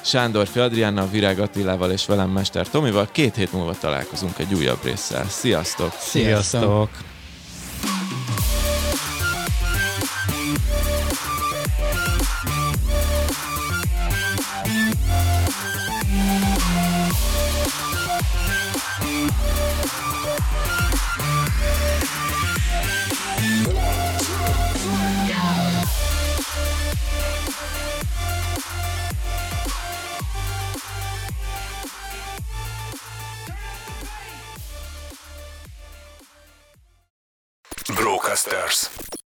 [0.00, 3.08] Sándor Adriánnal, Virág Attilával és velem Mester Tomival.
[3.12, 5.24] Két hét múlva találkozunk egy újabb résszel.
[5.28, 5.92] Sziasztok!
[5.98, 6.90] Sziasztok!
[38.00, 39.19] Brocasters.